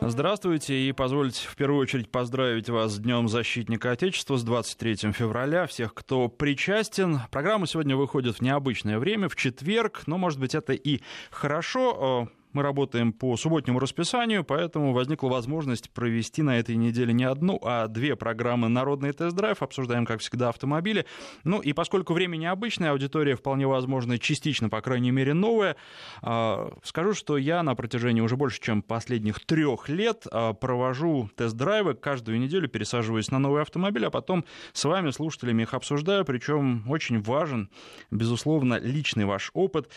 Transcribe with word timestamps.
Здравствуйте 0.00 0.74
и 0.74 0.92
позвольте 0.92 1.48
в 1.48 1.56
первую 1.56 1.80
очередь 1.80 2.08
поздравить 2.08 2.70
вас 2.70 2.92
с 2.92 2.98
Днем 2.98 3.28
Защитника 3.28 3.90
Отечества 3.90 4.36
с 4.36 4.44
23 4.44 5.12
февраля. 5.12 5.66
Всех, 5.66 5.92
кто 5.92 6.28
причастен. 6.28 7.20
Программа 7.32 7.66
сегодня 7.66 7.96
выходит 7.96 8.36
в 8.36 8.40
необычное 8.40 9.00
время, 9.00 9.28
в 9.28 9.34
четверг, 9.34 10.02
но, 10.06 10.16
может 10.16 10.38
быть, 10.38 10.54
это 10.54 10.72
и 10.72 11.00
хорошо. 11.30 12.28
Мы 12.52 12.62
работаем 12.62 13.12
по 13.12 13.36
субботнему 13.36 13.78
расписанию, 13.78 14.42
поэтому 14.42 14.92
возникла 14.92 15.28
возможность 15.28 15.90
провести 15.90 16.42
на 16.42 16.58
этой 16.58 16.76
неделе 16.76 17.12
не 17.12 17.24
одну, 17.24 17.58
а 17.62 17.88
две 17.88 18.16
программы 18.16 18.68
«Народный 18.68 19.12
тест-драйв». 19.12 19.62
Обсуждаем, 19.62 20.06
как 20.06 20.20
всегда, 20.20 20.48
автомобили. 20.48 21.04
Ну 21.44 21.60
и 21.60 21.72
поскольку 21.72 22.14
время 22.14 22.36
необычное, 22.36 22.92
аудитория 22.92 23.36
вполне 23.36 23.66
возможно 23.66 24.18
частично, 24.18 24.68
по 24.68 24.80
крайней 24.80 25.10
мере, 25.10 25.34
новая, 25.34 25.76
а, 26.22 26.72
скажу, 26.82 27.12
что 27.12 27.36
я 27.36 27.62
на 27.62 27.74
протяжении 27.74 28.20
уже 28.20 28.36
больше, 28.36 28.60
чем 28.60 28.82
последних 28.82 29.44
трех 29.44 29.88
лет 29.88 30.26
а, 30.30 30.54
провожу 30.54 31.30
тест-драйвы. 31.36 31.94
Каждую 31.94 32.40
неделю 32.40 32.68
пересаживаюсь 32.68 33.30
на 33.30 33.38
новый 33.38 33.62
автомобиль, 33.62 34.06
а 34.06 34.10
потом 34.10 34.44
с 34.72 34.84
вами, 34.84 35.10
слушателями, 35.10 35.62
их 35.62 35.74
обсуждаю. 35.74 36.24
Причем 36.24 36.88
очень 36.88 37.20
важен, 37.20 37.70
безусловно, 38.10 38.78
личный 38.78 39.26
ваш 39.26 39.50
опыт 39.52 39.90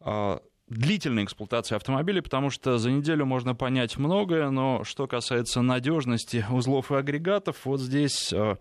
а, 0.00 0.40
длительной 0.72 1.24
эксплуатации 1.24 1.76
автомобиля, 1.76 2.22
потому 2.22 2.50
что 2.50 2.78
за 2.78 2.90
неделю 2.90 3.26
можно 3.26 3.54
понять 3.54 3.96
многое, 3.96 4.50
но 4.50 4.84
что 4.84 5.06
касается 5.06 5.62
надежности 5.62 6.44
узлов 6.50 6.90
и 6.90 6.96
агрегатов, 6.96 7.64
вот 7.64 7.80
здесь 7.80 8.32
э, 8.32 8.56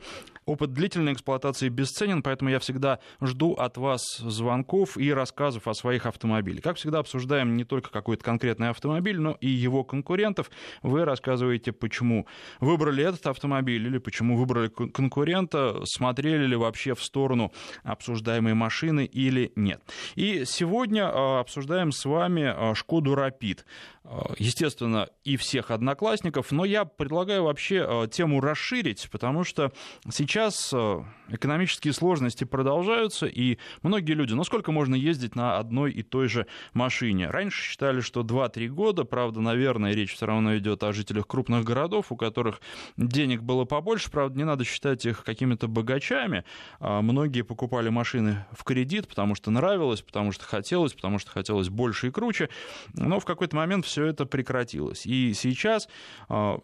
Опыт 0.45 0.73
длительной 0.73 1.13
эксплуатации 1.13 1.69
бесценен, 1.69 2.23
поэтому 2.23 2.49
я 2.49 2.59
всегда 2.59 2.99
жду 3.21 3.53
от 3.53 3.77
вас 3.77 4.17
звонков 4.17 4.97
и 4.97 5.13
рассказов 5.13 5.67
о 5.67 5.75
своих 5.75 6.07
автомобилях. 6.07 6.63
Как 6.63 6.77
всегда, 6.77 6.99
обсуждаем 6.99 7.55
не 7.55 7.63
только 7.63 7.91
какой-то 7.91 8.23
конкретный 8.23 8.69
автомобиль, 8.69 9.19
но 9.19 9.37
и 9.39 9.47
его 9.47 9.83
конкурентов. 9.83 10.49
Вы 10.81 11.05
рассказываете, 11.05 11.71
почему 11.71 12.25
выбрали 12.59 13.03
этот 13.03 13.27
автомобиль 13.27 13.85
или 13.85 13.99
почему 13.99 14.35
выбрали 14.35 14.67
конкурента, 14.67 15.81
смотрели 15.85 16.47
ли 16.47 16.55
вообще 16.55 16.95
в 16.95 17.03
сторону 17.03 17.51
обсуждаемой 17.83 18.55
машины 18.55 19.05
или 19.05 19.51
нет. 19.55 19.81
И 20.15 20.43
сегодня 20.45 21.07
а, 21.07 21.39
обсуждаем 21.39 21.91
вами 22.05 22.53
а, 22.55 22.73
Шкоду 22.75 23.15
Рапид. 23.15 23.65
А, 24.03 24.33
естественно, 24.37 25.09
и 25.23 25.37
всех 25.37 25.71
одноклассников, 25.71 26.51
но 26.51 26.65
я 26.65 26.85
предлагаю 26.85 27.43
вообще 27.43 28.07
тему 28.11 28.41
расширить, 28.41 29.09
потому 29.11 29.43
что 29.43 29.71
сейчас 30.11 30.41
сейчас 30.51 30.71
э, 30.73 31.03
экономические 31.29 31.93
сложности 31.93 32.43
продолжаются, 32.43 33.25
и 33.25 33.57
многие 33.83 34.13
люди, 34.13 34.33
ну 34.33 34.43
сколько 34.43 34.71
можно 34.71 34.95
ездить 34.95 35.35
на 35.35 35.57
одной 35.57 35.91
и 35.91 36.03
той 36.03 36.27
же 36.27 36.47
машине? 36.73 37.29
Раньше 37.29 37.61
считали, 37.63 38.01
что 38.01 38.21
2-3 38.21 38.67
года, 38.67 39.03
правда, 39.03 39.41
наверное, 39.41 39.93
речь 39.93 40.13
все 40.13 40.25
равно 40.25 40.57
идет 40.57 40.83
о 40.83 40.93
жителях 40.93 41.27
крупных 41.27 41.63
городов, 41.63 42.11
у 42.11 42.15
которых 42.15 42.61
денег 42.97 43.41
было 43.41 43.65
побольше, 43.65 44.09
правда, 44.11 44.37
не 44.37 44.43
надо 44.43 44.63
считать 44.63 45.05
их 45.05 45.23
какими-то 45.23 45.67
богачами. 45.67 46.43
А 46.79 47.01
многие 47.01 47.41
покупали 47.41 47.89
машины 47.89 48.45
в 48.51 48.63
кредит, 48.63 49.07
потому 49.07 49.35
что 49.35 49.51
нравилось, 49.51 50.01
потому 50.01 50.31
что 50.31 50.45
хотелось, 50.45 50.93
потому 50.93 51.19
что 51.19 51.31
хотелось 51.31 51.69
больше 51.69 52.07
и 52.07 52.11
круче, 52.11 52.49
но 52.93 53.19
в 53.19 53.25
какой-то 53.25 53.55
момент 53.55 53.85
все 53.91 54.05
это 54.05 54.25
прекратилось. 54.25 55.05
И 55.05 55.33
сейчас 55.33 55.87
а, 56.29 56.59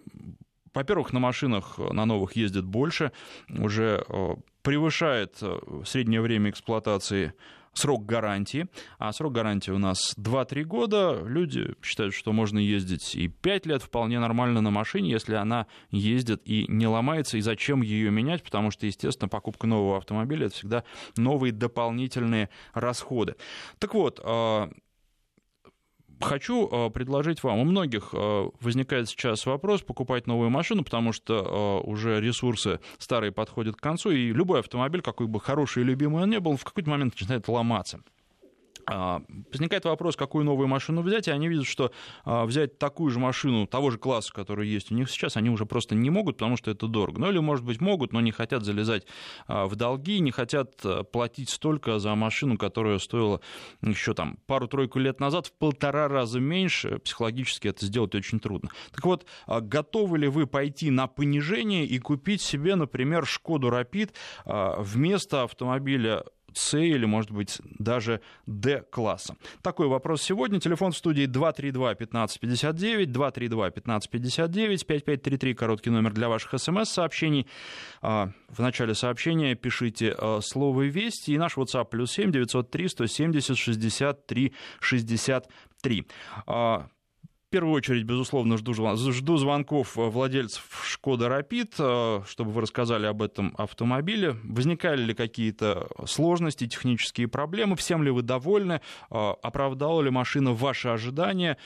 во-первых, 0.73 1.11
на 1.11 1.19
машинах 1.19 1.79
на 1.79 2.05
новых 2.05 2.35
ездят 2.35 2.65
больше, 2.65 3.11
уже 3.49 4.05
э, 4.07 4.35
превышает 4.61 5.37
э, 5.41 5.59
среднее 5.85 6.21
время 6.21 6.51
эксплуатации 6.51 7.33
срок 7.73 8.05
гарантии, 8.05 8.67
а 8.97 9.11
срок 9.11 9.33
гарантии 9.33 9.71
у 9.71 9.77
нас 9.77 10.13
2-3 10.17 10.63
года. 10.63 11.21
Люди 11.25 11.73
считают, 11.81 12.13
что 12.13 12.31
можно 12.31 12.59
ездить 12.59 13.15
и 13.15 13.27
5 13.27 13.65
лет 13.65 13.81
вполне 13.81 14.19
нормально 14.19 14.61
на 14.61 14.71
машине, 14.71 15.11
если 15.11 15.35
она 15.35 15.67
ездит 15.89 16.41
и 16.45 16.65
не 16.67 16.87
ломается, 16.87 17.37
и 17.37 17.41
зачем 17.41 17.81
ее 17.81 18.11
менять, 18.11 18.43
потому 18.43 18.71
что, 18.71 18.85
естественно, 18.85 19.29
покупка 19.29 19.67
нового 19.67 19.97
автомобиля— 19.97 20.45
это 20.47 20.55
всегда 20.55 20.83
новые 21.15 21.53
дополнительные 21.53 22.49
расходы. 22.73 23.35
Так 23.79 23.93
вот, 23.93 24.19
э, 24.23 24.67
Хочу 26.19 26.67
э, 26.67 26.89
предложить 26.89 27.43
вам, 27.43 27.59
у 27.59 27.63
многих 27.63 28.09
э, 28.13 28.49
возникает 28.59 29.07
сейчас 29.09 29.45
вопрос 29.45 29.81
покупать 29.81 30.25
новую 30.25 30.49
машину, 30.49 30.83
потому 30.83 31.13
что 31.13 31.81
э, 31.83 31.87
уже 31.89 32.19
ресурсы 32.19 32.79
старые 32.97 33.31
подходят 33.31 33.75
к 33.75 33.79
концу, 33.79 34.11
и 34.11 34.33
любой 34.33 34.61
автомобиль, 34.61 35.01
какой 35.01 35.27
бы 35.27 35.39
хороший 35.39 35.83
и 35.83 35.85
любимый 35.85 36.23
он 36.23 36.29
ни 36.29 36.37
был, 36.37 36.57
в 36.57 36.63
какой-то 36.63 36.89
момент 36.89 37.13
начинает 37.13 37.47
ломаться. 37.47 37.99
А, 38.85 39.21
возникает 39.51 39.85
вопрос, 39.85 40.15
какую 40.15 40.45
новую 40.45 40.67
машину 40.67 41.01
взять, 41.01 41.27
и 41.27 41.31
они 41.31 41.47
видят, 41.47 41.65
что 41.65 41.91
а, 42.23 42.45
взять 42.45 42.77
такую 42.77 43.11
же 43.11 43.19
машину 43.19 43.67
того 43.67 43.91
же 43.91 43.97
класса, 43.97 44.31
который 44.33 44.67
есть 44.67 44.91
у 44.91 44.95
них 44.95 45.09
сейчас, 45.09 45.37
они 45.37 45.49
уже 45.49 45.65
просто 45.65 45.95
не 45.95 46.09
могут, 46.09 46.37
потому 46.37 46.57
что 46.57 46.71
это 46.71 46.87
дорого. 46.87 47.19
Ну 47.19 47.29
или, 47.29 47.39
может 47.39 47.65
быть, 47.65 47.81
могут, 47.81 48.13
но 48.13 48.21
не 48.21 48.31
хотят 48.31 48.63
залезать 48.63 49.05
а, 49.47 49.65
в 49.67 49.75
долги, 49.75 50.19
не 50.19 50.31
хотят 50.31 50.83
платить 51.11 51.49
столько 51.49 51.99
за 51.99 52.15
машину, 52.15 52.57
которая 52.57 52.99
стоила 52.99 53.41
еще 53.81 54.13
там 54.13 54.37
пару-тройку 54.45 54.99
лет 54.99 55.19
назад 55.19 55.47
в 55.47 55.53
полтора 55.53 56.07
раза 56.07 56.39
меньше. 56.39 56.99
Психологически 56.99 57.67
это 57.67 57.85
сделать 57.85 58.15
очень 58.15 58.39
трудно. 58.39 58.69
Так 58.91 59.05
вот, 59.05 59.25
готовы 59.47 60.19
ли 60.19 60.27
вы 60.27 60.47
пойти 60.47 60.91
на 60.91 61.07
понижение 61.07 61.85
и 61.85 61.99
купить 61.99 62.41
себе, 62.41 62.75
например, 62.75 63.25
Шкоду 63.25 63.69
Рапид 63.69 64.13
вместо 64.45 65.43
автомобиля 65.43 66.23
с 66.57 66.77
или, 66.77 67.05
может 67.05 67.31
быть, 67.31 67.59
даже 67.79 68.21
D-класса? 68.45 69.35
Такой 69.61 69.87
вопрос 69.87 70.21
сегодня. 70.21 70.59
Телефон 70.59 70.91
в 70.91 70.97
студии 70.97 71.25
232-1559, 71.27 73.05
232-1559, 73.05 74.85
5533, 74.85 75.53
короткий 75.53 75.89
номер 75.89 76.13
для 76.13 76.29
ваших 76.29 76.59
смс-сообщений. 76.59 77.47
А, 78.01 78.31
в 78.49 78.59
начале 78.59 78.95
сообщения 78.95 79.55
пишите 79.55 80.15
а, 80.17 80.39
слово 80.41 80.83
«Вести» 80.83 81.31
и 81.31 81.37
наш 81.37 81.57
WhatsApp 81.57 81.85
плюс 81.85 82.11
7 82.11 82.31
903 82.31 82.89
170 82.89 83.57
63 83.57 84.53
63 84.79 86.07
в 87.47 87.49
первую 87.49 87.75
очередь, 87.75 88.03
безусловно, 88.03 88.57
жду, 88.57 88.73
жду 88.73 89.37
звонков 89.37 89.97
э, 89.97 90.01
владельцев 90.01 90.65
Шкода 90.83 91.29
Рапид, 91.29 91.75
э, 91.79 92.21
чтобы 92.27 92.51
вы 92.51 92.59
рассказали 92.59 93.05
об 93.05 93.21
этом 93.21 93.55
автомобиле. 93.57 94.35
Возникали 94.43 95.01
ли 95.01 95.13
какие-то 95.13 95.87
сложности, 96.05 96.67
технические 96.67 97.29
проблемы? 97.29 97.77
Всем 97.77 98.03
ли 98.03 98.11
вы 98.11 98.21
довольны? 98.21 98.81
Э, 99.09 99.31
оправдала 99.41 100.01
ли 100.01 100.09
машина 100.09 100.51
ваши 100.51 100.89
ожидания? 100.89 101.57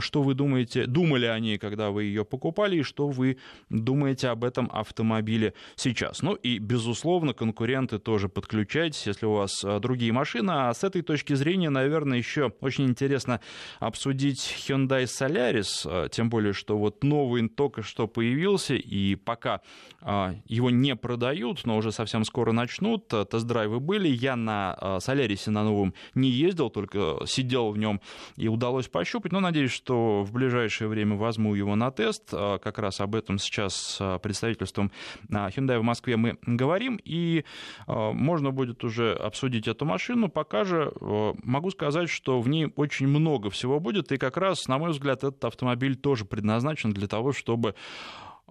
Что 0.00 0.22
вы 0.22 0.34
думаете, 0.34 0.86
думали 0.86 1.26
о 1.26 1.38
ней, 1.38 1.56
когда 1.56 1.90
вы 1.90 2.04
ее 2.04 2.24
покупали, 2.24 2.78
и 2.78 2.82
что 2.82 3.06
вы 3.06 3.38
думаете 3.70 4.30
об 4.30 4.42
этом 4.42 4.68
автомобиле 4.72 5.54
сейчас? 5.76 6.20
Ну 6.20 6.34
и, 6.34 6.58
безусловно, 6.58 7.32
конкуренты 7.32 8.00
тоже 8.00 8.28
подключайтесь, 8.28 9.06
если 9.06 9.26
у 9.26 9.34
вас 9.34 9.64
другие 9.80 10.12
машины. 10.12 10.50
А 10.50 10.74
с 10.74 10.82
этой 10.82 11.02
точки 11.02 11.34
зрения, 11.34 11.70
наверное, 11.70 12.18
еще 12.18 12.52
очень 12.60 12.86
интересно 12.86 13.40
обсудить 13.78 14.56
Hyundai 14.66 15.04
Solaris 15.04 15.27
Солярис, 15.28 15.86
а, 15.86 16.08
тем 16.08 16.30
более, 16.30 16.54
что 16.54 16.78
вот 16.78 17.04
новый 17.04 17.46
только 17.50 17.82
что 17.82 18.06
появился, 18.06 18.74
и 18.74 19.14
пока 19.14 19.60
а, 20.00 20.34
его 20.46 20.70
не 20.70 20.96
продают, 20.96 21.66
но 21.66 21.76
уже 21.76 21.92
совсем 21.92 22.24
скоро 22.24 22.52
начнут, 22.52 23.12
а, 23.12 23.26
тест-драйвы 23.26 23.78
были, 23.78 24.08
я 24.08 24.36
на 24.36 24.98
Солярисе 25.00 25.50
на 25.50 25.64
новом 25.64 25.92
не 26.14 26.30
ездил, 26.30 26.70
только 26.70 27.18
сидел 27.26 27.72
в 27.72 27.78
нем 27.78 28.00
и 28.36 28.48
удалось 28.48 28.88
пощупать, 28.88 29.32
но 29.32 29.40
надеюсь, 29.40 29.70
что 29.70 30.22
в 30.22 30.32
ближайшее 30.32 30.88
время 30.88 31.16
возьму 31.16 31.54
его 31.54 31.76
на 31.76 31.90
тест, 31.90 32.30
как 32.30 32.78
раз 32.78 33.00
об 33.00 33.14
этом 33.14 33.38
сейчас 33.38 33.74
с 33.74 34.18
представительством 34.20 34.90
Hyundai 35.28 35.78
в 35.78 35.82
Москве 35.82 36.16
мы 36.16 36.38
говорим, 36.46 36.98
и 37.04 37.44
можно 37.86 38.50
будет 38.50 38.82
уже 38.82 39.12
обсудить 39.12 39.68
эту 39.68 39.84
машину, 39.84 40.28
пока 40.30 40.64
же 40.64 40.90
могу 41.00 41.70
сказать, 41.70 42.08
что 42.08 42.40
в 42.40 42.48
ней 42.48 42.72
очень 42.76 43.08
много 43.08 43.50
всего 43.50 43.78
будет, 43.78 44.10
и 44.12 44.16
как 44.16 44.38
раз, 44.38 44.68
на 44.68 44.78
мой 44.78 44.92
взгляд, 44.92 45.17
этот 45.24 45.44
автомобиль 45.44 45.96
тоже 45.96 46.24
предназначен 46.24 46.92
для 46.92 47.08
того, 47.08 47.32
чтобы 47.32 47.74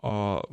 а, 0.01 0.43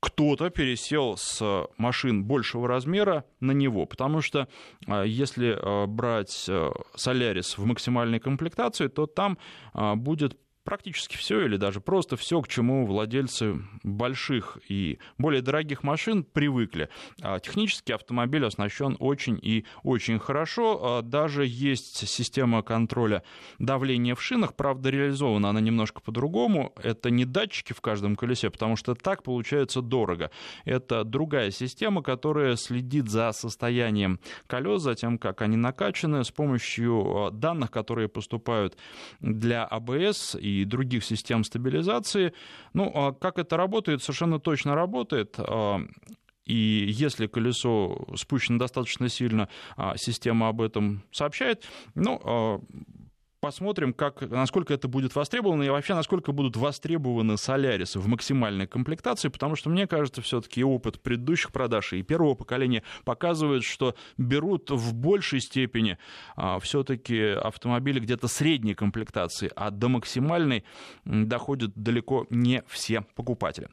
кто-то 0.00 0.50
пересел 0.50 1.16
с 1.16 1.66
машин 1.76 2.24
большего 2.24 2.68
размера 2.68 3.24
на 3.40 3.52
него, 3.52 3.86
потому 3.86 4.20
что 4.20 4.48
а, 4.86 5.02
если 5.02 5.56
а, 5.58 5.86
брать 5.86 6.48
Солярис 6.94 7.58
в 7.58 7.64
максимальной 7.64 8.20
комплектации, 8.20 8.88
то 8.88 9.06
там 9.06 9.38
будет 9.74 10.36
практически 10.68 11.16
все 11.16 11.46
или 11.46 11.56
даже 11.56 11.80
просто 11.80 12.18
все, 12.18 12.42
к 12.42 12.48
чему 12.48 12.84
владельцы 12.84 13.54
больших 13.82 14.58
и 14.68 14.98
более 15.16 15.40
дорогих 15.40 15.82
машин 15.82 16.24
привыкли. 16.24 16.90
А 17.22 17.38
технически 17.38 17.92
автомобиль 17.92 18.44
оснащен 18.44 18.94
очень 19.00 19.38
и 19.40 19.64
очень 19.82 20.18
хорошо. 20.18 20.78
А 20.82 21.00
даже 21.00 21.46
есть 21.46 22.06
система 22.06 22.62
контроля 22.62 23.22
давления 23.58 24.14
в 24.14 24.20
шинах, 24.22 24.56
правда, 24.56 24.90
реализована 24.90 25.48
она 25.48 25.62
немножко 25.62 26.02
по-другому. 26.02 26.74
Это 26.82 27.08
не 27.08 27.24
датчики 27.24 27.72
в 27.72 27.80
каждом 27.80 28.14
колесе, 28.14 28.50
потому 28.50 28.76
что 28.76 28.94
так 28.94 29.22
получается 29.22 29.80
дорого. 29.80 30.30
Это 30.66 31.02
другая 31.02 31.50
система, 31.50 32.02
которая 32.02 32.56
следит 32.56 33.08
за 33.08 33.32
состоянием 33.32 34.20
колес, 34.46 34.82
за 34.82 34.94
тем, 34.94 35.16
как 35.16 35.40
они 35.40 35.56
накачаны, 35.56 36.24
с 36.24 36.30
помощью 36.30 37.30
данных, 37.32 37.70
которые 37.70 38.08
поступают 38.08 38.76
для 39.20 39.64
АБС 39.64 40.36
и 40.38 40.57
и 40.62 40.64
других 40.64 41.04
систем 41.04 41.44
стабилизации. 41.44 42.32
Ну, 42.74 42.90
а 42.94 43.12
как 43.12 43.38
это 43.38 43.56
работает, 43.56 44.02
совершенно 44.02 44.38
точно 44.38 44.74
работает. 44.74 45.36
А, 45.38 45.80
и 46.44 46.86
если 46.88 47.26
колесо 47.26 48.06
спущено 48.16 48.58
достаточно 48.58 49.08
сильно, 49.10 49.48
система 49.96 50.48
об 50.48 50.62
этом 50.62 51.02
сообщает. 51.12 51.64
Ну, 51.94 52.64
посмотрим, 53.40 53.92
как, 53.92 54.20
насколько 54.22 54.74
это 54.74 54.88
будет 54.88 55.14
востребовано 55.14 55.62
и 55.62 55.68
вообще 55.68 55.94
насколько 55.94 56.32
будут 56.32 56.56
востребованы 56.56 57.36
солярисы 57.36 57.98
в 58.00 58.08
максимальной 58.08 58.66
комплектации, 58.66 59.28
потому 59.28 59.56
что 59.56 59.70
мне 59.70 59.86
кажется, 59.86 60.22
все-таки 60.22 60.64
опыт 60.64 61.00
предыдущих 61.00 61.52
продаж 61.52 61.92
и 61.92 62.02
первого 62.02 62.34
поколения 62.34 62.82
показывает, 63.04 63.62
что 63.62 63.94
берут 64.16 64.70
в 64.70 64.94
большей 64.94 65.40
степени 65.40 65.98
а, 66.36 66.58
все-таки 66.58 67.20
автомобили 67.20 68.00
где-то 68.00 68.28
средней 68.28 68.74
комплектации, 68.74 69.50
а 69.54 69.70
до 69.70 69.88
максимальной 69.88 70.64
доходят 71.04 71.72
далеко 71.74 72.26
не 72.30 72.62
все 72.66 73.02
покупатели. 73.14 73.68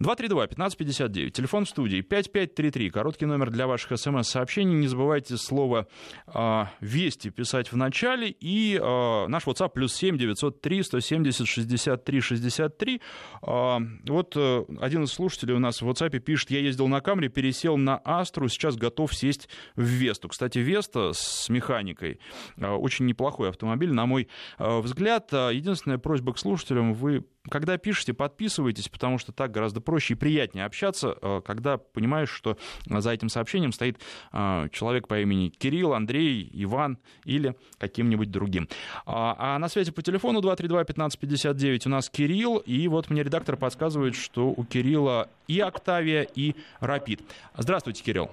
232-1559, 0.00 1.30
телефон 1.30 1.64
в 1.64 1.68
студии 1.68 2.00
5533, 2.02 2.90
короткий 2.90 3.26
номер 3.26 3.50
для 3.50 3.66
ваших 3.66 3.98
смс-сообщений. 3.98 4.74
Не 4.74 4.86
забывайте 4.86 5.36
слово 5.36 5.88
а, 6.26 6.70
«Вести» 6.80 7.30
писать 7.30 7.72
в 7.72 7.76
начале 7.76 8.28
и 8.28 8.78
а, 8.80 9.07
наш 9.28 9.44
WhatsApp 9.44 9.70
плюс 9.70 9.94
7 9.94 10.18
903 10.18 10.82
170 10.82 11.46
63 11.46 12.20
63. 12.20 13.00
Вот 13.42 14.36
э, 14.36 14.64
один 14.80 15.04
из 15.04 15.12
слушателей 15.12 15.54
у 15.54 15.58
нас 15.58 15.82
в 15.82 15.88
WhatsApp 15.88 16.18
пишет, 16.18 16.50
я 16.50 16.60
ездил 16.60 16.88
на 16.88 17.00
Камри, 17.00 17.28
пересел 17.28 17.76
на 17.76 18.00
Астру, 18.04 18.48
сейчас 18.48 18.76
готов 18.76 19.14
сесть 19.14 19.48
в 19.76 19.82
Весту. 19.82 20.28
Кстати, 20.28 20.58
Веста 20.58 21.12
с 21.12 21.48
механикой 21.48 22.20
э, 22.56 22.68
очень 22.68 23.06
неплохой 23.06 23.50
автомобиль, 23.50 23.92
на 23.92 24.06
мой 24.06 24.28
э, 24.58 24.80
взгляд. 24.80 25.32
Единственная 25.32 25.98
просьба 25.98 26.32
к 26.32 26.38
слушателям, 26.38 26.94
вы 26.94 27.24
когда 27.48 27.78
пишете, 27.78 28.14
подписывайтесь, 28.14 28.88
потому 28.88 29.18
что 29.18 29.32
так 29.32 29.50
гораздо 29.50 29.80
проще 29.80 30.14
и 30.14 30.16
приятнее 30.16 30.64
общаться, 30.64 31.16
э, 31.20 31.40
когда 31.44 31.78
понимаешь, 31.78 32.30
что 32.30 32.56
за 32.86 33.10
этим 33.10 33.28
сообщением 33.28 33.72
стоит 33.72 33.98
э, 34.32 34.68
человек 34.72 35.08
по 35.08 35.20
имени 35.20 35.48
Кирилл, 35.48 35.94
Андрей, 35.94 36.48
Иван 36.52 36.98
или 37.24 37.56
каким-нибудь 37.78 38.30
другим. 38.30 38.68
А, 39.06 39.36
а 39.38 39.58
на 39.58 39.68
связи 39.68 39.92
по 39.92 40.02
телефону 40.02 40.40
232-1559 40.40 41.86
у 41.86 41.90
нас 41.90 42.10
Кирилл, 42.10 42.58
и 42.58 42.88
вот 42.88 43.10
мне 43.10 43.22
редактор 43.22 43.56
подсказывает, 43.56 44.14
что 44.14 44.48
у 44.48 44.64
Кирилла 44.64 45.28
и 45.46 45.60
Октавия, 45.60 46.22
и 46.22 46.54
Рапид. 46.80 47.20
Здравствуйте, 47.56 48.02
Кирилл. 48.02 48.30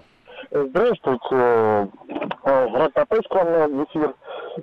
Здравствуйте. 0.52 1.90
Рад 2.44 2.94
попасть 2.94 3.28
к 3.28 3.36
вам 3.36 3.52
на 3.52 3.84
эфир. 3.84 4.14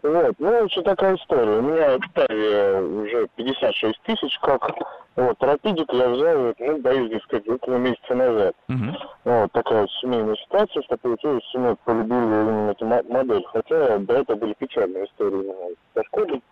Вот, 0.02 0.34
ну, 0.38 0.69
что 0.70 0.82
такая 0.82 1.17
история. 1.17 1.58
У 1.58 1.62
меня 1.62 1.94
Октавия 1.94 2.81
уже 2.81 3.29
56 3.37 4.00
тысяч, 4.02 4.38
как 4.40 4.70
вот, 5.14 5.37
Рапидик 5.43 5.93
я 5.93 6.08
взял, 6.08 6.55
ну, 6.58 6.79
боюсь 6.79 7.23
сказать, 7.25 7.46
около 7.46 7.76
месяца 7.76 8.14
назад. 8.14 8.55
Uh-huh. 8.70 8.96
Вот, 9.25 9.52
такая 9.52 9.87
семейная 10.00 10.37
ситуация, 10.37 10.82
что 10.82 10.96
получилось, 10.96 11.44
что 11.50 11.58
мы 11.58 11.76
полюбили 11.76 12.14
именно 12.14 12.70
эту 12.70 12.87
модель. 12.87 13.44
Хотя 13.52 13.99
до 13.99 14.14
этого 14.14 14.37
были 14.38 14.55
печальные 14.55 15.05
истории 15.05 15.43
именно 15.43 15.76
со 15.94 16.02
Шкодой. 16.05 16.43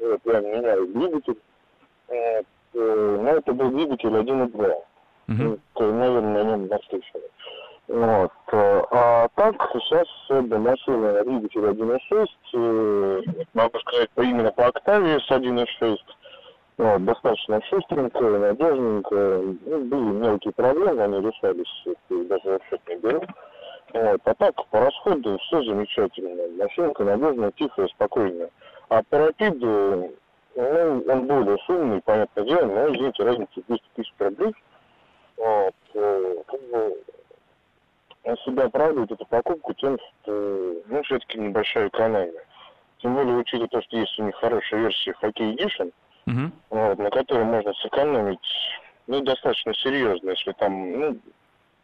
Вот, 0.00 0.20
я 0.24 0.40
менял 0.40 0.86
двигатель. 0.86 1.38
Вот, 2.08 2.46
э, 2.74 3.18
но 3.22 3.30
это 3.30 3.52
был 3.52 3.70
двигатель 3.70 4.08
1.2. 4.08 4.50
Uh-huh. 4.52 4.74
Ну, 5.28 5.92
наверное, 5.92 6.44
на 6.44 6.50
нем 6.50 6.66
наслышали. 6.66 7.30
Вот. 7.90 8.30
Э, 8.52 8.82
а 8.92 9.28
так, 9.34 9.56
сейчас 9.72 10.06
машина 10.28 11.24
двигатель 11.24 11.60
1.6, 11.60 13.46
могу 13.52 13.78
сказать, 13.80 14.10
именно 14.16 14.52
по 14.52 14.68
октаве 14.68 15.18
с 15.18 15.28
1.6, 15.28 15.96
вот, 16.78 17.04
достаточно 17.04 17.60
шустренькая, 17.62 18.38
надежненькая. 18.38 19.38
Ну, 19.66 19.84
были 19.86 20.18
мелкие 20.20 20.52
проблемы, 20.52 21.02
они 21.02 21.20
решались, 21.20 21.84
даже 22.08 22.60
в 22.60 22.70
счет 22.70 22.80
не 22.88 22.96
беру. 22.96 23.22
Вот. 23.92 24.20
А 24.24 24.34
так, 24.34 24.66
по 24.68 24.80
расходу 24.80 25.36
все 25.38 25.60
замечательно. 25.64 26.62
Машинка 26.62 27.02
надежная, 27.02 27.50
тихая, 27.50 27.88
спокойная. 27.88 28.50
А 28.88 29.02
по 29.02 29.18
рапиду, 29.18 30.12
ну, 30.54 31.04
он 31.08 31.26
более 31.26 31.58
шумный, 31.66 32.00
понятное 32.02 32.44
дело, 32.44 32.66
но, 32.66 32.94
извините, 32.94 33.24
разница 33.24 33.60
200 33.66 33.84
тысяч 33.96 34.14
рублей. 34.20 34.54
Вот. 35.36 35.74
Э, 35.94 36.34
как 36.46 36.60
бы 36.70 36.96
он 38.24 38.36
себя 38.38 38.64
оправдывает 38.64 39.10
эту 39.10 39.24
покупку 39.26 39.74
тем, 39.74 39.98
что, 39.98 40.82
ну, 40.86 41.02
все-таки 41.02 41.38
небольшая 41.38 41.88
экономия. 41.88 42.44
Тем 42.98 43.14
более, 43.14 43.36
учитывая 43.36 43.68
то, 43.68 43.82
что 43.82 43.96
есть 43.96 44.18
у 44.18 44.24
них 44.24 44.34
хорошая 44.36 44.80
версия 44.80 45.14
Hockey 45.22 45.56
Edition, 45.56 45.92
uh-huh. 46.26 46.50
вот, 46.70 46.98
на 46.98 47.10
которой 47.10 47.44
можно 47.44 47.72
сэкономить, 47.74 48.38
ну, 49.06 49.20
достаточно 49.22 49.74
серьезно, 49.74 50.30
если 50.30 50.52
там, 50.52 51.00
ну, 51.00 51.18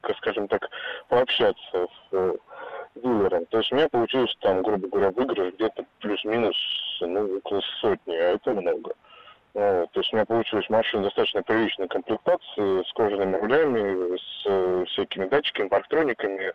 как 0.02 0.16
скажем 0.18 0.46
так, 0.48 0.68
пообщаться 1.08 1.58
с 1.72 1.88
э, 2.12 2.34
дилером. 2.96 3.46
То 3.46 3.58
есть 3.58 3.72
у 3.72 3.76
меня 3.76 3.88
получилось 3.88 4.34
там, 4.40 4.62
грубо 4.62 4.88
говоря, 4.88 5.10
выигрыш 5.10 5.54
где-то 5.54 5.84
плюс-минус, 6.00 6.56
ну, 7.00 7.38
около 7.38 7.60
сотни, 7.80 8.14
а 8.14 8.34
это 8.34 8.52
много. 8.52 8.92
Вот, 9.56 9.90
то 9.92 10.00
есть 10.00 10.12
у 10.12 10.16
меня 10.16 10.26
получилась 10.26 10.68
машина 10.68 11.04
достаточно 11.04 11.42
приличной 11.42 11.88
комплектации, 11.88 12.86
с 12.86 12.92
кожаными 12.92 13.36
рулями, 13.36 14.18
с 14.18 14.42
э, 14.44 14.84
всякими 14.88 15.24
датчиками, 15.28 15.68
парктрониками. 15.68 16.52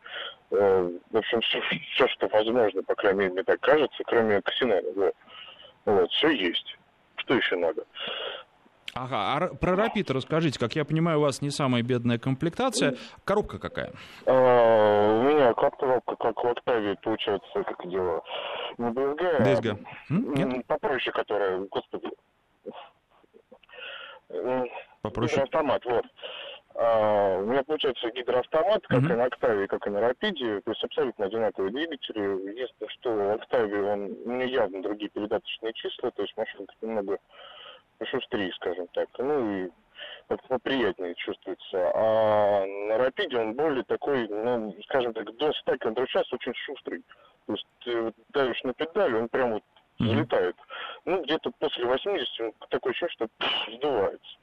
Э, 0.52 0.92
в 1.10 1.18
общем, 1.18 1.42
все, 1.42 1.62
все, 1.96 2.08
что 2.10 2.28
возможно, 2.28 2.84
по 2.84 2.94
крайней 2.94 3.22
мере, 3.22 3.34
мне 3.34 3.44
так 3.44 3.60
кажется, 3.60 4.04
кроме 4.06 4.40
Кассинера. 4.44 4.84
Да. 4.96 5.12
Вот, 5.86 6.12
все 6.12 6.30
есть. 6.30 6.78
Что 7.16 7.34
еще 7.34 7.56
надо? 7.56 7.86
Ага, 8.94 9.16
а 9.34 9.56
про 9.56 9.76
Рапид 9.76 10.12
расскажите, 10.12 10.60
как 10.60 10.76
я 10.76 10.86
понимаю, 10.86 11.18
у 11.18 11.22
вас 11.22 11.42
не 11.42 11.50
самая 11.50 11.82
бедная 11.82 12.20
комплектация. 12.20 12.98
Коробка 13.24 13.58
какая? 13.58 13.94
А, 14.28 15.22
у 15.22 15.24
меня 15.24 15.56
коробка, 15.56 16.16
как 16.18 16.44
в 16.44 16.48
Октавии, 16.48 16.96
получается, 17.02 17.64
как 17.64 17.90
дело, 17.90 18.22
не 18.78 18.90
DSG. 18.92 19.80
А, 19.80 20.14
Нет? 20.14 20.68
попроще, 20.68 21.12
которая, 21.12 21.66
господи, 21.72 22.10
Попроще. 25.02 25.34
Гидроавтомат, 25.34 25.86
вот. 25.86 26.06
А, 26.76 27.38
у 27.38 27.46
меня 27.46 27.64
получается 27.64 28.10
гидроавтомат, 28.12 28.88
как 28.88 29.00
uh-huh. 29.04 29.14
и 29.14 29.16
на 29.16 29.26
Октавии, 29.26 29.68
как 29.68 29.86
и 29.88 29.90
на 29.90 30.00
Рапиде, 30.00 30.62
то 30.62 30.72
есть 30.72 30.84
абсолютно 30.84 31.26
одинаковые 31.26 31.72
двигатели. 31.72 32.50
Единственное, 32.50 32.90
что 32.90 33.12
в 33.12 33.32
Октавии 33.34 33.82
он 33.82 34.38
не 34.38 34.48
явно 34.48 34.82
другие 34.82 35.10
передаточные 35.10 35.74
числа, 35.74 36.12
то 36.12 36.22
есть 36.22 36.36
машинка 36.38 36.74
немного 36.82 37.18
шустрее, 38.06 38.54
скажем 38.54 38.88
так. 38.94 39.10
Ну 39.18 39.66
и 39.66 39.70
как-то 40.28 40.48
поприятнее 40.48 41.16
чувствуется. 41.16 41.92
А 41.94 42.66
на 42.66 42.98
Рапиде 42.98 43.38
он 43.38 43.54
более 43.54 43.84
такой, 43.84 44.28
ну, 44.28 44.76
скажем 44.84 45.14
так, 45.14 45.36
до 45.36 45.52
100 45.52 45.78
км 45.78 46.06
в 46.06 46.10
час 46.10 46.32
очень 46.32 46.54
шустрый. 46.54 47.04
То 47.48 47.54
есть 47.54 47.68
ты 47.84 48.02
вот 48.02 48.16
давишь 48.30 48.64
на 48.64 48.74
педаль, 48.74 49.16
он 49.16 49.30
прям 49.30 49.54
вот 49.54 49.64
mm-hmm. 50.00 50.56
Ну, 51.06 51.24
где-то 51.24 51.52
после 51.60 51.86
80 51.86 52.56
такое 52.70 52.92
ощущение, 52.92 53.14
что 53.14 53.28
пфф, 53.38 53.76
сдувается. 53.76 54.38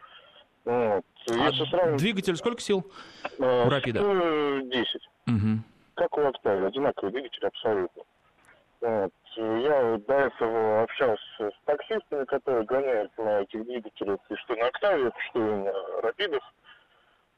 Вот. 0.64 1.04
А 1.28 1.52
сравнивать... 1.52 2.00
Двигатель 2.00 2.36
сколько 2.36 2.60
сил 2.60 2.90
а, 3.38 3.66
у 3.66 3.70
Рапида? 3.70 4.00
10. 4.00 5.08
Угу. 5.26 5.62
Как 5.94 6.18
у 6.18 6.20
Октавии, 6.26 6.66
одинаковый 6.66 7.12
двигатель 7.12 7.46
абсолютно. 7.46 8.02
Вот. 8.80 9.12
Я 9.36 9.98
до 10.06 10.14
этого 10.14 10.82
общался 10.82 11.22
с 11.38 11.64
таксистами, 11.64 12.24
которые 12.24 12.64
гоняют 12.64 13.16
на 13.18 13.42
этих 13.42 13.64
двигателях, 13.64 14.18
и 14.28 14.36
что 14.36 14.56
на 14.56 14.66
Октавиях, 14.66 15.14
что 15.30 15.38
и 15.38 15.56
на 15.56 15.72
Рапидах. 16.02 16.42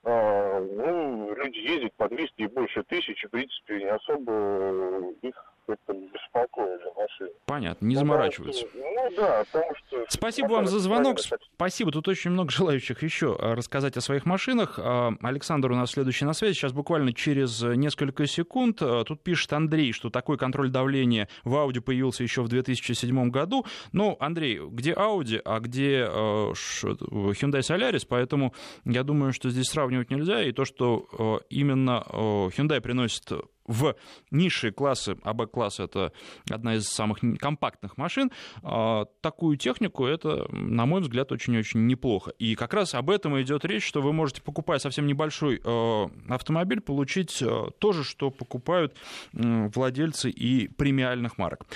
А, 0.03 0.61
ну, 0.61 1.35
люди 1.35 1.59
ездят 1.59 1.93
по 1.95 2.09
200 2.09 2.33
и 2.37 2.47
больше 2.47 2.83
тысяч, 2.85 3.23
в 3.23 3.31
принципе, 3.31 3.81
не 3.81 3.91
особо 3.91 5.13
их 5.21 5.53
это 5.73 5.93
беспокоили 5.93 6.85
машины. 6.97 7.31
Понятно, 7.47 7.87
не 7.87 7.97
заморачиваются. 7.97 8.67
Ну 8.75 9.17
да, 9.17 9.45
потому 9.53 9.75
что... 9.75 10.05
Спасибо 10.09 10.49
вам 10.49 10.67
за 10.67 10.79
звонок. 10.79 11.19
Спасибо. 11.55 11.91
Тут 11.91 12.09
очень 12.09 12.31
много 12.31 12.51
желающих 12.51 13.03
еще 13.03 13.37
э, 13.39 13.55
рассказать 13.55 13.97
о 13.97 14.01
своих 14.01 14.27
машинах. 14.27 14.79
Э, 14.79 15.11
Александр 15.23 15.73
у 15.73 15.77
нас 15.77 15.91
следующий 15.91 16.25
на 16.25 16.33
связи. 16.33 16.55
Сейчас 16.55 16.73
буквально 16.73 17.13
через 17.13 17.63
несколько 17.63 18.27
секунд. 18.27 18.81
Э, 18.83 19.05
тут 19.07 19.23
пишет 19.23 19.53
Андрей, 19.53 19.93
что 19.93 20.11
такой 20.11 20.39
контроль 20.39 20.71
давления 20.71 21.29
в 21.45 21.55
Audi 21.55 21.81
появился 21.81 22.23
еще 22.23 22.43
в 22.43 22.49
2007 22.49 23.31
году. 23.31 23.67
Ну, 23.93 24.17
Андрей, 24.21 24.61
где 24.71 24.93
Audi, 24.93 25.41
а 25.45 25.61
где 25.61 26.05
Hyundai 26.05 27.61
Solaris, 27.61 28.07
поэтому 28.09 28.55
я 28.85 29.03
думаю, 29.03 29.33
что 29.33 29.51
здесь 29.51 29.67
сравнивать 29.67 30.11
нельзя. 30.11 30.43
И 30.43 30.53
то, 30.53 30.65
что 30.65 31.43
именно 31.51 32.05
Hyundai 32.11 32.81
приносит 32.81 33.31
в 33.71 33.95
низшие 34.31 34.73
классы, 34.73 35.17
а 35.23 35.33
Б-класс 35.33 35.81
это 35.81 36.13
одна 36.51 36.75
из 36.75 36.89
самых 36.89 37.21
компактных 37.39 37.97
машин, 37.97 38.31
а, 38.63 39.07
такую 39.21 39.57
технику 39.57 40.05
это, 40.05 40.47
на 40.53 40.87
мой 40.87 41.01
взгляд, 41.01 41.33
очень-очень 41.33 41.87
неплохо. 41.87 42.33
И 42.39 42.55
как 42.57 42.75
раз 42.75 42.95
об 42.95 43.11
этом 43.11 43.41
идет 43.41 43.65
речь, 43.65 43.87
что 43.87 44.03
вы 44.03 44.13
можете, 44.13 44.43
покупая 44.43 44.79
совсем 44.79 45.07
небольшой 45.07 45.61
э, 45.63 46.07
автомобиль, 46.29 46.81
получить 46.81 47.41
э, 47.41 47.67
то 47.79 47.93
же, 47.93 48.05
что 48.05 48.31
покупают 48.31 48.97
владельцы 49.33 50.31
и 50.31 50.69
премиальных 50.69 51.39
марок. 51.39 51.67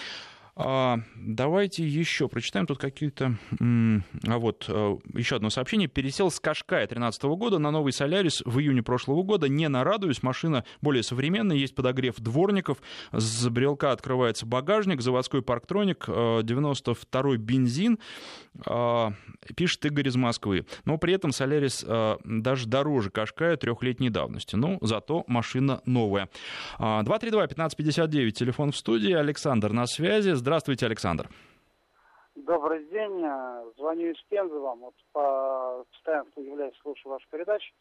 А, 0.56 1.00
давайте 1.16 1.84
еще 1.84 2.28
прочитаем 2.28 2.66
тут 2.66 2.78
какие-то... 2.78 3.36
А 3.60 4.38
вот, 4.38 4.66
э, 4.68 4.96
еще 5.14 5.36
одно 5.36 5.50
сообщение. 5.50 5.88
Пересел 5.88 6.30
с 6.30 6.38
Кашкая 6.38 6.86
2013 6.86 7.24
года 7.24 7.58
на 7.58 7.72
новый 7.72 7.92
Солярис 7.92 8.40
в 8.44 8.60
июне 8.60 8.82
прошлого 8.82 9.22
года. 9.24 9.48
Не 9.48 9.68
нарадуюсь, 9.68 10.22
машина 10.22 10.64
более 10.80 11.02
современная, 11.02 11.56
есть 11.56 11.74
подогрев 11.74 12.16
дворников, 12.18 12.78
с 13.12 13.48
брелка 13.48 13.90
открывается 13.90 14.46
багажник, 14.46 15.00
заводской 15.00 15.42
парктроник, 15.42 16.08
92-й 16.08 17.34
э, 17.34 17.38
бензин, 17.38 17.98
а, 18.64 19.12
пишет 19.56 19.84
Игорь 19.86 20.08
из 20.08 20.16
Москвы. 20.16 20.66
Но 20.84 20.98
при 20.98 21.14
этом 21.14 21.32
Солярис 21.32 21.84
э, 21.86 22.16
даже 22.24 22.68
дороже 22.68 23.10
Кашкая 23.10 23.56
трехлетней 23.56 24.10
давности. 24.10 24.54
Ну, 24.54 24.78
зато 24.82 25.24
машина 25.26 25.80
новая. 25.84 26.28
232-1559, 26.78 28.30
телефон 28.30 28.70
в 28.70 28.76
студии. 28.76 29.12
Александр 29.12 29.72
на 29.72 29.86
связи. 29.86 30.43
Здравствуйте, 30.44 30.84
Александр. 30.84 31.26
Добрый 32.34 32.84
день. 32.90 33.24
Звоню 33.78 34.10
из 34.10 34.22
Пензы 34.28 34.58
вам. 34.58 34.80
Вот 34.80 34.94
по... 35.10 35.86
постоянно 35.90 36.28
являюсь, 36.36 36.76
слушаю 36.82 37.12
вашу 37.12 37.26
передачу. 37.30 37.72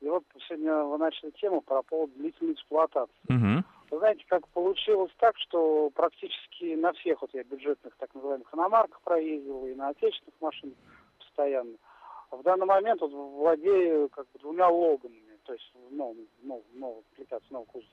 И 0.00 0.08
вот 0.08 0.22
сегодня 0.46 0.84
вы 0.84 0.98
начали 0.98 1.30
тему 1.30 1.62
про 1.62 1.82
поводу 1.82 2.12
длительной 2.14 2.52
эксплуатации. 2.52 3.12
Угу. 3.28 3.64
Вы 3.90 3.98
знаете, 3.98 4.24
как 4.28 4.46
получилось 4.50 5.10
так, 5.18 5.36
что 5.38 5.90
практически 5.90 6.76
на 6.76 6.92
всех 6.92 7.22
вот 7.22 7.34
я 7.34 7.42
бюджетных 7.42 7.96
так 7.96 8.14
называемых 8.14 8.54
иномарках 8.54 9.00
проездил 9.00 9.66
и 9.66 9.74
на 9.74 9.88
отечественных 9.88 10.40
машинах 10.40 10.76
постоянно. 11.18 11.76
В 12.30 12.40
данный 12.44 12.66
момент 12.66 13.00
вот 13.00 13.10
владею 13.10 14.08
как 14.10 14.26
бы 14.30 14.38
двумя 14.38 14.68
логанами, 14.68 15.40
то 15.42 15.54
есть 15.54 15.72
новым, 15.90 16.28
новым, 16.44 16.62
новым, 16.74 17.02
комплектацией 17.02 17.52
нового 17.52 17.66
кузова. 17.66 17.90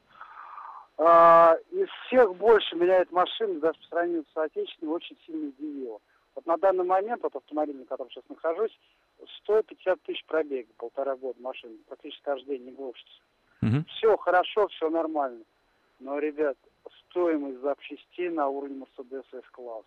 А, 0.98 1.56
из 1.72 1.88
всех 2.06 2.36
больше 2.36 2.76
меня 2.76 2.98
эта 2.98 3.14
машина, 3.14 3.60
даже 3.60 3.80
по 3.80 3.86
сравнению 3.88 4.26
с 4.34 4.38
отечественной, 4.38 4.94
очень 4.94 5.18
сильно 5.26 5.50
удивила. 5.50 6.00
Вот 6.36 6.46
на 6.46 6.58
данный 6.58 6.86
момент, 6.86 7.22
вот 7.24 7.36
автомобиль, 7.36 7.78
на 7.78 7.86
котором 7.86 8.10
сейчас 8.10 8.24
нахожусь, 8.30 8.78
150 9.44 10.02
тысяч 10.04 10.26
пробега, 10.26 10.70
полтора 10.78 11.16
года 11.16 11.40
машины, 11.42 11.78
практически 11.88 12.22
каждый 12.24 12.58
день 12.58 12.66
не 12.66 12.72
глушится. 12.72 13.22
Угу. 13.62 13.86
Все 13.90 14.18
хорошо, 14.18 14.68
все 14.68 14.90
нормально. 14.90 15.44
Но, 16.00 16.20
ребят, 16.20 16.58
стоимость 17.10 17.60
запчастей 17.60 18.30
на 18.30 18.48
уровне 18.48 18.84
Mercedes 18.84 19.26
S-класс. 19.32 19.86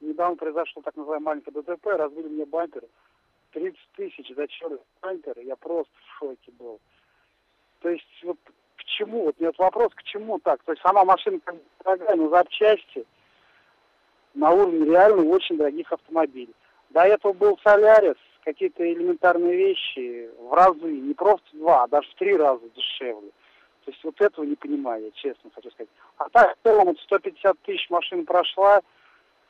Недавно 0.00 0.36
произошло 0.36 0.82
так 0.82 0.96
называемое 0.96 1.36
маленькое 1.36 1.62
ДТП, 1.62 1.86
разбили 1.86 2.28
мне 2.28 2.44
бампер. 2.44 2.84
30 3.52 3.78
тысяч 3.96 4.34
за 4.34 4.48
черный 4.48 4.78
бампер, 5.00 5.38
я 5.40 5.56
просто 5.56 5.92
в 5.94 6.18
шоке 6.18 6.50
был. 6.52 6.80
То 7.80 7.90
есть 7.90 8.06
вот 8.22 8.38
чему? 9.02 9.24
Вот 9.24 9.40
нет 9.40 9.56
вопрос, 9.58 9.92
к 9.94 10.02
чему 10.04 10.38
так? 10.38 10.62
То 10.64 10.72
есть 10.72 10.82
сама 10.82 11.04
машина 11.04 11.38
как 11.44 11.56
дорогая, 11.84 12.16
но 12.16 12.28
запчасти 12.28 13.04
на 14.34 14.50
уровне 14.50 14.86
реально 14.86 15.28
очень 15.28 15.56
дорогих 15.56 15.92
автомобилей. 15.92 16.54
До 16.90 17.02
этого 17.02 17.32
был 17.32 17.58
Солярис, 17.64 18.16
какие-то 18.44 18.90
элементарные 18.90 19.56
вещи 19.56 20.30
в 20.38 20.52
разы, 20.52 20.90
не 20.90 21.14
просто 21.14 21.46
два, 21.52 21.84
а 21.84 21.88
даже 21.88 22.08
в 22.10 22.14
три 22.14 22.36
раза 22.36 22.62
дешевле. 22.74 23.30
То 23.84 23.90
есть 23.90 24.04
вот 24.04 24.20
этого 24.20 24.44
не 24.44 24.54
понимаю, 24.54 25.04
я 25.04 25.10
честно 25.12 25.50
хочу 25.54 25.70
сказать. 25.70 25.90
А 26.18 26.28
так, 26.30 26.56
в 26.56 26.62
целом, 26.62 26.86
вот 26.86 26.98
150 27.00 27.58
тысяч 27.60 27.90
машин 27.90 28.24
прошла, 28.24 28.80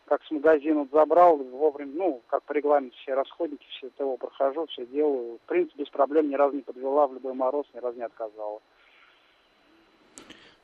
как 0.06 0.22
с 0.24 0.30
магазина 0.30 0.86
забрал, 0.90 1.36
вовремя, 1.36 1.92
ну, 1.94 2.22
как 2.28 2.42
по 2.44 2.52
регламенту 2.52 2.96
все 2.98 3.14
расходники, 3.14 3.66
все 3.70 3.90
ТО 3.90 4.16
прохожу, 4.16 4.66
все 4.66 4.86
делаю. 4.86 5.38
В 5.44 5.48
принципе, 5.48 5.82
без 5.82 5.90
проблем 5.90 6.30
ни 6.30 6.34
разу 6.34 6.56
не 6.56 6.62
подвела, 6.62 7.06
в 7.06 7.14
любой 7.14 7.34
мороз 7.34 7.66
ни 7.74 7.78
разу 7.78 7.98
не 7.98 8.04
отказала. 8.04 8.60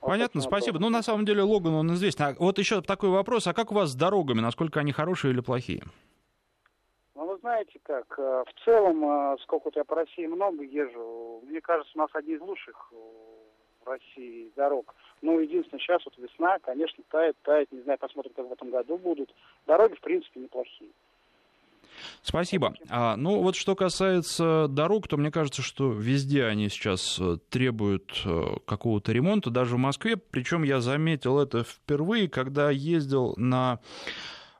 Понятно, 0.00 0.40
спасибо. 0.40 0.78
Ну, 0.78 0.90
на 0.90 1.02
самом 1.02 1.24
деле, 1.24 1.42
Логан, 1.42 1.74
он 1.74 1.92
известен. 1.94 2.24
А 2.24 2.34
вот 2.38 2.58
еще 2.58 2.80
такой 2.80 3.10
вопрос. 3.10 3.46
А 3.46 3.54
как 3.54 3.72
у 3.72 3.74
вас 3.74 3.90
с 3.90 3.94
дорогами? 3.94 4.40
Насколько 4.40 4.80
они 4.80 4.92
хорошие 4.92 5.32
или 5.32 5.40
плохие? 5.40 5.82
Ну, 7.14 7.26
вы 7.26 7.36
знаете 7.38 7.78
как, 7.82 8.06
э, 8.18 8.44
в 8.46 8.64
целом, 8.64 9.04
э, 9.04 9.36
сколько 9.42 9.66
вот 9.66 9.76
я 9.76 9.84
по 9.84 9.96
России 9.96 10.26
много 10.26 10.62
езжу, 10.62 11.42
мне 11.46 11.60
кажется, 11.60 11.90
у 11.96 11.98
нас 11.98 12.10
одни 12.12 12.34
из 12.34 12.40
лучших 12.40 12.92
э, 12.92 12.96
в 13.84 13.88
России 13.88 14.52
дорог. 14.54 14.94
Ну, 15.20 15.40
единственное, 15.40 15.80
сейчас 15.80 16.04
вот 16.04 16.16
весна, 16.16 16.58
конечно, 16.60 17.02
тает, 17.10 17.36
тает, 17.42 17.72
не 17.72 17.80
знаю, 17.80 17.98
посмотрим, 17.98 18.34
как 18.34 18.48
в 18.48 18.52
этом 18.52 18.70
году 18.70 18.98
будут. 18.98 19.34
Дороги, 19.66 19.94
в 19.94 20.00
принципе, 20.00 20.40
неплохие. 20.40 20.90
Спасибо. 22.22 22.74
А, 22.88 23.16
ну 23.16 23.42
вот 23.42 23.56
что 23.56 23.74
касается 23.74 24.66
дорог, 24.68 25.08
то 25.08 25.16
мне 25.16 25.30
кажется, 25.30 25.62
что 25.62 25.92
везде 25.92 26.44
они 26.44 26.68
сейчас 26.68 27.18
э, 27.20 27.38
требуют 27.48 28.22
э, 28.24 28.56
какого-то 28.66 29.12
ремонта, 29.12 29.50
даже 29.50 29.76
в 29.76 29.78
Москве. 29.78 30.16
Причем 30.16 30.62
я 30.62 30.80
заметил 30.80 31.38
это 31.38 31.64
впервые, 31.64 32.28
когда 32.28 32.70
ездил 32.70 33.34
на 33.36 33.80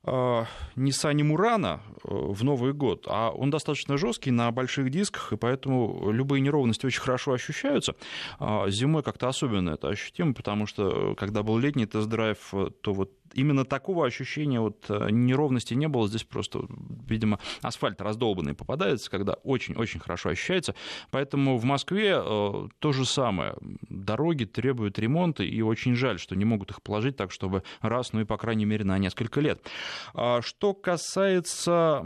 э, 0.05 0.45
Nissan 0.77 1.17
Murano 1.21 1.81
в 2.03 2.45
Новый 2.45 2.73
год, 2.73 3.07
а 3.09 3.31
он 3.31 3.51
достаточно 3.51 3.97
жесткий 3.97 4.31
на 4.31 4.51
больших 4.51 4.91
дисках, 4.91 5.33
и 5.33 5.37
поэтому 5.37 6.11
любые 6.11 6.41
неровности 6.41 6.87
очень 6.87 7.01
хорошо 7.01 7.33
ощущаются. 7.33 7.95
А 8.39 8.69
зимой 8.71 9.03
как-то 9.03 9.29
особенно 9.29 9.71
это 9.71 9.89
ощутимо, 9.89 10.35
потому 10.35 10.67
что 10.67 11.15
когда 11.17 11.43
был 11.43 11.59
летний 11.59 11.87
тест-драйв, 11.87 12.39
то 12.83 12.93
вот 12.93 13.13
именно 13.35 13.65
такого 13.65 14.07
ощущения 14.07 14.61
вот 14.61 14.85
э, 14.89 15.09
неровности 15.11 15.75
не 15.75 15.89
было. 15.89 16.09
Здесь 16.09 16.25
просто, 16.25 16.67
видимо, 17.07 17.39
асфальт 17.63 18.01
раздолбанный 18.01 18.55
попадается, 18.55 19.11
когда 19.11 19.35
очень-очень 19.35 20.01
хорошо 20.01 20.31
ощущается. 20.31 20.75
Поэтому 21.11 21.59
в 21.59 21.65
Москве 21.65 22.21
э, 22.23 22.69
то 22.79 22.93
же 22.93 23.05
самое. 23.05 23.55
Дороги 23.89 24.45
требуют 24.45 24.99
ремонта, 24.99 25.45
и 25.45 25.61
очень 25.61 25.95
жаль, 25.95 26.19
что 26.19 26.37
не 26.37 26.45
могут 26.45 26.71
их 26.71 26.83
положить 26.83 27.17
так, 27.17 27.33
чтобы 27.33 27.63
раз, 27.81 28.13
ну 28.13 28.21
и, 28.21 28.25
по 28.25 28.37
крайней 28.37 28.65
мере, 28.65 28.85
на 28.85 28.99
несколько 28.99 29.41
лет. 29.41 29.61
А 30.15 30.41
что 30.43 30.75
касается 30.75 32.03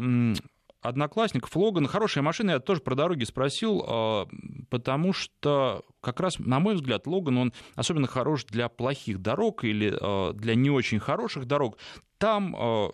одноклассников. 0.83 1.55
Логан 1.57 1.87
хорошая 1.87 2.23
машина, 2.23 2.53
я 2.53 2.59
тоже 2.59 2.81
про 2.81 2.95
дороги 2.95 3.25
спросил, 3.25 3.85
а, 3.87 4.27
потому 4.69 5.13
что 5.13 5.85
как 6.01 6.21
раз, 6.21 6.39
на 6.39 6.59
мой 6.59 6.75
взгляд, 6.75 7.07
Логан, 7.07 7.39
он 7.39 7.53
особенно 7.77 8.09
хорош 8.09 8.45
для 8.45 8.69
плохих 8.69 9.23
дорог 9.23 9.65
или 9.65 9.97
а, 9.99 10.33
для 10.33 10.55
не 10.55 10.71
очень 10.71 10.99
хороших 10.99 11.47
дорог. 11.47 11.79
Там 12.19 12.93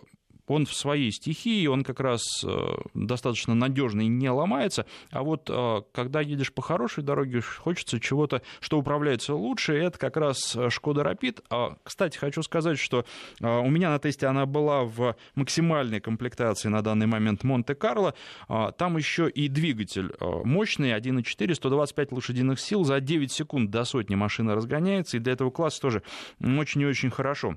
он 0.49 0.65
в 0.65 0.73
своей 0.73 1.11
стихии, 1.11 1.67
он 1.67 1.83
как 1.83 1.99
раз 1.99 2.23
э, 2.43 2.49
достаточно 2.93 3.53
надежный 3.53 4.05
и 4.05 4.09
не 4.09 4.29
ломается. 4.29 4.85
А 5.11 5.21
вот 5.21 5.49
э, 5.49 5.81
когда 5.91 6.21
едешь 6.21 6.51
по 6.51 6.61
хорошей 6.61 7.03
дороге, 7.03 7.41
хочется 7.41 7.99
чего-то, 7.99 8.41
что 8.59 8.79
управляется 8.79 9.35
лучше, 9.35 9.75
это 9.75 9.97
как 9.97 10.17
раз 10.17 10.57
Шкода 10.69 11.03
Рапид. 11.03 11.41
Кстати, 11.83 12.17
хочу 12.17 12.41
сказать, 12.41 12.79
что 12.79 13.05
э, 13.39 13.47
у 13.47 13.69
меня 13.69 13.91
на 13.91 13.99
тесте 13.99 14.27
она 14.27 14.45
была 14.45 14.83
в 14.83 15.15
максимальной 15.35 15.99
комплектации 15.99 16.69
на 16.69 16.81
данный 16.81 17.05
момент 17.05 17.43
Монте-Карло. 17.43 18.13
Там 18.47 18.97
еще 18.97 19.29
и 19.29 19.47
двигатель 19.47 20.11
мощный, 20.19 20.91
1.4, 20.91 21.53
125 21.53 22.11
лошадиных 22.11 22.59
сил. 22.59 22.83
За 22.83 22.99
9 22.99 23.31
секунд 23.31 23.69
до 23.69 23.83
сотни 23.85 24.15
машина 24.15 24.55
разгоняется, 24.55 25.17
и 25.17 25.19
для 25.19 25.33
этого 25.33 25.51
класса 25.51 25.81
тоже 25.81 26.03
очень 26.41 26.81
и 26.81 26.85
очень 26.85 27.11
хорошо 27.11 27.55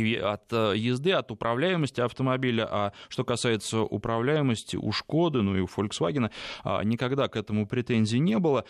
от 0.00 0.52
э, 0.52 0.74
езды, 0.76 1.12
от 1.12 1.30
управляемости 1.30 2.00
автомобиля. 2.00 2.68
А 2.70 2.92
что 3.08 3.24
касается 3.24 3.80
управляемости 3.80 4.76
у 4.76 4.92
Шкоды, 4.92 5.42
ну 5.42 5.56
и 5.56 5.60
у 5.60 5.66
Volkswagen, 5.66 6.30
а, 6.62 6.82
никогда 6.82 7.28
к 7.28 7.36
этому 7.36 7.66
претензий 7.66 8.18
не 8.18 8.38
было. 8.38 8.64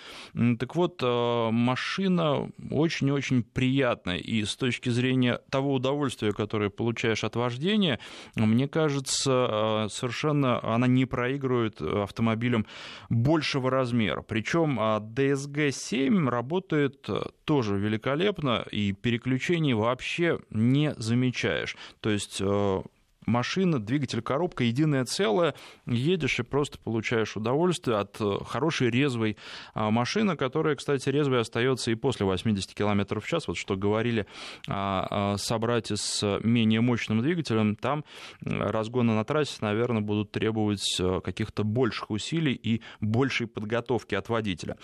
Так 0.58 0.76
вот, 0.76 1.02
э, 1.02 1.50
машина 1.50 2.50
очень-очень 2.70 3.42
приятная. 3.42 4.18
И 4.18 4.44
с 4.44 4.56
точки 4.56 4.90
зрения 4.90 5.40
того 5.50 5.74
удовольствия, 5.74 6.32
которое 6.32 6.70
получаешь 6.70 7.24
от 7.24 7.36
вождения, 7.36 7.98
мне 8.36 8.68
кажется, 8.68 9.86
э, 9.86 9.88
совершенно 9.90 10.62
она 10.62 10.86
не 10.86 11.06
проигрывает 11.06 11.80
автомобилям 11.80 12.66
большего 13.08 13.70
размера. 13.70 14.22
Причем 14.22 14.78
DSG-7 14.78 16.28
работает 16.28 17.08
тоже 17.44 17.76
великолепно, 17.76 18.64
и 18.70 18.92
переключений 18.92 19.74
вообще 19.74 20.40
не 20.50 20.94
замечательно 20.96 21.13
замечаешь. 21.14 21.76
То 22.00 22.10
есть 22.10 22.38
э, 22.40 22.82
машина, 23.26 23.78
двигатель, 23.78 24.22
коробка, 24.22 24.64
единое 24.64 25.04
целое, 25.04 25.54
едешь 25.86 26.38
и 26.40 26.42
просто 26.42 26.78
получаешь 26.78 27.36
удовольствие 27.36 27.98
от 27.98 28.20
э, 28.20 28.38
хорошей 28.46 28.90
резвой 28.90 29.36
а, 29.74 29.90
машины, 29.90 30.36
которая, 30.36 30.76
кстати, 30.76 31.08
резвой 31.08 31.40
остается 31.40 31.90
и 31.90 31.94
после 31.94 32.26
80 32.26 32.74
км 32.74 33.20
в 33.20 33.26
час. 33.26 33.48
Вот 33.48 33.56
что 33.56 33.76
говорили 33.76 34.26
о 34.68 35.36
собрате 35.38 35.96
с 35.96 36.38
менее 36.42 36.80
мощным 36.80 37.20
двигателем, 37.20 37.76
там 37.76 38.04
разгоны 38.42 39.14
на 39.14 39.24
трассе, 39.24 39.58
наверное, 39.60 40.02
будут 40.02 40.32
требовать 40.32 40.96
э, 40.98 41.20
каких-то 41.22 41.64
больших 41.64 42.10
усилий 42.10 42.54
и 42.54 42.82
большей 43.00 43.46
подготовки 43.46 44.14
от 44.14 44.28
водителя. 44.28 44.76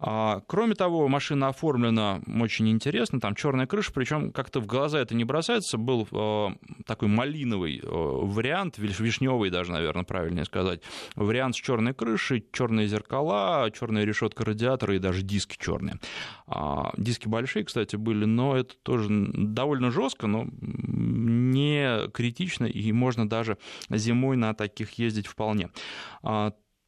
А, 0.00 0.42
кроме 0.46 0.74
того, 0.74 1.08
машина 1.08 1.48
оформлена 1.48 2.20
очень 2.40 2.68
интересно, 2.68 3.20
там 3.20 3.34
черная 3.34 3.66
крыша, 3.66 3.92
причем 3.92 4.32
как-то 4.32 4.60
в 4.60 4.66
глаза 4.66 5.00
это 5.00 5.14
не 5.14 5.24
бросается, 5.24 5.78
был 5.78 6.06
э, 6.10 6.46
такой 6.86 7.08
малиновый 7.08 7.80
вариант, 7.88 8.78
вишневый 8.78 9.50
даже, 9.50 9.72
наверное, 9.72 10.04
правильнее 10.04 10.44
сказать, 10.44 10.80
вариант 11.14 11.56
с 11.56 11.58
черной 11.58 11.94
крышей, 11.94 12.44
черные 12.52 12.86
зеркала, 12.86 13.70
черная 13.70 14.04
решетка 14.04 14.44
радиатора 14.44 14.96
и 14.96 14.98
даже 14.98 15.22
диски 15.22 15.56
черные. 15.58 15.98
А, 16.46 16.92
диски 16.96 17.28
большие, 17.28 17.64
кстати, 17.64 17.96
были, 17.96 18.24
но 18.24 18.56
это 18.56 18.74
тоже 18.82 19.08
довольно 19.10 19.90
жестко, 19.90 20.26
но 20.26 20.46
не 20.52 22.08
критично, 22.10 22.66
и 22.66 22.92
можно 22.92 23.28
даже 23.28 23.58
зимой 23.90 24.36
на 24.36 24.54
таких 24.54 24.92
ездить 24.92 25.26
вполне. 25.26 25.70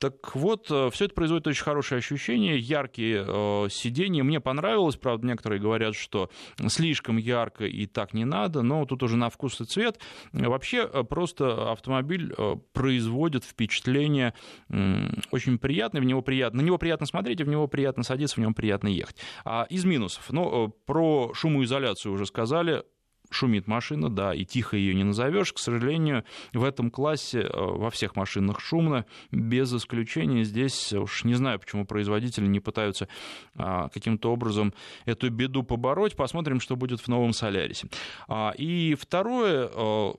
А, 0.01 0.11
так 0.11 0.35
вот, 0.35 0.71
э, 0.71 0.91
все 0.93 1.07
это 1.07 1.15
производит 1.15 1.47
очень 1.47 1.63
хорошее 1.63 1.99
ощущение, 1.99 2.59
яркие 2.59 3.25
э, 3.27 3.69
сиденья. 3.71 4.25
Мне 4.25 4.41
понравилось, 4.41 4.97
правда, 4.97 5.27
некоторые 5.27 5.61
говорят, 5.61 5.95
что 5.95 6.31
слишком 6.69 7.17
ярко 7.17 7.67
и 7.67 7.87
так 7.87 8.15
не 8.15 8.25
надо, 8.25 8.63
но 8.63 8.85
тут 8.87 9.03
уже 9.03 9.17
на 9.17 9.31
вкус 9.31 9.61
и 9.61 9.65
цвет. 9.65 10.01
Вообще, 10.33 10.89
э, 10.91 11.05
просто 11.05 11.71
автомобиль 11.71 12.33
э, 12.37 12.57
производит 12.73 13.45
впечатление 13.45 14.35
э, 14.69 15.09
очень 15.31 15.59
приятное, 15.59 16.01
в 16.01 16.05
него 16.05 16.23
приятно, 16.23 16.63
на 16.63 16.67
него 16.67 16.79
приятно 16.79 17.07
смотреть, 17.07 17.41
и 17.41 17.45
в 17.45 17.49
него 17.49 17.69
приятно 17.69 18.03
садиться, 18.03 18.37
в 18.37 18.39
нем 18.39 18.55
приятно 18.55 18.89
ехать. 18.89 19.17
А 19.45 19.67
из 19.71 19.85
минусов, 19.85 20.31
ну, 20.31 20.67
э, 20.67 20.71
про 20.87 21.33
шумоизоляцию 21.35 22.13
уже 22.13 22.27
сказали, 22.27 22.83
шумит 23.31 23.67
машина, 23.67 24.11
да, 24.11 24.35
и 24.35 24.45
тихо 24.45 24.77
ее 24.77 24.95
не 24.95 25.05
назовешь. 25.05 25.53
К 25.53 25.59
сожалению, 25.59 26.25
в 26.53 26.65
этом 26.65 26.91
классе 26.91 27.41
э, 27.41 27.49
во 27.53 27.91
всех 27.91 28.17
машинах 28.17 28.61
шумно, 28.61 29.07
без 29.31 29.73
исключения. 29.73 30.45
Здесь 30.45 30.93
уж 30.93 31.25
не 31.25 31.35
знаю, 31.35 31.59
почему 31.61 31.85
производители 31.85 32.47
не 32.47 32.61
пытаются 32.61 33.09
а, 33.57 33.89
каким-то 33.89 34.33
образом 34.33 34.75
эту 35.05 35.31
беду 35.31 35.63
побороть. 35.63 36.17
Посмотрим, 36.17 36.61
что 36.61 36.77
будет 36.77 37.01
в 37.01 37.09
новом 37.09 37.33
Солярисе. 37.33 37.89
А, 38.29 38.53
и 38.57 38.95
второе, 38.95 39.71
э, 39.73 40.13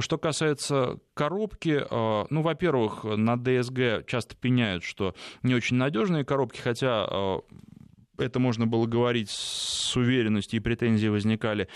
что 0.00 0.18
касается 0.18 0.98
коробки, 1.14 1.84
э, 1.88 2.26
ну, 2.30 2.42
во-первых, 2.42 3.04
на 3.04 3.34
DSG 3.34 4.04
часто 4.06 4.34
пеняют, 4.36 4.82
что 4.82 5.14
не 5.42 5.54
очень 5.54 5.76
надежные 5.76 6.24
коробки, 6.24 6.60
хотя 6.60 7.06
это 8.18 8.38
можно 8.38 8.66
было 8.66 8.86
говорить 8.86 9.30
с 9.30 9.96
уверенностью, 9.96 10.58
и 10.58 10.62
претензии 10.62 11.08
возникали 11.08 11.68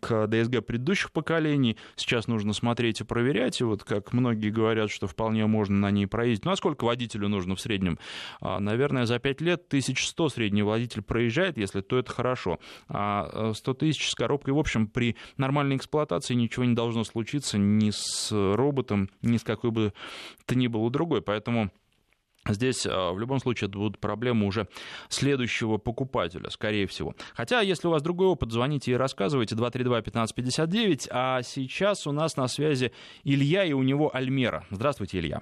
к 0.00 0.26
ДСГ 0.26 0.64
предыдущих 0.64 1.12
поколений. 1.12 1.76
Сейчас 1.96 2.26
нужно 2.26 2.52
смотреть 2.52 3.00
и 3.00 3.04
проверять, 3.04 3.60
и 3.60 3.64
вот 3.64 3.84
как 3.84 4.12
многие 4.12 4.50
говорят, 4.50 4.90
что 4.90 5.06
вполне 5.06 5.46
можно 5.46 5.76
на 5.76 5.90
ней 5.90 6.06
проездить. 6.06 6.44
Ну 6.44 6.52
а 6.52 6.56
сколько 6.56 6.84
водителю 6.84 7.28
нужно 7.28 7.56
в 7.56 7.60
среднем? 7.60 7.98
А, 8.40 8.60
наверное, 8.60 9.06
за 9.06 9.18
5 9.18 9.40
лет 9.40 9.64
1100 9.68 10.28
средний 10.28 10.62
водитель 10.62 11.02
проезжает, 11.02 11.56
если 11.58 11.80
то 11.80 11.98
это 11.98 12.10
хорошо. 12.10 12.58
А 12.88 13.52
100 13.54 13.74
тысяч 13.74 14.10
с 14.10 14.14
коробкой, 14.14 14.54
в 14.54 14.58
общем, 14.58 14.86
при 14.86 15.16
нормальной 15.36 15.76
эксплуатации 15.76 16.34
ничего 16.34 16.64
не 16.64 16.74
должно 16.74 17.04
случиться 17.04 17.58
ни 17.58 17.90
с 17.90 18.30
роботом, 18.32 19.10
ни 19.22 19.36
с 19.36 19.42
какой 19.42 19.70
бы 19.70 19.92
то 20.44 20.56
ни 20.56 20.66
было 20.66 20.90
другой. 20.90 21.22
Поэтому 21.22 21.70
Здесь 22.48 22.86
а, 22.86 23.12
в 23.12 23.18
любом 23.18 23.38
случае 23.38 23.68
это 23.68 23.78
будут 23.78 23.98
проблемы 23.98 24.46
уже 24.46 24.68
следующего 25.08 25.78
покупателя, 25.78 26.50
скорее 26.50 26.86
всего. 26.86 27.14
Хотя, 27.34 27.60
если 27.60 27.88
у 27.88 27.90
вас 27.90 28.02
другой 28.02 28.28
опыт, 28.28 28.52
звоните 28.52 28.92
и 28.92 28.94
рассказывайте 28.94 29.54
232-1559. 29.54 31.08
А 31.10 31.42
сейчас 31.42 32.06
у 32.06 32.12
нас 32.12 32.36
на 32.36 32.48
связи 32.48 32.92
Илья, 33.24 33.64
и 33.64 33.72
у 33.72 33.82
него 33.82 34.14
Альмера. 34.14 34.64
Здравствуйте, 34.70 35.18
Илья. 35.18 35.40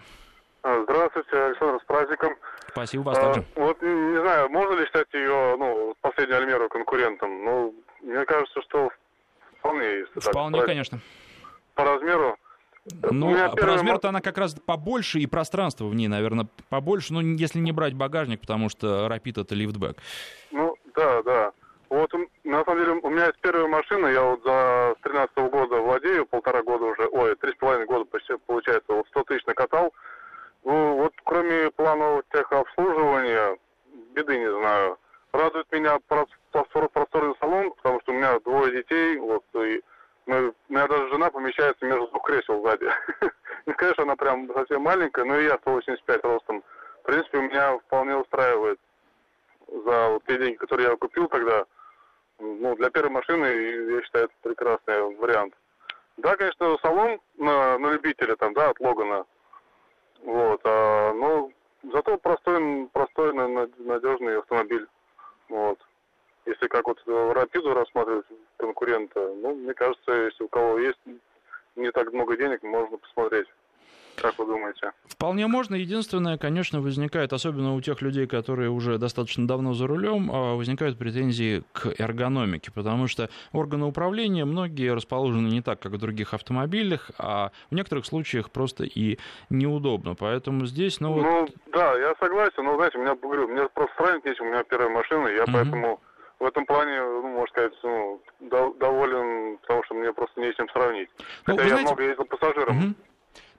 А, 0.62 0.82
здравствуйте, 0.84 1.36
Александр, 1.36 1.80
с 1.82 1.86
праздником. 1.86 2.34
Спасибо 2.68 3.02
вас 3.02 3.18
а, 3.18 3.20
также. 3.20 3.44
Вот, 3.54 3.82
не 3.82 4.20
знаю, 4.20 4.48
можно 4.48 4.74
ли 4.80 4.86
считать 4.86 5.12
ее, 5.12 5.56
ну, 5.58 5.94
последнюю 6.00 6.38
Альмеру 6.38 6.68
конкурентом? 6.68 7.44
Ну, 7.44 7.74
мне 8.02 8.24
кажется, 8.24 8.62
что 8.62 8.90
вполне. 9.58 10.04
Вполне, 10.16 10.58
так, 10.58 10.66
конечно. 10.66 11.00
По 11.74 11.84
размеру 11.84 12.33
ну, 13.10 13.34
а 13.36 13.50
по 13.50 13.66
размеру-то 13.66 14.08
она 14.08 14.20
как 14.20 14.38
раз 14.38 14.54
побольше, 14.54 15.18
и 15.18 15.26
пространство 15.26 15.86
в 15.86 15.94
ней, 15.94 16.08
наверное, 16.08 16.46
побольше, 16.68 17.12
ну, 17.12 17.20
если 17.20 17.58
не 17.58 17.72
брать 17.72 17.94
багажник, 17.94 18.40
потому 18.40 18.68
что 18.68 19.06
Rapid 19.08 19.42
это 19.42 19.54
лифтбэк. 19.54 19.96
Ну, 20.52 20.76
да, 20.94 21.22
да. 21.22 21.52
Вот, 21.90 22.12
на 22.42 22.64
самом 22.64 22.80
деле, 22.80 23.00
у 23.02 23.10
меня 23.10 23.26
есть 23.26 23.38
первая 23.40 23.68
машина, 23.68 24.06
я 24.08 24.22
вот 24.22 24.42
за 24.42 24.96
13 25.02 25.36
-го 25.36 25.50
года 25.50 25.76
владею, 25.76 26.26
полтора 26.26 26.62
года 26.62 26.86
уже, 26.86 27.06
ой, 27.06 27.36
три 27.36 27.52
с 27.52 27.56
половиной 27.56 27.86
года 27.86 28.04
почти, 28.04 28.34
получается, 28.46 28.92
вот 28.92 29.06
100 29.08 29.24
тысяч 29.24 29.46
накатал. 29.46 29.92
Ну, 30.64 30.96
вот 30.96 31.12
кроме 31.24 31.70
планового 31.70 32.22
техобслуживания, 32.32 33.58
беды 34.14 34.38
не 34.38 34.50
знаю. 34.50 34.98
Радует 35.32 35.70
меня 35.72 35.98
простор, 36.08 36.88
просторный 36.88 37.34
салон, 37.38 37.72
потому 37.72 38.00
что 38.00 38.12
у 38.12 38.14
меня 38.16 38.38
двое 38.40 38.72
детей, 38.72 39.18
вот, 39.18 39.44
и 39.54 39.82
мы, 40.26 40.48
у 40.48 40.72
меня 40.72 40.86
даже 40.88 41.08
жена 41.08 41.30
помещается 41.30 41.84
между 41.84 42.08
двух 42.08 42.26
кресел 42.26 42.62
сзади. 42.62 42.88
Не 43.66 43.72
сказать, 43.74 43.94
что 43.94 44.02
она 44.02 44.16
прям 44.16 44.52
совсем 44.52 44.82
маленькая, 44.82 45.24
но 45.24 45.38
и 45.38 45.44
я 45.44 45.58
185 45.58 46.24
ростом. 46.24 46.62
В 47.02 47.06
принципе, 47.06 47.40
меня 47.40 47.78
вполне 47.78 48.16
устраивает 48.16 48.78
за 49.68 50.08
вот 50.08 50.24
те 50.26 50.38
деньги, 50.38 50.56
которые 50.56 50.88
я 50.88 50.96
купил 50.96 51.28
тогда. 51.28 51.64
Ну, 52.38 52.74
для 52.76 52.90
первой 52.90 53.10
машины, 53.10 53.44
я 53.44 54.02
считаю, 54.02 54.24
это 54.24 54.34
прекрасный 54.42 55.16
вариант. 55.16 55.54
Да, 56.16 56.36
конечно, 56.36 56.76
салон 56.82 57.20
на, 57.38 57.78
на 57.78 57.92
любителя, 57.92 58.36
там, 58.36 58.54
да, 58.54 58.70
от 58.70 58.80
Логана. 58.80 59.26
Вот, 60.22 60.60
а, 60.64 61.12
но 61.12 61.50
зато 61.92 62.16
простой, 62.18 62.88
простой, 62.92 63.34
надежный 63.34 64.38
автомобиль. 64.38 64.86
Вот. 65.48 65.78
Если 66.46 66.66
как 66.68 66.86
вот 66.86 67.02
Рапиду 67.06 67.74
рассматривать 67.74 68.26
конкурента, 68.56 69.32
ну, 69.42 69.54
мне 69.54 69.74
кажется, 69.74 70.12
если 70.12 70.44
у 70.44 70.48
кого 70.48 70.78
есть 70.78 70.98
не 71.76 71.90
так 71.90 72.12
много 72.12 72.36
денег, 72.36 72.62
можно 72.62 72.96
посмотреть. 72.98 73.46
Как 74.16 74.38
вы 74.38 74.46
думаете? 74.46 74.92
Вполне 75.06 75.46
можно. 75.46 75.74
Единственное, 75.74 76.38
конечно, 76.38 76.80
возникает, 76.80 77.32
особенно 77.32 77.74
у 77.74 77.80
тех 77.80 78.00
людей, 78.00 78.26
которые 78.26 78.70
уже 78.70 78.98
достаточно 78.98 79.46
давно 79.46 79.74
за 79.74 79.86
рулем, 79.86 80.30
а, 80.32 80.54
возникают 80.54 80.98
претензии 80.98 81.64
к 81.72 81.92
эргономике, 81.98 82.70
потому 82.72 83.08
что 83.08 83.28
органы 83.52 83.86
управления 83.86 84.44
многие 84.44 84.94
расположены 84.94 85.48
не 85.48 85.62
так, 85.62 85.80
как 85.80 85.92
в 85.92 85.98
других 85.98 86.34
автомобилях, 86.34 87.10
а 87.18 87.50
в 87.70 87.74
некоторых 87.74 88.06
случаях 88.06 88.50
просто 88.50 88.84
и 88.84 89.18
неудобно. 89.50 90.14
Поэтому 90.14 90.66
здесь, 90.66 91.00
ну, 91.00 91.16
ну 91.16 91.40
вот... 91.40 91.50
да, 91.72 91.98
я 91.98 92.14
согласен, 92.20 92.64
но, 92.64 92.76
знаете, 92.76 92.98
у 92.98 93.02
меня, 93.02 93.16
говорю, 93.16 93.48
мне 93.48 93.68
просто 93.74 93.94
сравнить 93.96 94.24
нечем, 94.24 94.46
у 94.46 94.50
меня 94.50 94.62
первая 94.64 94.90
машина, 94.90 95.28
я 95.28 95.42
угу. 95.42 95.52
поэтому 95.52 96.00
в 96.44 96.46
этом 96.46 96.66
плане, 96.66 97.00
ну, 97.00 97.28
можно 97.28 97.46
сказать, 97.46 97.72
ну, 97.82 98.20
доволен, 98.78 99.56
потому 99.58 99.82
что 99.84 99.94
мне 99.94 100.12
просто 100.12 100.40
не 100.40 100.52
с 100.52 100.56
чем 100.56 100.68
сравнить. 100.68 101.08
Ну, 101.46 101.56
Хотя 101.56 101.62
я 101.62 101.68
знаете... 101.68 101.86
много 101.86 102.02
ездил 102.02 102.24
пассажиром. 102.26 102.78
Угу. 102.78 102.94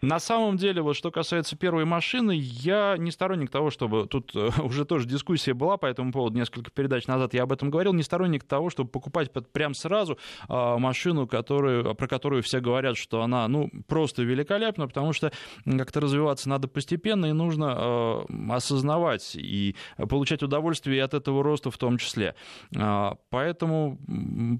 На 0.05 0.19
самом 0.19 0.57
деле, 0.57 0.83
вот 0.83 0.95
что 0.95 1.09
касается 1.09 1.55
первой 1.55 1.83
машины, 1.83 2.35
я 2.37 2.95
не 2.95 3.09
сторонник 3.09 3.49
того, 3.49 3.71
чтобы... 3.71 4.05
Тут 4.05 4.35
э, 4.35 4.49
уже 4.63 4.85
тоже 4.85 5.07
дискуссия 5.07 5.55
была 5.55 5.77
по 5.77 5.87
этому 5.87 6.11
поводу, 6.11 6.37
несколько 6.37 6.69
передач 6.69 7.07
назад 7.07 7.33
я 7.33 7.43
об 7.43 7.51
этом 7.51 7.71
говорил, 7.71 7.91
не 7.91 8.03
сторонник 8.03 8.43
того, 8.43 8.69
чтобы 8.69 8.91
покупать 8.91 9.31
прям 9.31 9.73
сразу 9.73 10.19
а, 10.47 10.77
машину, 10.77 11.27
которую, 11.27 11.95
про 11.95 12.07
которую 12.07 12.43
все 12.43 12.59
говорят, 12.59 12.97
что 12.97 13.23
она, 13.23 13.47
ну, 13.47 13.71
просто 13.87 14.21
великолепна, 14.21 14.87
потому 14.87 15.11
что 15.11 15.31
как-то 15.65 16.01
развиваться 16.01 16.49
надо 16.49 16.67
постепенно, 16.67 17.25
и 17.25 17.31
нужно 17.31 17.73
а, 17.75 18.25
осознавать 18.51 19.35
и 19.35 19.75
получать 19.97 20.43
удовольствие 20.43 21.03
от 21.03 21.15
этого 21.15 21.43
роста 21.43 21.71
в 21.71 21.79
том 21.79 21.97
числе. 21.97 22.35
А, 22.77 23.17
поэтому, 23.31 23.97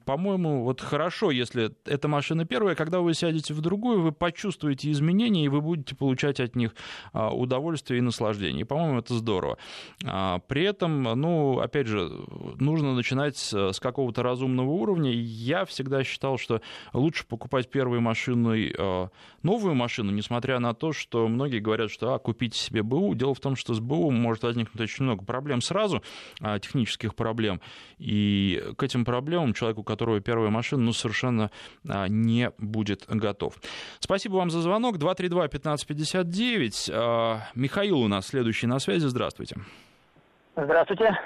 по-моему, 0.05 0.63
вот 0.63 0.81
хорошо, 0.81 1.29
если 1.29 1.71
эта 1.86 2.08
машина 2.08 2.45
первая, 2.45 2.73
когда 2.73 3.01
вы 3.01 3.13
сядете 3.13 3.53
в 3.53 3.62
другую, 3.62 4.01
вы 4.01 4.12
почувствуете 4.12 4.89
изменения, 4.89 5.34
изменений, 5.35 5.45
и 5.45 5.49
вы 5.49 5.61
будете 5.61 5.95
получать 5.95 6.39
от 6.39 6.55
них 6.55 6.75
а, 7.13 7.31
удовольствие 7.31 7.99
и 7.99 8.01
наслаждение. 8.01 8.61
И, 8.61 8.63
по-моему, 8.63 8.99
это 8.99 9.13
здорово. 9.13 9.57
А, 10.05 10.39
при 10.47 10.63
этом, 10.63 11.03
ну, 11.03 11.59
опять 11.59 11.87
же, 11.87 12.09
нужно 12.59 12.93
начинать 12.93 13.37
с 13.37 13.79
какого-то 13.79 14.23
разумного 14.23 14.69
уровня. 14.69 15.11
Я 15.11 15.65
всегда 15.65 16.03
считал, 16.03 16.37
что 16.37 16.61
лучше 16.93 17.25
покупать 17.25 17.69
первой 17.69 17.99
машиной 17.99 18.73
а, 18.77 19.09
новую 19.43 19.75
машину, 19.75 20.11
несмотря 20.11 20.59
на 20.59 20.73
то, 20.73 20.93
что 20.93 21.27
многие 21.27 21.59
говорят, 21.59 21.91
что 21.91 22.13
а, 22.13 22.19
купите 22.19 22.57
себе 22.57 22.83
БУ. 22.83 23.15
Дело 23.15 23.33
в 23.33 23.39
том, 23.39 23.55
что 23.55 23.73
с 23.73 23.79
БУ 23.79 24.11
может 24.11 24.43
возникнуть 24.43 24.81
очень 24.81 25.05
много 25.05 25.23
проблем 25.25 25.61
сразу, 25.61 26.01
технических 26.61 27.15
проблем. 27.15 27.61
И 27.97 28.63
к 28.77 28.83
этим 28.83 29.05
проблемам 29.05 29.53
человек, 29.53 29.77
у 29.77 29.83
которого 29.83 30.19
первая 30.19 30.49
машина, 30.49 30.83
ну, 30.83 30.93
совершенно 30.93 31.51
не 31.83 32.51
будет 32.57 33.05
готов. 33.07 33.55
Спасибо 33.99 34.35
вам 34.35 34.49
за 34.49 34.61
звонок. 34.61 34.97
2 35.15 35.45
232-1559. 35.47 36.91
А, 36.93 37.39
Михаил 37.56 37.99
у 37.99 38.08
нас 38.08 38.28
следующий 38.28 38.67
на 38.67 38.80
связи. 38.80 39.06
Здравствуйте. 39.08 39.56
Здравствуйте. 40.56 41.17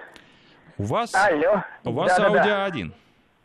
У 0.77 0.83
вас? 0.83 1.13
Алло. 1.13 1.63
У 1.83 1.91
вас 1.91 2.17
да, 2.17 2.27
Audi 2.27 2.43
да, 2.43 2.67
A1. 2.67 2.91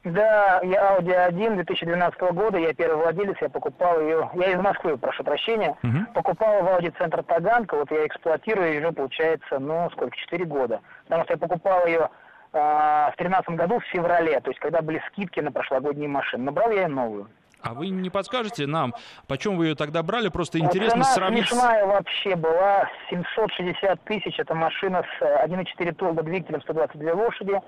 Да, 0.04 0.60
я 0.62 0.96
Audi 0.96 1.30
A1 1.30 1.56
2012 1.56 2.20
года, 2.32 2.58
я 2.58 2.74
первый 2.74 3.02
владелец, 3.02 3.36
я 3.40 3.48
покупал 3.48 4.00
ее, 4.02 4.30
я 4.34 4.52
из 4.52 4.60
Москвы, 4.60 4.98
прошу 4.98 5.24
прощения, 5.24 5.76
угу. 5.82 6.12
покупал 6.12 6.62
в 6.62 6.66
Audi 6.66 6.92
центр 6.98 7.22
Таганка, 7.22 7.74
вот 7.76 7.90
я 7.90 8.06
эксплуатирую 8.06 8.74
ее, 8.74 8.92
получается, 8.92 9.58
ну, 9.58 9.88
сколько, 9.92 10.14
4 10.14 10.44
года. 10.44 10.80
Потому 11.04 11.24
что 11.24 11.32
я 11.32 11.38
покупал 11.38 11.86
ее 11.86 12.10
э, 12.52 12.58
в 12.58 13.14
2013 13.16 13.48
году 13.56 13.80
в 13.80 13.84
феврале, 13.84 14.38
то 14.40 14.50
есть 14.50 14.60
когда 14.60 14.82
были 14.82 15.02
скидки 15.10 15.40
на 15.40 15.50
прошлогодние 15.50 16.08
машины. 16.08 16.44
Набрал 16.44 16.70
я 16.70 16.82
ее 16.82 16.88
новую. 16.88 17.28
А 17.64 17.72
вы 17.72 17.88
не 17.88 18.10
подскажете 18.10 18.66
нам, 18.66 18.94
почем 19.26 19.56
вы 19.56 19.68
ее 19.68 19.74
тогда 19.74 20.02
брали? 20.02 20.28
Просто 20.28 20.58
интересно 20.58 21.02
Цена 21.02 21.14
сравнить... 21.14 21.48
смешная 21.48 21.86
вообще 21.86 22.36
была 22.36 22.90
760 23.08 24.04
тысяч. 24.04 24.38
Это 24.38 24.54
машина 24.54 25.02
с 25.18 25.22
1.4 25.22 25.94
турбо 25.94 26.22
двигателем 26.22 26.60
122 26.60 27.12
лошади. 27.14 27.58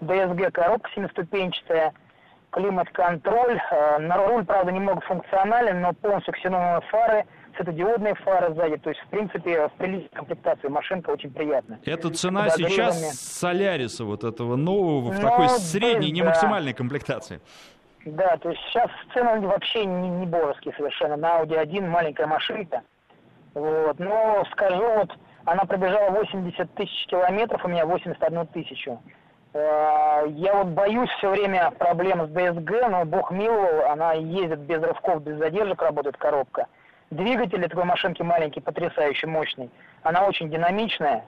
ДСГ 0.00 0.52
коробка 0.52 0.90
семиступенчатая. 0.94 1.92
Климат-контроль. 2.50 3.60
Э, 3.70 3.98
на 3.98 4.16
руль, 4.16 4.44
правда, 4.44 4.72
немного 4.72 5.00
функционален, 5.02 5.80
но 5.80 5.92
полностью 5.92 6.34
ксеноновые 6.34 6.80
фары 6.90 7.24
светодиодные 7.56 8.14
фары 8.16 8.54
сзади. 8.54 8.76
То 8.78 8.90
есть, 8.90 9.00
в 9.02 9.08
принципе, 9.08 9.68
в 9.68 9.72
приличной 9.72 10.10
комплектации 10.12 10.68
машинка 10.68 11.10
очень 11.10 11.30
приятная. 11.30 11.80
Это 11.84 12.10
цена 12.10 12.50
сейчас 12.50 13.18
Соляриса, 13.18 14.04
вот 14.04 14.24
этого 14.24 14.56
нового, 14.56 15.10
в 15.10 15.14
ну, 15.14 15.20
такой 15.20 15.48
средней, 15.48 16.08
да. 16.08 16.14
не 16.14 16.22
максимальной 16.22 16.72
комплектации. 16.72 17.40
Да, 18.04 18.36
то 18.36 18.50
есть 18.50 18.60
сейчас 18.68 18.90
цены 19.14 19.40
вообще 19.40 19.86
не, 19.86 20.08
не 20.08 20.26
божеские 20.26 20.74
совершенно. 20.74 21.16
На 21.16 21.40
Audi 21.40 21.56
1 21.56 21.88
маленькая 21.88 22.26
машинка. 22.26 22.82
Вот. 23.54 23.98
Но 23.98 24.44
скажу, 24.52 24.82
вот 24.82 25.10
она 25.46 25.64
пробежала 25.64 26.10
80 26.10 26.74
тысяч 26.74 27.06
километров, 27.06 27.64
у 27.64 27.68
меня 27.68 27.86
81 27.86 28.46
тысячу. 28.48 29.00
Э, 29.54 30.24
я 30.28 30.54
вот 30.54 30.68
боюсь 30.68 31.08
все 31.12 31.30
время 31.30 31.70
проблем 31.78 32.26
с 32.26 32.30
DSG, 32.30 32.88
но 32.88 33.04
бог 33.06 33.30
миловал, 33.30 33.90
она 33.90 34.12
ездит 34.12 34.60
без 34.60 34.82
рывков, 34.82 35.22
без 35.22 35.38
задержек, 35.38 35.80
работает 35.80 36.18
коробка. 36.18 36.66
Двигатель 37.10 37.66
такой 37.68 37.84
машинки 37.84 38.22
маленький, 38.22 38.60
потрясающе 38.60 39.28
мощный. 39.28 39.70
Она 40.02 40.26
очень 40.26 40.50
динамичная. 40.50 41.24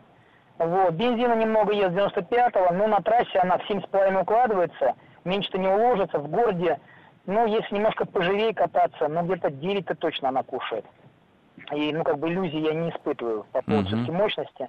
Вот. 0.59 0.93
Бензина 0.93 1.35
немного 1.35 1.73
ест 1.73 1.95
95-го, 1.95 2.75
но 2.75 2.87
на 2.87 3.01
трассе 3.01 3.39
она 3.39 3.57
в 3.57 3.71
7,5 3.71 4.21
укладывается– 4.21 4.95
меньше-то 5.27 5.59
не 5.59 5.69
уложится. 5.69 6.19
В 6.19 6.29
городе, 6.29 6.79
ну, 7.27 7.47
если 7.47 7.75
немножко 7.75 8.07
поживее 8.07 8.55
кататься, 8.55 9.09
ну, 9.09 9.23
где-то 9.23 9.49
9-то 9.49 9.95
точно 9.97 10.31
она 10.31 10.43
кушает. 10.43 10.85
И, 11.73 11.93
ну, 11.93 12.05
как 12.05 12.19
бы 12.19 12.29
иллюзий 12.29 12.61
я 12.61 12.73
не 12.73 12.91
испытываю 12.91 13.47
по 13.53 13.63
поводу 13.63 13.97
mm-hmm. 13.97 14.13
мощности. 14.13 14.69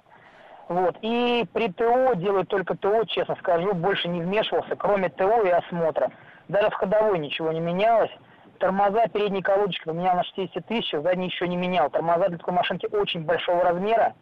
Вот. 0.68 0.96
И 1.00 1.46
при 1.52 1.68
ТО 1.72 2.14
делаю 2.14 2.44
только 2.44 2.76
ТО, 2.76 3.04
честно 3.04 3.36
скажу, 3.36 3.72
больше 3.74 4.08
не 4.08 4.20
вмешивался, 4.20 4.76
кроме 4.76 5.08
ТО 5.08 5.42
и 5.42 5.48
осмотра. 5.48 6.10
Даже 6.48 6.70
в 6.70 6.74
ходовой 6.74 7.18
ничего 7.18 7.52
не 7.52 7.60
менялось. 7.60 8.10
Тормоза 8.58 9.06
передней 9.08 9.42
колодочки 9.42 9.84
поменял 9.84 10.16
на 10.16 10.24
60 10.24 10.66
тысяч, 10.66 10.90
задней 10.92 11.26
еще 11.26 11.46
не 11.46 11.56
менял. 11.56 11.90
Тормоза 11.90 12.28
для 12.28 12.38
такой 12.38 12.54
машинки 12.54 12.86
очень 12.90 13.24
большого 13.24 13.62
размера. 13.62 14.14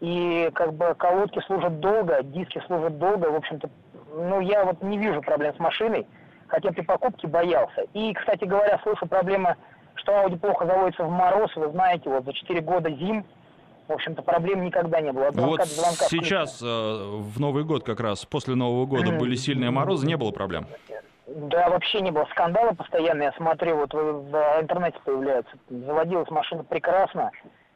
И 0.00 0.50
как 0.54 0.74
бы 0.74 0.94
колодки 0.96 1.40
служат 1.40 1.80
долго, 1.80 2.22
диски 2.22 2.62
служат 2.66 2.98
долго. 2.98 3.30
В 3.30 3.36
общем-то, 3.36 3.68
ну, 4.14 4.40
я 4.40 4.64
вот 4.64 4.82
не 4.82 4.98
вижу 4.98 5.20
проблем 5.22 5.54
с 5.54 5.58
машиной, 5.58 6.06
хотя 6.46 6.70
при 6.70 6.82
покупке 6.82 7.26
боялся. 7.26 7.82
И, 7.92 8.12
кстати 8.14 8.44
говоря, 8.44 8.78
слышу 8.82 9.06
проблема, 9.06 9.56
что 9.96 10.12
Audi 10.12 10.38
плохо 10.38 10.66
заводится 10.66 11.04
в 11.04 11.10
мороз. 11.10 11.50
Вы 11.56 11.70
знаете, 11.70 12.08
вот 12.08 12.24
за 12.24 12.32
4 12.32 12.60
года 12.60 12.90
зим, 12.90 13.24
в 13.88 13.92
общем-то, 13.92 14.22
проблем 14.22 14.64
никогда 14.64 15.00
не 15.00 15.12
было. 15.12 15.30
звонка 15.30 15.62
вот 15.62 15.68
звонка 15.68 16.04
сейчас, 16.08 16.60
э, 16.62 16.66
в 16.66 17.40
Новый 17.40 17.64
год 17.64 17.84
как 17.84 18.00
раз, 18.00 18.24
после 18.26 18.54
Нового 18.54 18.86
года 18.86 19.12
были 19.12 19.34
сильные 19.34 19.70
морозы, 19.70 20.06
не 20.06 20.16
было 20.16 20.30
проблем? 20.30 20.66
Да, 21.26 21.68
вообще 21.68 22.00
не 22.00 22.10
было. 22.10 22.26
Скандалы 22.30 22.74
постоянно, 22.74 23.24
я 23.24 23.32
смотрю, 23.32 23.76
вот 23.76 23.92
в 23.92 24.60
интернете 24.60 24.98
появляются. 25.04 25.52
Заводилась 25.68 26.30
машина 26.30 26.64
прекрасно, 26.64 27.30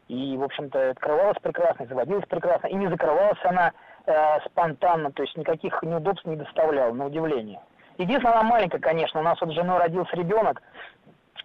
и, 0.09 0.37
в 0.37 0.43
общем-то, 0.43 0.91
открывалась 0.91 1.37
прекрасно, 1.43 1.87
заводилась 1.87 2.27
прекрасно, 2.27 2.67
и 2.69 2.75
не 2.75 2.89
закрывалась 2.89 3.39
она 3.45 3.73
э, 4.07 4.41
спонтанно, 4.47 5.13
то 5.13 5.23
есть 5.23 5.37
никаких 5.37 5.83
неудобств 5.83 6.25
не 6.27 6.37
доставлял, 6.37 6.95
на 6.95 7.07
удивление. 7.07 7.61
Единственное, 7.99 8.35
она 8.35 8.43
маленькая, 8.43 8.79
конечно, 8.79 9.21
у 9.21 9.23
нас 9.23 9.41
вот 9.41 9.51
с 9.51 9.55
женой 9.55 9.79
родился 9.79 10.17
ребенок, 10.17 10.63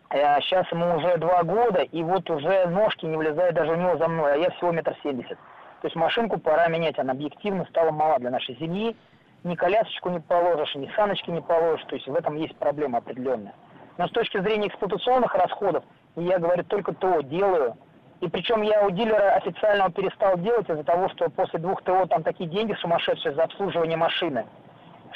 э, 0.10 0.40
сейчас 0.42 0.72
ему 0.72 0.98
уже 0.98 1.18
два 1.18 1.44
года, 1.44 1.82
и 1.82 2.04
вот 2.04 2.30
уже 2.30 2.68
ножки 2.68 3.06
не 3.06 3.18
влезают 3.18 3.56
даже 3.56 3.72
у 3.72 3.76
него 3.76 3.98
за 3.98 4.08
мной, 4.08 4.34
а 4.34 4.38
я 4.38 4.50
всего 4.52 4.72
метр 4.72 4.96
семьдесят. 5.04 5.38
То 5.82 5.88
есть 5.88 5.96
машинку 5.96 6.40
пора 6.40 6.68
менять, 6.68 6.98
она 6.98 7.14
объективно 7.14 7.66
стала 7.66 7.92
мала 7.92 8.18
для 8.20 8.32
нашей 8.32 8.56
семьи, 8.58 8.96
ни 9.44 9.56
колясочку 9.56 10.10
не 10.10 10.20
положишь, 10.20 10.74
ни 10.76 10.92
саночки 10.96 11.30
не 11.30 11.42
положишь, 11.42 11.86
то 11.86 11.96
есть 11.96 12.08
в 12.08 12.16
этом 12.16 12.36
есть 12.36 12.56
проблема 12.58 12.98
определенная. 12.98 13.54
Но 13.98 14.08
с 14.08 14.12
точки 14.12 14.40
зрения 14.40 14.68
эксплуатационных 14.68 15.34
расходов, 15.36 15.84
я 16.16 16.40
говорю 16.40 16.64
только 16.64 16.94
то, 16.94 17.22
делаю, 17.22 17.78
и 18.20 18.28
причем 18.28 18.62
я 18.64 18.86
у 18.86 18.92
дилера 18.92 19.36
официального 19.36 19.92
перестал 19.92 20.38
делать 20.38 20.70
из-за 20.70 20.84
того, 20.84 21.10
что 21.10 21.30
после 21.30 21.60
двух 21.60 21.84
ТО 21.84 22.06
там 22.08 22.24
такие 22.24 22.50
деньги 22.50 22.74
сумасшедшие 22.82 23.36
за 23.36 23.44
обслуживание 23.44 23.98
машины 23.98 24.46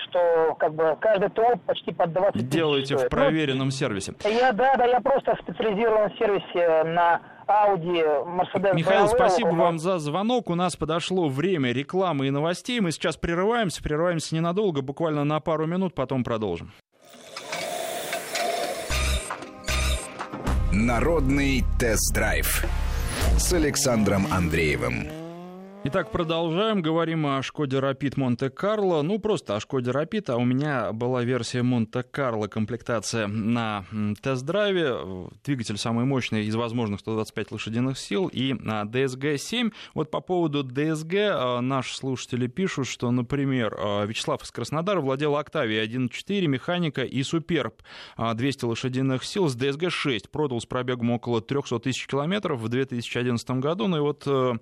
что 0.05 0.55
как 0.57 0.73
бы 0.73 0.97
каждый 0.99 1.29
ТО 1.29 1.57
почти 1.65 1.91
под 1.91 2.13
20 2.13 2.49
Делаете 2.49 2.97
в 2.97 3.09
проверенном 3.09 3.67
ну, 3.67 3.71
сервисе. 3.71 4.13
Я, 4.23 4.51
да, 4.51 4.75
да, 4.75 4.85
я 4.85 4.99
просто 4.99 5.35
в 5.35 5.39
специализированном 5.41 6.17
сервисе 6.17 6.83
на 6.85 7.21
Audi, 7.47 8.03
Mercedes. 8.25 8.73
Михаил, 8.73 9.07
спасибо 9.07 9.49
вам 9.49 9.79
за 9.79 9.99
звонок. 9.99 10.49
У 10.49 10.55
нас 10.55 10.75
подошло 10.75 11.27
время 11.27 11.71
рекламы 11.71 12.27
и 12.27 12.29
новостей. 12.31 12.79
Мы 12.79 12.91
сейчас 12.91 13.17
прерываемся, 13.17 13.83
прерываемся 13.83 14.33
ненадолго, 14.33 14.81
буквально 14.81 15.23
на 15.23 15.39
пару 15.39 15.65
минут, 15.65 15.93
потом 15.93 16.23
продолжим. 16.23 16.71
Народный 20.71 21.63
тест-драйв 21.77 22.65
с 23.41 23.53
Александром 23.53 24.27
Андреевым. 24.31 25.20
Итак, 25.83 26.11
продолжаем. 26.11 26.83
Говорим 26.83 27.25
о 27.25 27.41
Шкоде 27.41 27.77
Rapid 27.77 28.13
Монте-Карло. 28.15 29.01
Ну, 29.01 29.17
просто 29.17 29.55
о 29.55 29.59
Шкоде 29.59 29.89
Rapid. 29.89 30.31
А 30.31 30.37
у 30.37 30.45
меня 30.45 30.93
была 30.93 31.23
версия 31.23 31.63
Монте-Карло, 31.63 32.45
комплектация 32.45 33.25
на 33.25 33.83
тест-драйве. 34.21 34.95
Двигатель 35.43 35.77
самый 35.77 36.05
мощный 36.05 36.45
из 36.45 36.53
возможных 36.53 36.99
125 36.99 37.53
лошадиных 37.53 37.97
сил. 37.97 38.27
И 38.27 38.51
DSG-7. 38.53 39.73
Вот 39.95 40.11
по 40.11 40.21
поводу 40.21 40.63
DSG 40.63 41.29
а, 41.33 41.61
наши 41.61 41.95
слушатели 41.97 42.45
пишут, 42.45 42.85
что, 42.85 43.09
например, 43.09 43.75
а, 43.75 44.05
Вячеслав 44.05 44.43
из 44.43 44.51
Краснодара 44.51 45.01
владел 45.01 45.33
Octavia 45.33 45.83
1.4, 45.83 46.45
механика 46.45 47.01
и 47.01 47.23
Суперб 47.23 47.81
200 48.17 48.65
лошадиных 48.65 49.23
сил 49.23 49.49
с 49.49 49.57
DSG-6. 49.57 50.29
Продал 50.29 50.61
с 50.61 50.67
пробегом 50.67 51.09
около 51.09 51.41
300 51.41 51.79
тысяч 51.79 52.05
километров 52.05 52.59
в 52.59 52.69
2011 52.69 53.49
году. 53.59 53.87
Ну 53.87 53.97
и 53.97 54.01
вот 54.01 54.23
э, 54.27 54.53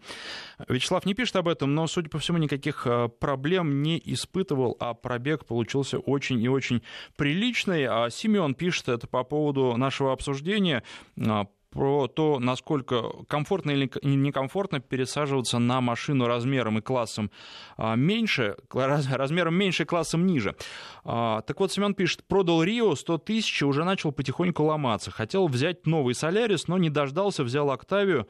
Вячеслав 0.70 1.06
не 1.10 1.16
пишет 1.16 1.38
об 1.38 1.48
этом, 1.48 1.74
но, 1.74 1.88
судя 1.88 2.08
по 2.08 2.20
всему, 2.20 2.38
никаких 2.38 2.86
э, 2.86 3.10
проблем 3.20 3.82
не 3.82 4.00
испытывал, 4.06 4.78
а 4.80 4.94
пробег 4.94 5.46
получился 5.46 5.98
очень 5.98 6.40
и 6.40 6.48
очень 6.48 6.84
приличный. 7.18 7.86
А 7.86 8.12
Семен 8.12 8.54
пишет 8.54 8.90
это 8.90 9.08
по 9.08 9.24
поводу 9.24 9.76
нашего 9.76 10.14
обсуждения 10.14 10.84
а, 11.20 11.48
про 11.72 12.08
то, 12.08 12.38
насколько 12.40 13.06
комфортно 13.28 13.72
или 13.72 13.90
некомфортно 14.04 14.82
пересаживаться 14.82 15.58
на 15.58 15.82
машину 15.82 16.28
размером 16.28 16.78
и 16.78 16.82
классом 16.82 17.32
а, 17.76 17.96
меньше, 17.96 18.56
размером 18.72 19.56
меньше, 19.56 19.86
классом 19.86 20.28
ниже. 20.28 20.56
Так 21.04 21.60
вот, 21.60 21.72
Семен 21.72 21.96
пишет, 21.96 22.24
продал 22.28 22.62
Рио 22.62 22.94
100 22.94 23.18
тысяч 23.18 23.64
и 23.64 23.66
уже 23.66 23.84
начал 23.84 24.12
потихоньку 24.12 24.64
ломаться. 24.64 25.10
Хотел 25.10 25.48
взять 25.48 25.88
новый 25.88 26.14
Солярис, 26.14 26.68
но 26.68 26.78
не 26.78 26.92
дождался, 26.92 27.44
взял 27.44 27.72
Октавию, 27.72 28.28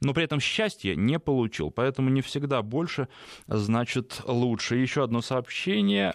но 0.00 0.14
при 0.14 0.24
этом 0.24 0.40
счастья 0.40 0.94
не 0.94 1.18
получил. 1.18 1.70
Поэтому 1.70 2.10
не 2.10 2.22
всегда 2.22 2.62
больше 2.62 3.08
значит 3.46 4.22
лучше. 4.24 4.76
Еще 4.76 5.04
одно 5.04 5.20
сообщение. 5.20 6.14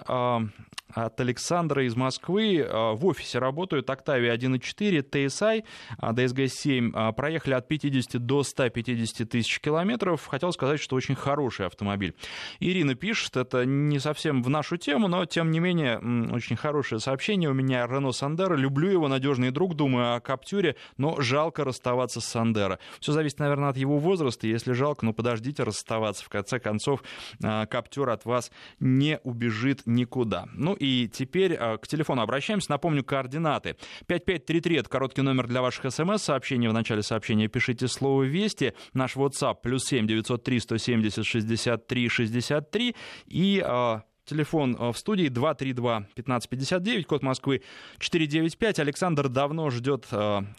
От 0.93 1.19
Александра 1.19 1.85
из 1.85 1.95
Москвы. 1.95 2.65
А, 2.67 2.93
в 2.93 3.05
офисе 3.05 3.39
работают 3.39 3.89
Octavia 3.89 4.35
1.4, 4.35 5.09
TSI, 5.09 5.63
DSG-7. 6.01 7.13
Проехали 7.13 7.53
от 7.53 7.67
50 7.67 8.23
до 8.23 8.43
150 8.43 9.29
тысяч 9.29 9.59
километров. 9.59 10.25
Хотел 10.27 10.51
сказать, 10.51 10.79
что 10.79 10.95
очень 10.95 11.15
хороший 11.15 11.65
автомобиль. 11.65 12.13
Ирина 12.59 12.95
пишет, 12.95 13.37
это 13.37 13.65
не 13.65 13.99
совсем 13.99 14.43
в 14.43 14.49
нашу 14.49 14.77
тему, 14.77 15.07
но 15.07 15.25
тем 15.25 15.51
не 15.51 15.59
менее 15.59 15.97
очень 16.31 16.55
хорошее 16.55 16.99
сообщение. 16.99 17.49
У 17.49 17.53
меня 17.53 17.85
Рено 17.87 18.11
Сандера. 18.11 18.55
Люблю 18.55 18.89
его, 18.89 19.07
надежный 19.07 19.51
друг, 19.51 19.75
думаю 19.75 20.15
о 20.15 20.19
Каптюре, 20.19 20.75
но 20.97 21.19
жалко 21.21 21.63
расставаться 21.63 22.21
с 22.21 22.25
Сандера. 22.25 22.79
Все 22.99 23.11
зависит, 23.11 23.39
наверное, 23.39 23.69
от 23.69 23.77
его 23.77 23.97
возраста. 23.97 24.47
Если 24.47 24.73
жалко, 24.73 25.05
ну 25.05 25.13
подождите 25.13 25.63
расставаться. 25.63 26.23
В 26.23 26.29
конце 26.29 26.59
концов, 26.59 27.03
а, 27.43 27.65
Каптюр 27.65 28.09
от 28.09 28.25
вас 28.25 28.51
не 28.79 29.19
убежит 29.23 29.81
никуда. 29.85 30.45
Ну 30.53 30.75
и 30.83 31.07
теперь 31.07 31.55
а, 31.55 31.77
к 31.77 31.87
телефону 31.87 32.21
обращаемся. 32.21 32.69
Напомню, 32.71 33.03
координаты. 33.03 33.77
5533— 34.07 34.75
это 34.77 34.89
короткий 34.89 35.21
номер 35.21 35.47
для 35.47 35.61
ваших 35.61 35.91
смс-сообщений. 35.91 36.67
В 36.67 36.73
начале 36.73 37.01
сообщения 37.01 37.47
пишите 37.47 37.87
слово 37.87 38.23
«Вести». 38.23 38.73
Наш 38.93 39.15
WhatsApp 39.15 39.57
плюс 39.63 39.85
7 39.85 40.07
903 40.07 40.59
170 40.59 41.25
63 41.25 42.09
63. 42.09 42.95
И 43.27 43.63
а, 43.65 44.03
Телефон 44.25 44.77
в 44.77 44.97
студии 44.97 45.27
232-1559, 45.27 47.03
код 47.03 47.23
Москвы 47.23 47.61
495. 47.99 48.79
Александр 48.79 49.27
давно 49.27 49.69
ждет. 49.69 50.07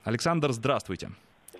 Александр, 0.05 0.53
здравствуйте. 0.53 1.13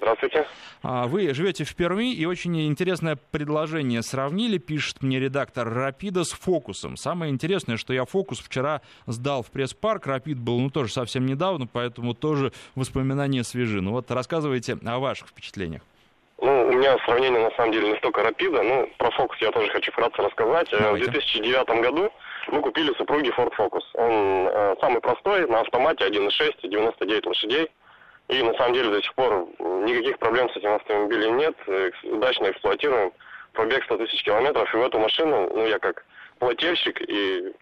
Здравствуйте. 0.05 0.47
А, 0.83 1.07
вы 1.07 1.33
живете 1.33 1.65
в 1.65 1.75
Перми, 1.75 2.13
и 2.13 2.27
очень 2.27 2.67
интересное 2.67 3.17
предложение 3.31 4.03
сравнили, 4.03 4.59
пишет 4.59 5.03
мне 5.03 5.19
редактор 5.19 5.67
Рапида 5.73 6.25
с 6.25 6.33
Фокусом. 6.33 6.99
Самое 6.99 7.33
интересное, 7.33 7.79
что 7.79 7.95
я 7.95 8.05
Фокус 8.05 8.39
вчера 8.39 8.83
сдал 9.07 9.43
в 9.43 9.51
пресс-парк, 9.51 10.07
Рапид 10.07 10.39
был, 10.39 10.61
ну, 10.61 10.69
тоже 10.69 10.93
совсем 10.93 11.25
недавно, 11.25 11.67
поэтому 11.67 12.13
тоже 12.13 12.53
воспоминания 12.75 13.45
свежи. 13.45 13.81
Ну 13.81 13.93
вот 13.93 14.11
рассказывайте 14.11 14.77
о 14.85 14.99
ваших 14.99 15.29
впечатлениях. 15.29 15.81
Ну, 16.39 16.67
у 16.67 16.73
меня 16.73 16.99
сравнение 17.07 17.41
на 17.41 17.51
самом 17.57 17.73
деле 17.73 17.89
не 17.89 17.97
столько 17.97 18.23
рапида, 18.23 18.63
ну, 18.63 18.87
про 18.99 19.11
Фокус 19.13 19.39
я 19.41 19.53
тоже 19.53 19.71
хочу 19.71 19.91
вкратце 19.91 20.21
рассказать. 20.21 20.71
Э, 20.75 20.81
Давайте. 20.81 21.07
В 21.07 21.13
2009 21.13 21.81
году 21.81 22.13
мы 22.49 22.61
купили 22.61 22.93
супруги 22.99 23.31
Ford 23.35 23.53
Focus. 23.59 23.85
Он 23.95 24.49
э, 24.49 24.75
самый 24.83 25.01
простой, 25.01 25.49
на 25.49 25.61
автомате 25.61 26.07
1.6, 26.07 26.69
99 26.69 27.27
лошадей. 27.27 27.71
И 28.29 28.43
на 28.43 28.55
самом 28.55 28.75
деле 28.75 28.91
до 28.91 29.03
сих 29.03 29.15
пор 29.15 29.47
никаких 29.59 30.19
проблем 30.19 30.49
с 30.51 30.57
этим 30.57 30.73
автомобилем 30.75 31.37
нет. 31.37 31.55
Удачно 32.05 32.51
эксплуатируем. 32.51 33.13
Пробег 33.53 33.85
100 33.85 33.99
тысяч 33.99 34.23
километров. 34.25 34.73
И 34.73 34.77
в 34.77 34.83
эту 34.83 34.99
машину, 34.99 35.51
ну, 35.55 35.67
я 35.67 35.79
как 35.79 36.05
плательщик 36.39 37.01
и, 37.03 37.53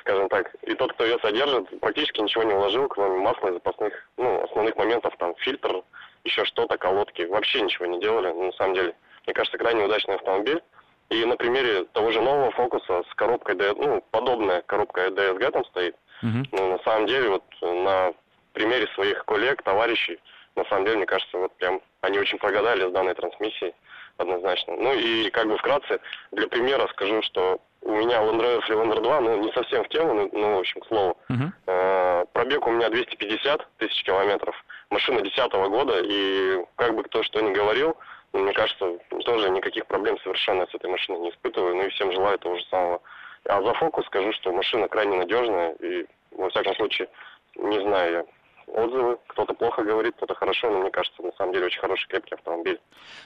скажем 0.00 0.28
так, 0.28 0.54
и 0.62 0.74
тот, 0.74 0.92
кто 0.92 1.04
ее 1.04 1.18
содержит, 1.20 1.80
практически 1.80 2.20
ничего 2.20 2.44
не 2.44 2.54
вложил, 2.54 2.86
кроме 2.88 3.18
масла 3.18 3.48
и 3.48 3.52
запасных, 3.54 3.92
ну, 4.16 4.44
основных 4.44 4.76
моментов, 4.76 5.14
там, 5.18 5.34
фильтр, 5.36 5.82
еще 6.24 6.44
что-то, 6.44 6.76
колодки. 6.76 7.22
Вообще 7.22 7.62
ничего 7.62 7.86
не 7.86 7.98
делали. 8.00 8.28
Ну, 8.28 8.46
на 8.46 8.52
самом 8.52 8.74
деле, 8.74 8.94
мне 9.26 9.34
кажется, 9.34 9.58
крайне 9.58 9.84
удачный 9.84 10.16
автомобиль. 10.16 10.62
И 11.08 11.24
на 11.24 11.36
примере 11.36 11.84
того 11.92 12.12
же 12.12 12.20
нового 12.20 12.52
фокуса 12.52 13.02
с 13.10 13.14
коробкой, 13.14 13.56
ну, 13.56 14.04
подобная 14.10 14.62
коробка 14.62 15.08
DSG 15.08 15.50
там 15.50 15.64
стоит. 15.64 15.96
Uh-huh. 16.22 16.46
Ну, 16.52 16.72
на 16.72 16.78
самом 16.84 17.06
деле, 17.06 17.30
вот 17.30 17.44
на 17.62 18.12
примере 18.52 18.86
своих 18.94 19.24
коллег, 19.24 19.62
товарищей, 19.62 20.18
на 20.56 20.64
самом 20.64 20.84
деле, 20.84 20.98
мне 20.98 21.06
кажется, 21.06 21.38
вот 21.38 21.52
прям 21.56 21.80
они 22.00 22.18
очень 22.18 22.38
прогадали 22.38 22.88
с 22.88 22.92
данной 22.92 23.14
трансмиссией 23.14 23.74
однозначно. 24.16 24.76
Ну 24.76 24.92
и 24.92 25.30
как 25.30 25.46
бы 25.46 25.56
вкратце, 25.56 26.00
для 26.32 26.48
примера 26.48 26.86
скажу, 26.88 27.22
что 27.22 27.60
у 27.82 27.92
меня 27.92 28.20
Land 28.20 28.40
Rover 28.40 28.60
Freelander 28.68 29.00
2, 29.00 29.20
ну 29.20 29.42
не 29.42 29.52
совсем 29.52 29.84
в 29.84 29.88
тему, 29.88 30.14
ну, 30.14 30.30
ну 30.32 30.56
в 30.56 30.58
общем, 30.58 30.80
к 30.80 30.86
слову. 30.86 31.16
Uh-huh. 31.30 31.50
Э, 31.66 32.24
пробег 32.32 32.66
у 32.66 32.70
меня 32.72 32.90
250 32.90 33.66
тысяч 33.78 34.02
километров, 34.04 34.54
машина 34.90 35.22
10 35.22 35.52
года, 35.52 36.00
и 36.02 36.58
как 36.76 36.94
бы 36.94 37.04
кто 37.04 37.22
что 37.22 37.40
ни 37.40 37.52
говорил, 37.52 37.96
мне 38.32 38.52
кажется, 38.52 38.98
тоже 39.24 39.50
никаких 39.50 39.86
проблем 39.86 40.18
совершенно 40.18 40.66
с 40.66 40.74
этой 40.74 40.90
машиной 40.90 41.20
не 41.20 41.30
испытываю, 41.30 41.76
ну 41.76 41.84
и 41.84 41.90
всем 41.90 42.12
желаю 42.12 42.38
того 42.38 42.56
же 42.56 42.64
самого. 42.66 43.00
А 43.46 43.62
за 43.62 43.72
фокус 43.74 44.04
скажу, 44.06 44.32
что 44.34 44.52
машина 44.52 44.88
крайне 44.88 45.16
надежная, 45.16 45.72
и 45.80 46.06
во 46.32 46.50
всяком 46.50 46.74
случае, 46.76 47.08
не 47.56 47.80
знаю 47.80 48.12
я, 48.12 48.24
отзывы. 48.66 49.18
Кто-то 49.28 49.54
плохо 49.54 49.82
говорит, 49.82 50.14
кто-то 50.16 50.34
хорошо, 50.34 50.70
но 50.70 50.80
мне 50.80 50.90
кажется, 50.90 51.22
на 51.22 51.32
самом 51.32 51.52
деле 51.52 51.66
очень 51.66 51.80
хороший 51.80 52.08
крепкий 52.08 52.34
автомобиль. 52.34 52.80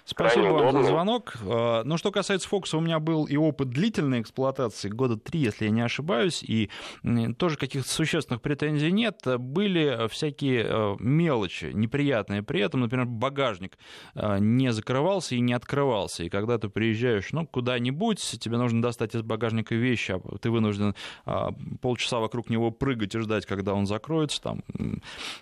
Спасибо 0.04 0.42
Крайне 0.42 0.52
вам 0.52 0.68
удобный. 0.68 0.82
за 0.82 0.88
звонок. 0.88 1.34
А, 1.48 1.82
ну, 1.84 1.96
что 1.96 2.10
касается 2.10 2.48
Фокуса, 2.48 2.78
у 2.78 2.80
меня 2.80 2.98
был 2.98 3.24
и 3.26 3.36
опыт 3.36 3.70
длительной 3.70 4.20
эксплуатации, 4.20 4.88
года 4.88 5.16
три, 5.16 5.40
если 5.40 5.66
я 5.66 5.70
не 5.70 5.82
ошибаюсь, 5.82 6.42
и 6.42 6.70
тоже 7.38 7.56
каких-то 7.56 7.88
существенных 7.88 8.42
претензий 8.42 8.92
нет. 8.92 9.20
Были 9.24 10.08
всякие 10.08 10.66
а, 10.66 10.96
мелочи 10.98 11.70
неприятные 11.72 12.42
при 12.42 12.60
этом. 12.60 12.80
Например, 12.80 13.06
багажник 13.06 13.78
а, 14.14 14.38
не 14.38 14.72
закрывался 14.72 15.34
и 15.34 15.40
не 15.40 15.52
открывался. 15.52 16.24
И 16.24 16.28
когда 16.28 16.58
ты 16.58 16.68
приезжаешь 16.68 17.32
ну, 17.32 17.46
куда-нибудь, 17.46 18.20
тебе 18.40 18.56
нужно 18.56 18.82
достать 18.82 19.14
из 19.14 19.22
багажника 19.22 19.74
вещи, 19.74 20.12
а 20.12 20.38
ты 20.38 20.50
вынужден 20.50 20.94
полчаса 21.80 22.18
вокруг 22.18 22.50
него 22.50 22.70
прыгать 22.70 23.14
и 23.14 23.18
ждать, 23.18 23.46
когда 23.46 23.74
он 23.74 23.86
закроется, 23.86 24.40
там 24.42 24.62
а, 24.78 24.82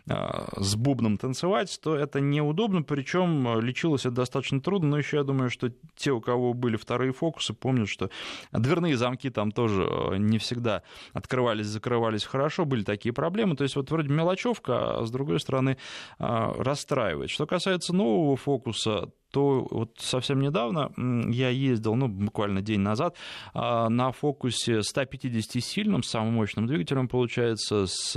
с 0.06 0.76
бубном 0.76 1.18
танцевать, 1.18 1.78
то 1.82 1.96
это 1.96 2.20
неудобно, 2.20 2.82
причем 2.82 3.60
лечилось 3.60 4.06
это 4.06 4.16
достаточно 4.16 4.60
трудно, 4.60 4.90
но 4.90 4.98
еще 4.98 5.18
я 5.18 5.24
думаю, 5.24 5.50
что 5.50 5.70
те, 5.96 6.12
у 6.12 6.20
кого 6.20 6.54
были 6.54 6.76
вторые 6.76 7.12
фокусы, 7.12 7.54
помнят, 7.54 7.88
что 7.88 8.10
дверные 8.52 8.96
замки 8.96 9.30
там 9.30 9.52
тоже 9.52 9.82
э, 9.84 10.16
не 10.18 10.38
всегда 10.38 10.82
открывались, 11.12 11.66
закрывались 11.66 12.24
хорошо, 12.24 12.64
были 12.64 12.82
такие 12.82 13.12
проблемы, 13.12 13.56
то 13.56 13.64
есть 13.64 13.76
вот 13.76 13.90
вроде 13.90 14.08
мелочевка, 14.08 14.98
а 14.98 15.06
с 15.06 15.10
другой 15.10 15.40
стороны 15.40 15.76
расстраивает. 16.18 17.30
Что 17.30 17.46
касается 17.46 17.94
нового 17.94 18.36
фокуса, 18.36 19.10
то 19.30 19.66
вот 19.70 19.96
совсем 19.98 20.40
недавно 20.40 20.92
я 21.30 21.48
ездил, 21.48 21.94
ну, 21.94 22.08
буквально 22.08 22.60
день 22.60 22.80
назад, 22.80 23.16
на 23.54 24.12
фокусе 24.12 24.80
150-сильным, 24.80 26.02
самым 26.02 26.34
мощным 26.34 26.66
двигателем, 26.66 27.08
получается, 27.08 27.86
с 27.86 28.16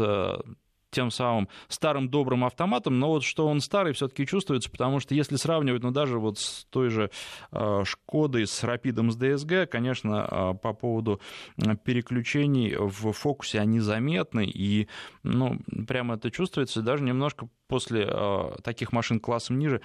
тем 0.91 1.12
самым 1.12 1.50
старым 1.67 2.10
добрым 2.10 2.45
автоматом, 2.45 3.00
но 3.00 3.10
вот 3.10 3.24
что 3.24 3.48
он 3.48 3.60
старый 3.60 3.93
все-таки 3.93 4.26
чувствуется, 4.26 4.69
потому 4.69 5.00
что 5.00 5.13
если 5.13 5.36
сравнивать, 5.36 5.84
ну 5.84 5.91
даже 5.91 6.19
вот 6.19 6.39
с 6.39 6.65
той 6.69 6.89
же 6.89 7.12
э, 7.52 7.84
Шкодой, 7.84 8.48
с 8.48 8.63
Рапидом, 8.63 9.12
с 9.12 9.17
ДСГ, 9.17 9.69
конечно, 9.69 10.28
э, 10.30 10.54
по 10.62 10.74
поводу 10.74 11.19
переключений 11.84 12.76
в 12.76 13.12
фокусе 13.12 13.60
они 13.60 13.80
заметны, 13.80 14.45
и 14.45 14.88
ну, 15.24 15.60
прямо 15.88 16.15
это 16.15 16.32
чувствуется, 16.32 16.82
даже 16.82 17.04
немножко 17.04 17.50
после 17.67 18.08
э, 18.08 18.52
таких 18.63 18.93
машин 18.93 19.19
классом 19.19 19.58
ниже 19.58 19.82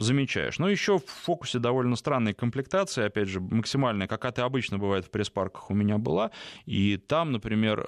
замечаешь. 0.00 0.58
Но 0.58 0.68
еще 0.68 0.98
в 0.98 1.06
фокусе 1.06 1.60
довольно 1.60 1.94
странная 1.94 2.34
комплектация, 2.34 3.06
опять 3.06 3.28
же, 3.28 3.40
максимальная, 3.40 4.08
как 4.08 4.24
это 4.24 4.44
обычно 4.44 4.78
бывает 4.78 5.04
в 5.04 5.10
пресс-парках, 5.10 5.70
у 5.70 5.74
меня 5.74 5.98
была. 5.98 6.32
И 6.66 6.96
там, 6.96 7.30
например, 7.32 7.86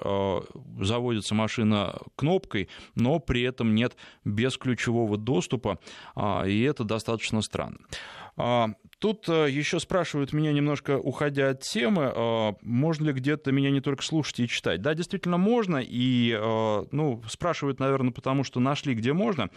заводится 0.79 1.35
машина 1.35 1.99
кнопкой, 2.15 2.69
но 2.95 3.19
при 3.19 3.41
этом 3.41 3.75
нет 3.75 3.95
бесключевого 4.25 5.17
доступа, 5.17 5.79
э, 6.15 6.49
и 6.49 6.61
это 6.63 6.83
достаточно 6.83 7.41
странно. 7.41 7.79
А, 8.97 8.99
тут 8.99 9.29
э, 9.29 9.49
еще 9.49 9.79
спрашивают 9.79 10.33
меня, 10.33 10.51
немножко 10.51 10.97
уходя 10.97 11.49
от 11.49 11.61
темы, 11.61 12.11
а, 12.15 12.55
можно 12.61 13.05
ли 13.05 13.13
где-то 13.13 13.51
меня 13.51 13.71
не 13.71 13.81
только 13.81 14.03
слушать 14.03 14.39
и 14.39 14.47
читать. 14.47 14.81
Да, 14.81 14.93
действительно 14.93 15.37
можно, 15.37 15.77
и 15.77 16.31
э, 16.31 16.83
ну, 16.91 17.21
спрашивают, 17.29 17.79
наверное, 17.79 18.11
потому 18.11 18.43
что 18.43 18.59
нашли, 18.59 18.93
где 18.93 19.13
можно. 19.13 19.49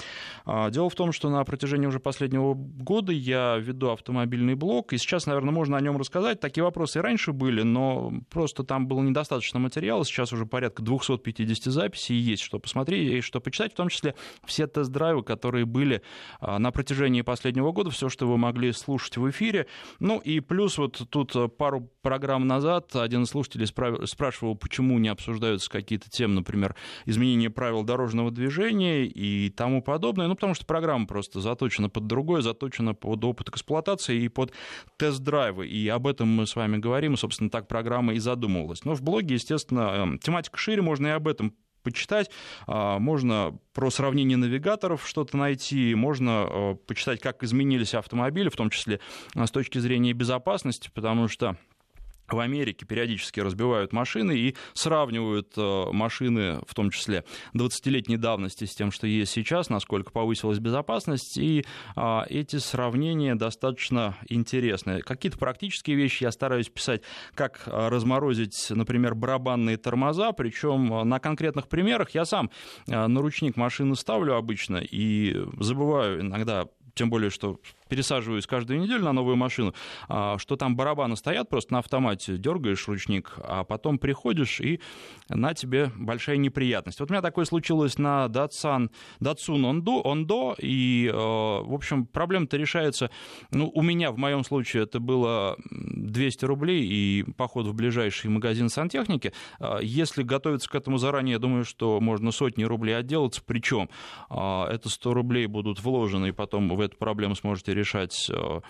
А, 0.44 0.70
дело 0.70 0.90
в 0.90 0.94
том, 0.94 1.12
что 1.12 1.30
на 1.30 1.44
протяжении 1.44 1.86
уже 1.86 2.00
последнего 2.00 2.54
года 2.54 3.12
я 3.12 3.56
веду 3.58 3.90
автомобильный 3.90 4.54
блог, 4.54 4.92
и 4.92 4.98
сейчас, 4.98 5.26
наверное, 5.26 5.52
можно 5.52 5.76
о 5.76 5.80
нем 5.80 5.96
рассказать. 5.96 6.40
Такие 6.40 6.64
вопросы 6.64 6.98
и 6.98 7.02
раньше 7.02 7.32
были, 7.32 7.62
но 7.62 8.12
просто 8.30 8.64
там 8.64 8.86
было 8.86 9.02
недостаточно 9.02 9.58
материала. 9.58 10.04
Сейчас 10.04 10.32
уже 10.32 10.46
порядка 10.46 10.82
250 10.82 11.72
записей, 11.72 12.16
есть 12.16 12.42
что 12.42 12.58
посмотреть 12.58 13.10
и 13.10 13.20
что 13.20 13.40
почитать, 13.40 13.72
в 13.72 13.76
том 13.76 13.88
числе 13.88 14.14
все 14.44 14.66
тест-драйвы, 14.66 15.22
которые 15.22 15.64
были 15.64 16.02
на 16.40 16.70
протяжении 16.70 17.22
последнего 17.22 17.72
года, 17.72 17.90
все, 17.90 18.08
что 18.08 18.26
вы 18.26 18.36
могли 18.36 18.72
слушать 18.72 19.16
в 19.16 19.29
эфире. 19.30 19.66
Ну 19.98 20.18
и 20.18 20.40
плюс 20.40 20.78
вот 20.78 21.02
тут 21.10 21.34
э, 21.34 21.48
пару 21.48 21.90
программ 22.02 22.46
назад 22.46 22.94
один 22.96 23.22
из 23.22 23.28
слушателей 23.28 23.66
спрашивал, 23.66 24.56
почему 24.56 24.98
не 24.98 25.08
обсуждаются 25.08 25.70
какие-то 25.70 26.10
темы, 26.10 26.34
например, 26.34 26.74
изменение 27.06 27.50
правил 27.50 27.82
дорожного 27.82 28.30
движения 28.30 29.04
и 29.04 29.50
тому 29.50 29.82
подобное. 29.82 30.26
Ну, 30.26 30.34
потому 30.34 30.54
что 30.54 30.66
программа 30.66 31.06
просто 31.06 31.40
заточена 31.40 31.88
под 31.88 32.06
другое, 32.06 32.42
заточена 32.42 32.94
под 32.94 33.24
опыт 33.24 33.48
эксплуатации 33.48 34.22
и 34.22 34.28
под 34.28 34.52
тест-драйвы. 34.96 35.66
И 35.66 35.88
об 35.88 36.06
этом 36.06 36.28
мы 36.28 36.46
с 36.46 36.56
вами 36.56 36.76
говорим, 36.76 37.16
собственно, 37.16 37.50
так 37.50 37.68
программа 37.68 38.14
и 38.14 38.18
задумывалась. 38.18 38.84
Но 38.84 38.94
в 38.94 39.02
блоге, 39.02 39.34
естественно, 39.34 39.80
эм, 39.94 40.18
тематика 40.18 40.58
шире, 40.58 40.82
можно 40.82 41.08
и 41.08 41.10
об 41.10 41.28
этом 41.28 41.54
почитать. 41.82 42.30
А, 42.66 42.98
можно 42.98 43.58
про 43.72 43.90
сравнение 43.90 44.36
навигаторов 44.36 45.06
что-то 45.06 45.36
найти, 45.36 45.94
можно 45.94 46.30
а, 46.32 46.74
почитать, 46.74 47.20
как 47.20 47.42
изменились 47.42 47.94
автомобили, 47.94 48.48
в 48.48 48.56
том 48.56 48.70
числе 48.70 49.00
а, 49.34 49.46
с 49.46 49.50
точки 49.50 49.78
зрения 49.78 50.12
безопасности, 50.12 50.90
потому 50.92 51.28
что 51.28 51.56
в 52.32 52.40
Америке 52.40 52.86
периодически 52.86 53.40
разбивают 53.40 53.92
машины 53.92 54.36
и 54.36 54.56
сравнивают 54.74 55.52
э, 55.56 55.84
машины, 55.92 56.60
в 56.66 56.74
том 56.74 56.90
числе 56.90 57.24
20-летней 57.54 58.16
давности, 58.16 58.64
с 58.64 58.74
тем, 58.74 58.90
что 58.90 59.06
есть 59.06 59.32
сейчас, 59.32 59.68
насколько 59.70 60.10
повысилась 60.12 60.58
безопасность, 60.58 61.38
и 61.38 61.64
а, 61.96 62.24
эти 62.28 62.56
сравнения 62.56 63.34
достаточно 63.34 64.16
интересные. 64.28 65.02
Какие-то 65.02 65.38
практические 65.38 65.96
вещи 65.96 66.24
я 66.24 66.32
стараюсь 66.32 66.68
писать, 66.68 67.02
как 67.34 67.62
э, 67.66 67.88
разморозить, 67.88 68.70
например, 68.70 69.14
барабанные 69.14 69.76
тормоза, 69.76 70.32
причем 70.32 70.92
э, 70.92 71.04
на 71.04 71.18
конкретных 71.20 71.68
примерах 71.68 72.10
я 72.10 72.24
сам 72.24 72.50
на 72.86 73.20
ручник 73.20 73.56
машины 73.56 73.96
ставлю 73.96 74.36
обычно 74.36 74.78
и 74.78 75.36
забываю 75.58 76.20
иногда 76.20 76.66
тем 76.94 77.10
более, 77.10 77.30
что 77.30 77.58
пересаживаюсь 77.90 78.46
каждую 78.46 78.80
неделю 78.80 79.04
на 79.04 79.12
новую 79.12 79.36
машину, 79.36 79.74
а, 80.08 80.38
что 80.38 80.56
там 80.56 80.76
барабаны 80.76 81.16
стоят 81.16 81.48
просто 81.48 81.72
на 81.74 81.80
автомате, 81.80 82.38
дергаешь 82.38 82.86
ручник, 82.88 83.34
а 83.38 83.64
потом 83.64 83.98
приходишь 83.98 84.60
и 84.60 84.80
на 85.28 85.52
тебе 85.54 85.90
большая 85.96 86.36
неприятность. 86.36 87.00
Вот 87.00 87.10
у 87.10 87.12
меня 87.12 87.20
такое 87.20 87.44
случилось 87.44 87.98
на 87.98 88.26
Datsun, 88.26 88.90
Datsun 89.20 89.82
Ondo, 89.82 90.02
Ondo 90.04 90.54
и, 90.58 91.10
э, 91.12 91.14
в 91.14 91.74
общем, 91.74 92.06
проблема-то 92.06 92.56
решается, 92.56 93.10
ну, 93.50 93.70
у 93.74 93.82
меня 93.82 94.12
в 94.12 94.18
моем 94.18 94.44
случае 94.44 94.84
это 94.84 95.00
было 95.00 95.56
200 95.70 96.44
рублей 96.44 96.86
и 96.86 97.24
поход 97.36 97.66
в 97.66 97.74
ближайший 97.74 98.30
магазин 98.30 98.68
сантехники. 98.68 99.32
А, 99.58 99.80
если 99.80 100.22
готовиться 100.22 100.70
к 100.70 100.74
этому 100.74 100.98
заранее, 100.98 101.34
я 101.34 101.38
думаю, 101.38 101.64
что 101.64 102.00
можно 102.00 102.30
сотни 102.30 102.62
рублей 102.62 102.96
отделаться, 102.96 103.42
причем 103.44 103.88
а, 104.28 104.68
это 104.70 104.88
100 104.88 105.14
рублей 105.14 105.46
будут 105.46 105.80
вложены, 105.82 106.28
и 106.28 106.32
потом 106.32 106.68
вы 106.68 106.84
эту 106.84 106.96
проблему 106.96 107.34
сможете 107.34 107.74
решать 107.80 108.30
э, 108.30 108.60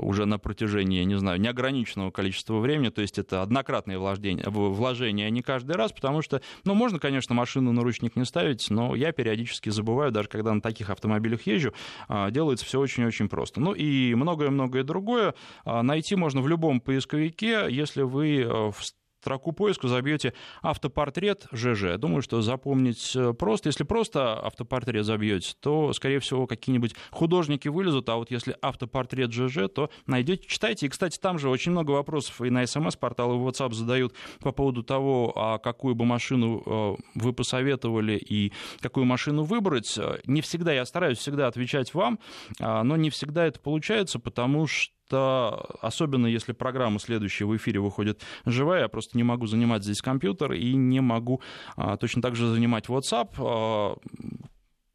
уже 0.00 0.24
на 0.26 0.38
протяжении, 0.38 1.02
не 1.04 1.18
знаю, 1.18 1.40
неограниченного 1.40 2.10
количества 2.10 2.58
времени, 2.58 2.88
то 2.88 3.02
есть 3.02 3.18
это 3.18 3.42
однократное 3.42 3.98
вложение, 3.98 4.44
вложение, 4.46 5.26
а 5.26 5.30
не 5.30 5.42
каждый 5.42 5.76
раз, 5.76 5.92
потому 5.92 6.22
что, 6.22 6.40
ну, 6.64 6.74
можно, 6.74 6.98
конечно, 6.98 7.34
машину 7.34 7.72
на 7.72 7.82
ручник 7.82 8.16
не 8.16 8.24
ставить, 8.24 8.70
но 8.70 8.94
я 8.94 9.12
периодически 9.12 9.70
забываю, 9.70 10.12
даже 10.12 10.28
когда 10.28 10.54
на 10.54 10.60
таких 10.60 10.90
автомобилях 10.90 11.46
езжу, 11.46 11.72
а, 12.08 12.30
делается 12.30 12.64
все 12.64 12.80
очень-очень 12.80 13.28
просто. 13.28 13.60
Ну 13.60 13.72
и 13.72 14.14
многое-многое 14.14 14.82
другое 14.84 15.34
найти 15.64 16.16
можно 16.16 16.40
в 16.40 16.48
любом 16.48 16.80
поисковике, 16.80 17.66
если 17.68 18.02
вы 18.02 18.40
э, 18.40 18.48
в 18.48 18.82
строку 19.26 19.50
поиска 19.50 19.88
забьете 19.88 20.34
автопортрет 20.62 21.48
ЖЖ. 21.50 21.98
Думаю, 21.98 22.22
что 22.22 22.42
запомнить 22.42 23.10
э, 23.16 23.32
просто. 23.32 23.70
Если 23.70 23.82
просто 23.82 24.38
автопортрет 24.38 25.04
забьете, 25.04 25.54
то, 25.58 25.92
скорее 25.92 26.20
всего, 26.20 26.46
какие-нибудь 26.46 26.94
художники 27.10 27.66
вылезут, 27.66 28.08
а 28.08 28.16
вот 28.16 28.30
если 28.30 28.56
автопортрет 28.62 29.32
ЖЖ, 29.32 29.68
то 29.74 29.90
найдете, 30.06 30.46
читайте. 30.46 30.86
И, 30.86 30.88
кстати, 30.88 31.18
там 31.18 31.40
же 31.40 31.48
очень 31.48 31.72
много 31.72 31.90
вопросов 31.90 32.40
и 32.40 32.50
на 32.50 32.64
смс-портал, 32.68 33.34
и 33.34 33.38
в 33.38 33.48
WhatsApp 33.48 33.72
задают 33.72 34.14
по 34.38 34.52
поводу 34.52 34.84
того, 34.84 35.32
а 35.34 35.58
какую 35.58 35.96
бы 35.96 36.04
машину 36.04 36.62
э, 36.64 36.96
вы 37.16 37.32
посоветовали 37.32 38.16
и 38.16 38.52
какую 38.78 39.06
машину 39.06 39.42
выбрать. 39.42 39.98
Не 40.26 40.40
всегда, 40.40 40.72
я 40.72 40.84
стараюсь 40.84 41.18
всегда 41.18 41.48
отвечать 41.48 41.94
вам, 41.94 42.20
а, 42.60 42.84
но 42.84 42.94
не 42.94 43.10
всегда 43.10 43.44
это 43.46 43.58
получается, 43.58 44.20
потому 44.20 44.68
что 44.68 44.95
что 45.06 45.64
особенно 45.80 46.26
если 46.26 46.52
программа 46.52 46.98
следующая 46.98 47.44
в 47.44 47.56
эфире 47.56 47.80
выходит 47.80 48.20
живая, 48.44 48.82
я 48.82 48.88
просто 48.88 49.16
не 49.16 49.22
могу 49.22 49.46
занимать 49.46 49.84
здесь 49.84 50.00
компьютер 50.00 50.52
и 50.52 50.74
не 50.74 51.00
могу 51.00 51.40
а, 51.76 51.96
точно 51.96 52.22
так 52.22 52.34
же 52.34 52.48
занимать 52.48 52.86
WhatsApp. 52.88 53.28
А, 53.38 53.96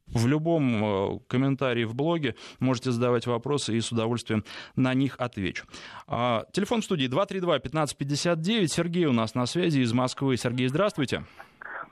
в 0.07 0.27
любом 0.27 0.83
а, 0.83 1.19
комментарии 1.27 1.85
в 1.85 1.95
блоге 1.95 2.35
можете 2.59 2.91
задавать 2.91 3.25
вопросы 3.25 3.75
и 3.75 3.79
с 3.79 3.91
удовольствием 3.91 4.43
на 4.75 4.93
них 4.93 5.15
отвечу. 5.17 5.65
Телефон 6.07 6.81
в 6.81 6.85
студии 6.85 7.07
232-1559. 7.07 8.67
Сергей 8.67 9.05
у 9.05 9.13
нас 9.13 9.35
на 9.35 9.45
связи 9.45 9.79
из 9.79 9.93
Москвы. 9.93 10.35
Сергей, 10.35 10.67
здравствуйте. 10.67 11.23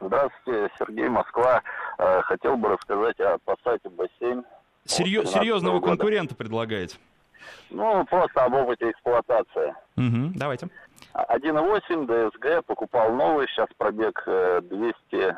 Здравствуйте, 0.02 0.70
Сергей, 0.78 1.10
Москва. 1.10 1.62
Хотел 1.98 2.58
бы 2.58 2.70
рассказать 2.70 3.20
о 3.20 3.38
Passat 3.46 3.80
B7. 3.84 4.44
Серьезного 4.86 5.80
конкурента 5.82 6.36
предлагаете? 6.36 6.98
Ну, 7.70 8.06
просто 8.06 8.44
об 8.44 8.54
опыте 8.54 8.90
эксплуатации. 8.92 9.76
Угу, 9.98 10.34
давайте. 10.36 10.70
1.8 11.14 12.06
DSG, 12.06 12.62
покупал 12.64 13.12
новый, 13.14 13.48
сейчас 13.48 13.68
пробег 13.78 14.24
200, 14.26 15.38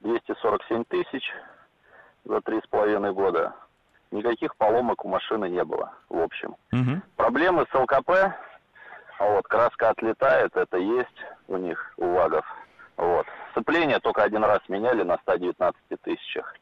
247 0.00 0.84
тысяч 0.84 1.32
за 2.24 2.40
три 2.40 2.60
с 2.60 2.66
половиной 2.66 3.12
года. 3.12 3.54
Никаких 4.10 4.54
поломок 4.56 5.04
у 5.04 5.08
машины 5.08 5.48
не 5.48 5.64
было, 5.64 5.92
в 6.08 6.20
общем. 6.20 6.56
Угу. 6.72 7.02
Проблемы 7.16 7.66
с 7.70 7.74
ЛКП, 7.74 8.34
вот, 9.18 9.46
краска 9.46 9.90
отлетает, 9.90 10.54
это 10.56 10.76
есть 10.76 11.08
у 11.48 11.56
них, 11.56 11.92
у 11.96 12.06
ВАГов. 12.06 12.44
Вот. 12.96 13.26
Сцепление 13.52 14.00
только 14.00 14.22
один 14.22 14.44
раз 14.44 14.60
меняли 14.68 15.02
на 15.02 15.16
119 15.18 15.80
тысячах. 16.02 16.54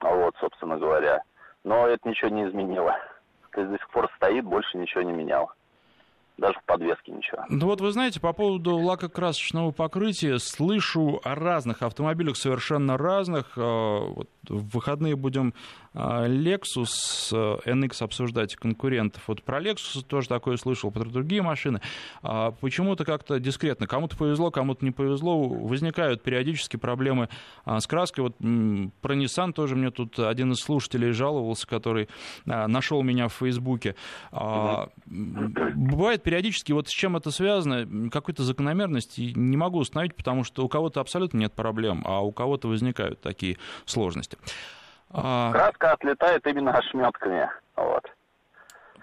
Вот, 0.00 0.34
собственно 0.38 0.76
говоря. 0.76 1.22
Но 1.62 1.86
это 1.86 2.06
ничего 2.06 2.28
не 2.28 2.46
изменило 2.46 2.98
то 3.54 3.64
до 3.64 3.78
сих 3.78 3.88
пор 3.90 4.10
стоит, 4.16 4.44
больше 4.44 4.76
ничего 4.78 5.02
не 5.02 5.12
менял. 5.12 5.50
Даже 6.36 6.58
в 6.58 6.64
подвеске 6.64 7.12
ничего. 7.12 7.44
Ну 7.48 7.66
вот 7.66 7.80
вы 7.80 7.92
знаете, 7.92 8.20
по 8.20 8.32
поводу 8.32 8.76
лакокрасочного 8.76 9.70
покрытия 9.70 10.38
слышу 10.38 11.20
о 11.22 11.36
разных 11.36 11.82
автомобилях, 11.82 12.36
совершенно 12.36 12.96
разных. 12.96 13.52
А, 13.56 14.00
вот 14.00 14.28
в 14.48 14.74
выходные 14.74 15.14
будем 15.14 15.54
Lexus 15.94 16.88
э, 17.32 17.70
NX 17.70 18.02
обсуждать 18.02 18.56
конкурентов. 18.56 19.22
Вот 19.28 19.42
про 19.42 19.60
Lexus 19.60 20.02
тоже 20.04 20.28
такое 20.28 20.56
слышал, 20.56 20.90
про 20.90 21.04
другие 21.04 21.42
машины. 21.42 21.80
А 22.22 22.50
почему-то 22.50 23.04
как-то 23.04 23.38
дискретно. 23.38 23.86
Кому-то 23.86 24.16
повезло, 24.16 24.50
кому-то 24.50 24.84
не 24.84 24.90
повезло. 24.90 25.40
Возникают 25.48 26.22
периодически 26.22 26.76
проблемы 26.76 27.28
а, 27.64 27.80
с 27.80 27.86
краской. 27.86 28.24
Вот 28.24 28.36
про 28.38 29.14
Nissan 29.14 29.52
тоже 29.52 29.76
мне 29.76 29.90
тут 29.90 30.18
один 30.18 30.52
из 30.52 30.58
слушателей 30.58 31.12
жаловался, 31.12 31.66
который 31.66 32.08
а, 32.46 32.66
нашел 32.66 33.02
меня 33.02 33.28
в 33.28 33.34
Фейсбуке. 33.34 33.94
Бывает 35.06 36.22
периодически, 36.22 36.72
вот 36.72 36.88
с 36.88 36.90
чем 36.90 37.16
это 37.16 37.30
связано, 37.30 38.10
какой-то 38.10 38.42
закономерности 38.42 39.32
не 39.34 39.56
могу 39.56 39.78
установить, 39.78 40.16
потому 40.16 40.44
что 40.44 40.64
у 40.64 40.68
кого-то 40.68 41.00
абсолютно 41.00 41.38
нет 41.38 41.52
проблем, 41.52 42.02
а 42.04 42.20
у 42.20 42.32
кого-то 42.32 42.68
возникают 42.68 43.20
такие 43.20 43.58
сложности. 43.84 44.36
А... 45.14 45.52
Краска 45.52 45.92
отлетает 45.92 46.46
именно 46.46 46.72
ошметками. 46.72 47.48
Вот. 47.76 48.04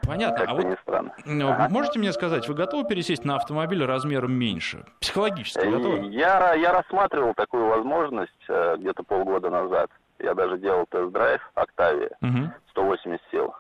Понятно. 0.06 0.46
а 0.48 0.54
вот 0.56 0.64
не 0.64 0.76
странно. 0.78 1.14
Ну, 1.26 1.52
ага. 1.52 1.70
можете 1.70 2.00
мне 2.00 2.12
сказать, 2.12 2.48
вы 2.48 2.56
готовы 2.56 2.88
пересесть 2.88 3.24
на 3.24 3.36
автомобиль 3.36 3.86
размером 3.86 4.34
меньше? 4.34 4.84
Психологически 5.00 5.66
готовы? 5.66 6.08
Я, 6.08 6.54
я 6.56 6.74
рассматривал 6.74 7.34
такую 7.36 7.68
возможность 7.68 8.32
э, 8.50 8.78
где-то 8.80 9.04
полгода 9.04 9.50
назад. 9.50 9.90
Я 10.20 10.34
даже 10.34 10.58
делал 10.58 10.86
тест-драйв 10.90 11.42
Октавия, 11.54 12.12
угу. 12.22 12.52
180 12.72 13.22
сил 13.32 13.56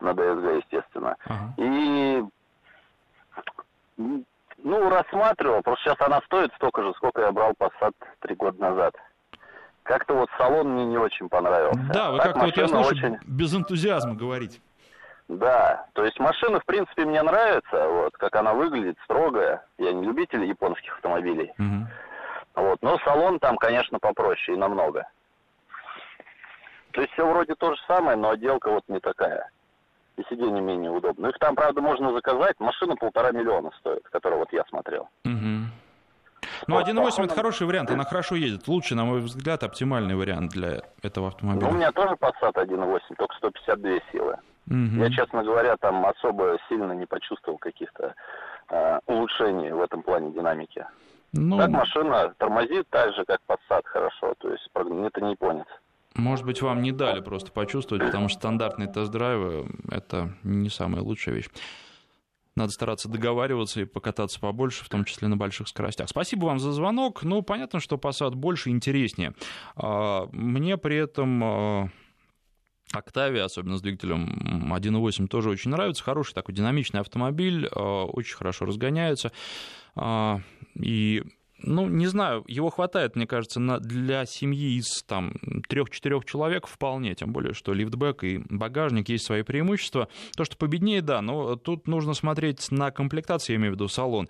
на 0.00 0.10
DSG, 0.10 0.56
естественно. 0.56 1.16
Ага. 1.26 1.54
И 1.58 2.24
ну, 3.96 4.88
рассматривал, 4.88 5.62
просто 5.62 5.84
сейчас 5.84 6.00
она 6.00 6.20
стоит 6.26 6.52
столько 6.54 6.82
же, 6.82 6.92
сколько 6.94 7.20
я 7.20 7.32
брал 7.32 7.52
Passat 7.52 7.94
три 8.20 8.34
года 8.34 8.60
назад 8.60 8.94
как-то 9.84 10.14
вот 10.14 10.28
салон 10.36 10.68
мне 10.68 10.86
не 10.86 10.98
очень 10.98 11.28
понравился. 11.28 11.80
Да, 11.92 12.10
вы 12.10 12.18
как-то 12.18 12.40
вот 12.40 12.56
я 12.56 12.66
слышу, 12.66 12.88
очень... 12.90 13.18
без 13.26 13.54
энтузиазма 13.54 14.14
говорить. 14.14 14.60
Да, 15.28 15.86
то 15.94 16.04
есть 16.04 16.18
машина, 16.18 16.60
в 16.60 16.64
принципе, 16.66 17.04
мне 17.04 17.22
нравится, 17.22 17.88
вот, 17.88 18.16
как 18.16 18.34
она 18.36 18.52
выглядит, 18.52 18.98
строгая. 19.04 19.64
Я 19.78 19.92
не 19.92 20.04
любитель 20.04 20.44
японских 20.44 20.94
автомобилей. 20.96 21.52
Угу. 21.58 22.66
Вот, 22.66 22.78
но 22.82 22.98
салон 22.98 23.38
там, 23.38 23.56
конечно, 23.56 23.98
попроще 23.98 24.56
и 24.56 24.60
намного. 24.60 25.06
То 26.92 27.00
есть 27.00 27.12
все 27.14 27.26
вроде 27.26 27.54
то 27.54 27.74
же 27.74 27.80
самое, 27.86 28.16
но 28.16 28.30
отделка 28.30 28.70
вот 28.70 28.84
не 28.88 29.00
такая. 29.00 29.50
И 30.16 30.22
сиденье 30.28 30.60
менее 30.60 30.90
удобно. 30.90 31.26
Их 31.28 31.38
там, 31.38 31.56
правда, 31.56 31.80
можно 31.80 32.12
заказать. 32.12 32.60
Машина 32.60 32.94
полтора 32.94 33.32
миллиона 33.32 33.70
стоит, 33.80 34.04
которую 34.10 34.40
вот 34.40 34.52
я 34.52 34.64
смотрел. 34.68 35.08
Угу. 35.24 35.70
Ну, 36.66 36.80
1.8 36.80 37.24
это 37.24 37.34
хороший 37.34 37.66
вариант, 37.66 37.90
она 37.90 38.04
хорошо 38.04 38.36
едет. 38.36 38.66
Лучший, 38.68 38.96
на 38.96 39.04
мой 39.04 39.20
взгляд, 39.20 39.62
оптимальный 39.62 40.14
вариант 40.14 40.52
для 40.52 40.82
этого 41.02 41.28
автомобиля. 41.28 41.66
Ну, 41.66 41.72
у 41.72 41.74
меня 41.74 41.92
тоже 41.92 42.14
Passat 42.14 42.54
1.8, 42.54 43.00
только 43.16 43.34
152 43.36 43.90
силы. 44.12 44.36
Угу. 44.66 45.02
Я, 45.02 45.10
честно 45.10 45.42
говоря, 45.42 45.76
там 45.76 46.06
особо 46.06 46.56
сильно 46.68 46.92
не 46.92 47.06
почувствовал 47.06 47.58
каких-то 47.58 48.14
э, 48.70 49.00
улучшений 49.06 49.70
в 49.70 49.80
этом 49.80 50.02
плане 50.02 50.32
динамики. 50.32 50.86
Ну... 51.32 51.58
Как 51.58 51.68
машина 51.70 52.32
тормозит 52.38 52.86
так 52.90 53.12
же, 53.14 53.24
как 53.24 53.40
Passat 53.46 53.82
хорошо, 53.84 54.34
то 54.38 54.50
есть 54.50 54.68
это 54.74 55.20
не 55.20 55.32
японец. 55.32 55.66
Может 56.14 56.46
быть, 56.46 56.62
вам 56.62 56.80
не 56.80 56.92
дали 56.92 57.20
просто 57.20 57.50
почувствовать, 57.50 58.06
потому 58.06 58.28
что 58.28 58.38
стандартные 58.38 58.88
тест-драйвы— 58.88 59.66
это 59.90 60.30
не 60.44 60.70
самая 60.70 61.02
лучшая 61.02 61.34
вещь 61.34 61.48
надо 62.56 62.72
стараться 62.72 63.08
договариваться 63.08 63.80
и 63.80 63.84
покататься 63.84 64.38
побольше, 64.38 64.84
в 64.84 64.88
том 64.88 65.04
числе 65.04 65.28
на 65.28 65.36
больших 65.36 65.68
скоростях. 65.68 66.08
Спасибо 66.08 66.46
вам 66.46 66.60
за 66.60 66.72
звонок. 66.72 67.22
Ну, 67.24 67.42
понятно, 67.42 67.80
что 67.80 67.96
Passat 67.96 68.34
больше 68.34 68.70
интереснее. 68.70 69.34
А, 69.76 70.28
мне 70.32 70.76
при 70.76 70.96
этом 70.96 71.42
а, 71.42 71.90
особенно 72.92 73.76
с 73.76 73.82
двигателем 73.82 74.72
1.8, 74.72 75.26
тоже 75.26 75.50
очень 75.50 75.70
нравится. 75.70 76.04
Хороший 76.04 76.34
такой 76.34 76.54
динамичный 76.54 77.00
автомобиль, 77.00 77.68
а, 77.72 78.04
очень 78.04 78.36
хорошо 78.36 78.64
разгоняется. 78.66 79.32
И 80.76 81.22
ну, 81.66 81.88
не 81.88 82.06
знаю, 82.06 82.44
его 82.46 82.70
хватает, 82.70 83.16
мне 83.16 83.26
кажется, 83.26 83.60
на, 83.60 83.78
для 83.78 84.24
семьи 84.26 84.76
из 84.76 85.02
там 85.02 85.34
трех-четырех 85.68 86.24
человек 86.24 86.66
вполне, 86.66 87.14
тем 87.14 87.32
более, 87.32 87.54
что 87.54 87.72
лифтбэк 87.72 88.24
и 88.24 88.38
багажник 88.48 89.08
есть 89.08 89.26
свои 89.26 89.42
преимущества. 89.42 90.08
То, 90.36 90.44
что 90.44 90.56
победнее, 90.56 91.02
да, 91.02 91.22
но 91.22 91.56
тут 91.56 91.86
нужно 91.88 92.14
смотреть 92.14 92.70
на 92.70 92.90
комплектацию, 92.90 93.54
я 93.54 93.58
имею 93.58 93.72
в 93.72 93.74
виду 93.76 93.88
салон. 93.88 94.28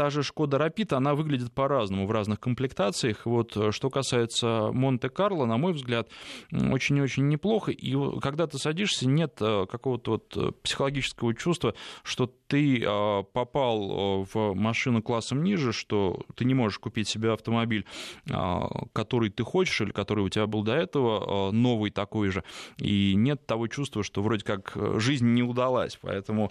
Та 0.00 0.08
же 0.08 0.22
Шкода 0.22 0.56
Rapid, 0.56 0.94
она 0.94 1.14
выглядит 1.14 1.52
по-разному 1.52 2.06
в 2.06 2.10
разных 2.10 2.40
комплектациях. 2.40 3.26
Вот 3.26 3.54
что 3.70 3.90
касается 3.90 4.70
Монте-Карло, 4.72 5.44
на 5.44 5.58
мой 5.58 5.74
взгляд, 5.74 6.08
очень-очень 6.50 7.28
неплохо. 7.28 7.70
И 7.70 7.94
когда 8.22 8.46
ты 8.46 8.56
садишься, 8.56 9.06
нет 9.06 9.34
какого-то 9.36 10.12
вот 10.12 10.62
психологического 10.62 11.34
чувства, 11.34 11.74
что 12.02 12.32
ты 12.46 12.80
попал 13.34 14.24
в 14.24 14.54
машину 14.54 15.02
классом 15.02 15.44
ниже, 15.44 15.74
что 15.74 16.24
ты 16.34 16.46
не 16.46 16.54
можешь 16.54 16.78
купить 16.78 17.06
себе 17.06 17.34
автомобиль, 17.34 17.84
который 18.94 19.28
ты 19.28 19.44
хочешь 19.44 19.82
или 19.82 19.90
который 19.90 20.24
у 20.24 20.30
тебя 20.30 20.46
был 20.46 20.62
до 20.62 20.76
этого, 20.76 21.50
новый 21.52 21.90
такой 21.90 22.30
же. 22.30 22.42
И 22.78 23.14
нет 23.14 23.46
того 23.46 23.68
чувства, 23.68 24.02
что 24.02 24.22
вроде 24.22 24.46
как 24.46 24.72
жизнь 24.96 25.26
не 25.26 25.42
удалась. 25.42 25.98
Поэтому 26.00 26.50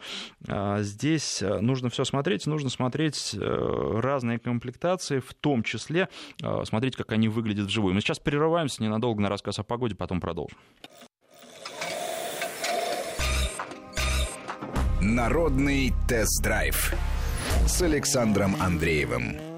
здесь 0.77 1.41
нужно 1.41 1.89
все 1.89 2.03
смотреть, 2.05 2.45
нужно 2.45 2.69
смотреть 2.69 3.31
э, 3.33 3.38
разные 3.39 4.39
комплектации, 4.39 5.19
в 5.19 5.33
том 5.33 5.63
числе 5.63 6.09
э, 6.41 6.63
смотреть, 6.65 6.95
как 6.95 7.11
они 7.11 7.27
выглядят 7.27 7.67
вживую. 7.67 7.93
Мы 7.93 8.01
сейчас 8.01 8.19
прерываемся 8.19 8.83
ненадолго 8.83 9.21
на 9.21 9.29
рассказ 9.29 9.59
о 9.59 9.63
погоде, 9.63 9.95
потом 9.95 10.19
продолжим. 10.19 10.57
Народный 15.01 15.93
тест-драйв 16.07 16.93
с 17.65 17.81
Александром 17.81 18.55
Андреевым. 18.59 19.48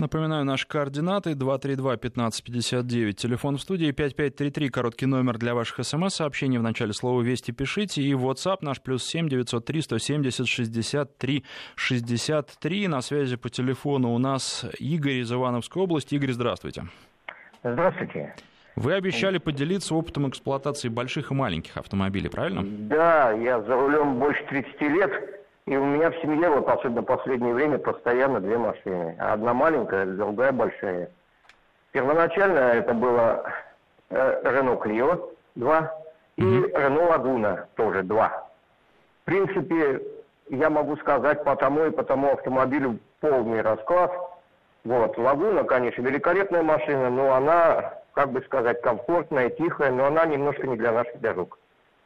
Напоминаю, 0.00 0.44
наши 0.44 0.66
координаты 0.66 1.34
232-1559, 1.34 3.12
телефон 3.12 3.58
в 3.58 3.60
студии 3.60 3.92
5533, 3.92 4.68
короткий 4.68 5.06
номер 5.06 5.38
для 5.38 5.54
ваших 5.54 5.86
смс-сообщений. 5.86 6.58
В 6.58 6.62
начале 6.62 6.92
слова 6.92 7.22
«Вести» 7.22 7.52
пишите. 7.52 8.02
И 8.02 8.12
WhatsApp 8.12 8.58
наш 8.62 8.82
плюс 8.82 9.04
7 9.04 9.28
903 9.28 9.82
170 9.82 10.48
63 10.48 11.44
63. 11.76 12.88
На 12.88 13.02
связи 13.02 13.36
по 13.36 13.48
телефону 13.48 14.12
у 14.12 14.18
нас 14.18 14.66
Игорь 14.80 15.20
из 15.20 15.32
Ивановской 15.32 15.82
области. 15.82 16.16
Игорь, 16.16 16.32
здравствуйте. 16.32 16.86
Здравствуйте. 17.62 18.34
Вы 18.74 18.94
обещали 18.94 19.38
поделиться 19.38 19.94
опытом 19.94 20.28
эксплуатации 20.28 20.88
больших 20.88 21.30
и 21.30 21.34
маленьких 21.34 21.76
автомобилей, 21.76 22.28
правильно? 22.28 22.64
Да, 22.64 23.30
я 23.30 23.62
за 23.62 23.76
рулем 23.76 24.18
больше 24.18 24.44
30 24.48 24.80
лет. 24.80 25.43
И 25.66 25.76
у 25.76 25.84
меня 25.84 26.10
в 26.10 26.16
семье, 26.20 26.50
вот 26.50 26.68
особенно 26.68 27.00
в 27.00 27.06
последнее 27.06 27.54
время, 27.54 27.78
постоянно 27.78 28.38
две 28.40 28.58
машины. 28.58 29.16
Одна 29.18 29.54
маленькая, 29.54 30.04
другая 30.04 30.52
большая. 30.52 31.10
Первоначально 31.92 32.58
это 32.58 32.92
было 32.92 33.50
э, 34.10 34.42
Renault 34.44 34.82
Clio 34.82 35.34
2 35.54 35.94
и 36.36 36.42
Renault 36.42 37.16
Laguna 37.16 37.64
тоже 37.76 38.02
2. 38.02 38.28
В 39.22 39.24
принципе, 39.24 40.02
я 40.50 40.68
могу 40.68 40.96
сказать 40.98 41.42
по 41.44 41.56
тому 41.56 41.86
и 41.86 41.90
по 41.90 42.04
тому 42.04 42.32
автомобилю 42.32 42.98
полный 43.20 43.62
расклад. 43.62 44.12
Вот, 44.84 45.16
Лагуна, 45.16 45.64
конечно, 45.64 46.02
великолепная 46.02 46.62
машина, 46.62 47.08
но 47.08 47.32
она, 47.32 47.94
как 48.12 48.32
бы 48.32 48.42
сказать, 48.42 48.82
комфортная, 48.82 49.48
тихая, 49.48 49.90
но 49.90 50.04
она 50.04 50.26
немножко 50.26 50.66
не 50.66 50.76
для 50.76 50.92
наших 50.92 51.18
дорог. 51.22 51.58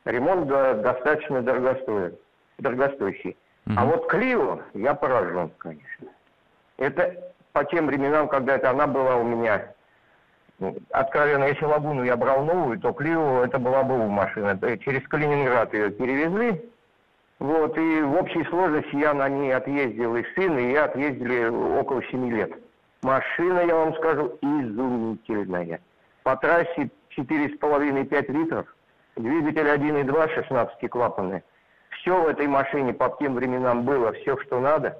Ремонт 0.04 0.46
достаточно 0.46 1.42
дорогостоящий. 1.42 3.36
А 3.76 3.84
вот 3.84 4.08
Клио 4.08 4.60
я 4.74 4.94
поражен, 4.94 5.50
конечно. 5.58 6.08
Это 6.78 7.32
по 7.52 7.64
тем 7.64 7.86
временам, 7.86 8.28
когда 8.28 8.56
это 8.56 8.70
она 8.70 8.86
была 8.86 9.16
у 9.16 9.24
меня. 9.24 9.74
Ну, 10.58 10.76
откровенно, 10.90 11.44
если 11.44 11.64
Лагуну 11.64 12.02
я 12.02 12.16
брал 12.16 12.44
новую, 12.44 12.78
то 12.80 12.92
Клио 12.92 13.44
это 13.44 13.58
была 13.58 13.82
бы 13.82 14.08
машина. 14.08 14.58
Через 14.78 15.06
Калининград 15.08 15.72
ее 15.74 15.90
перевезли. 15.90 16.70
Вот, 17.38 17.76
и 17.78 18.00
в 18.02 18.14
общей 18.16 18.42
сложности 18.44 18.96
я 18.96 19.14
на 19.14 19.28
ней 19.28 19.54
отъездил 19.54 20.16
и 20.16 20.24
сын, 20.34 20.58
и 20.58 20.72
я 20.72 20.86
отъездили 20.86 21.46
около 21.78 22.02
7 22.02 22.30
лет. 22.32 22.52
Машина, 23.02 23.60
я 23.60 23.76
вам 23.76 23.94
скажу, 23.94 24.36
изумительная. 24.40 25.80
По 26.24 26.36
трассе 26.36 26.90
4,5-5 27.16 28.32
литров, 28.32 28.66
двигатель 29.14 29.68
1,2, 29.68 30.34
16 30.34 30.90
клапаны– 30.90 31.44
все 32.00 32.20
в 32.20 32.28
этой 32.28 32.46
машине 32.46 32.92
по 32.92 33.14
тем 33.18 33.34
временам 33.34 33.82
было, 33.84 34.12
все, 34.12 34.36
что 34.38 34.60
надо. 34.60 34.98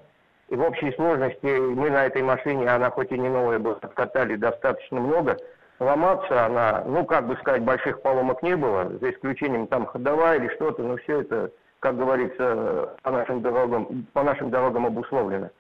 И 0.48 0.56
в 0.56 0.62
общей 0.62 0.92
сложности 0.92 1.58
мы 1.58 1.90
на 1.90 2.06
этой 2.06 2.22
машине, 2.22 2.68
она 2.68 2.90
хоть 2.90 3.12
и 3.12 3.18
не 3.18 3.28
новая 3.28 3.58
была, 3.58 3.76
откатали 3.82 4.36
достаточно 4.36 5.00
много. 5.00 5.36
Ломаться 5.78 6.46
она, 6.46 6.82
ну, 6.86 7.04
как 7.04 7.26
бы 7.26 7.36
сказать, 7.36 7.62
больших 7.62 8.02
поломок 8.02 8.42
не 8.42 8.56
было, 8.56 8.88
за 9.00 9.10
исключением 9.10 9.66
там 9.66 9.86
ходовая 9.86 10.38
или 10.38 10.48
что-то, 10.54 10.82
но 10.82 10.96
все 10.96 11.20
это, 11.20 11.52
как 11.80 11.96
говорится, 11.96 12.96
по 13.02 13.10
нашим 13.10 13.42
дорогам, 13.42 14.06
по 14.12 14.22
нашим 14.22 14.50
дорогам 14.50 14.86
обусловлено. 14.86 15.50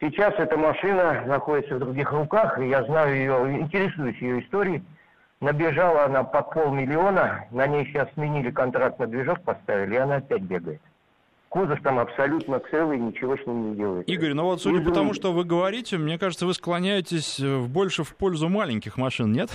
Сейчас 0.00 0.34
эта 0.38 0.56
машина 0.56 1.24
находится 1.26 1.76
в 1.76 1.78
других 1.78 2.10
руках, 2.10 2.58
и 2.58 2.68
я 2.68 2.82
знаю 2.84 3.14
ее, 3.14 3.60
интересуюсь 3.60 4.16
ее 4.16 4.40
историей. 4.40 4.82
Набежала 5.40 6.04
она 6.04 6.22
под 6.22 6.52
полмиллиона, 6.52 7.46
на 7.50 7.66
ней 7.66 7.86
сейчас 7.86 8.08
сменили 8.12 8.50
контракт 8.50 8.98
на 8.98 9.06
движок, 9.06 9.40
поставили, 9.40 9.94
и 9.94 9.98
она 9.98 10.16
опять 10.16 10.42
бегает. 10.42 10.82
Кузов 11.48 11.80
там 11.80 11.98
абсолютно 11.98 12.60
целый, 12.70 12.98
ничего 12.98 13.38
с 13.38 13.46
ним 13.46 13.70
не 13.70 13.76
делает. 13.76 14.08
Игорь, 14.08 14.34
ну 14.34 14.44
вот 14.44 14.60
судя 14.60 14.84
по 14.84 14.92
тому, 14.92 15.14
что 15.14 15.32
вы 15.32 15.44
говорите, 15.44 15.96
мне 15.96 16.18
кажется, 16.18 16.44
вы 16.44 16.52
склоняетесь 16.52 17.40
э, 17.40 17.58
больше 17.58 18.04
в 18.04 18.14
пользу 18.16 18.50
маленьких 18.50 18.98
машин, 18.98 19.32
нет? 19.32 19.48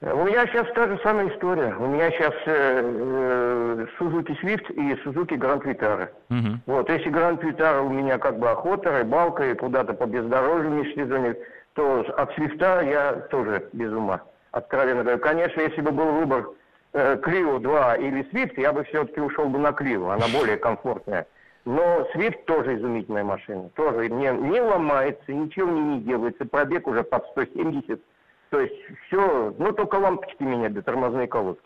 У 0.00 0.24
меня 0.24 0.46
сейчас 0.46 0.66
та 0.74 0.88
же 0.88 0.98
самая 1.02 1.28
история. 1.28 1.76
У 1.78 1.86
меня 1.86 2.10
сейчас 2.10 2.32
э, 2.46 2.80
э, 2.82 3.86
Suzuki 4.00 4.34
Swift 4.42 4.72
и 4.72 4.94
Suzuki 5.04 5.36
Grand 5.36 5.62
Vitara. 5.62 6.08
Угу. 6.30 6.60
Вот, 6.66 6.88
если 6.88 7.12
Grand 7.12 7.38
Vitara 7.40 7.82
у 7.82 7.90
меня 7.90 8.16
как 8.16 8.38
бы 8.38 8.50
охота, 8.50 8.90
рыбалка 8.90 9.44
и 9.50 9.54
куда-то 9.54 9.92
по 9.92 10.06
бездорожью 10.06 10.70
межсезонье, 10.70 11.36
то 11.74 12.00
от 12.16 12.32
Свифта 12.34 12.80
я 12.80 13.12
тоже 13.30 13.68
без 13.74 13.92
ума 13.92 14.22
откровенно 14.52 15.02
говоря. 15.02 15.18
Конечно, 15.18 15.60
если 15.60 15.80
бы 15.80 15.90
был 15.90 16.12
выбор 16.12 16.50
э, 16.92 17.16
Clio 17.16 17.58
2 17.58 17.96
или 17.96 18.30
Swift, 18.30 18.60
я 18.60 18.72
бы 18.72 18.84
все-таки 18.84 19.20
ушел 19.20 19.48
бы 19.48 19.58
на 19.58 19.70
Clio, 19.70 20.12
она 20.12 20.26
более 20.28 20.56
комфортная. 20.56 21.26
Но 21.64 22.06
Swift 22.14 22.44
тоже 22.44 22.76
изумительная 22.76 23.24
машина, 23.24 23.68
тоже 23.70 24.08
не, 24.08 24.28
не 24.30 24.60
ломается, 24.60 25.32
ничего 25.32 25.70
не, 25.70 25.80
не 25.80 26.00
делается, 26.00 26.44
пробег 26.44 26.86
уже 26.86 27.04
под 27.04 27.24
170, 27.28 28.00
то 28.50 28.60
есть 28.60 28.74
все, 29.06 29.54
ну 29.58 29.72
только 29.72 29.96
лампочки 29.96 30.42
менять, 30.42 30.74
да 30.74 30.82
тормозные 30.82 31.28
колодки. 31.28 31.64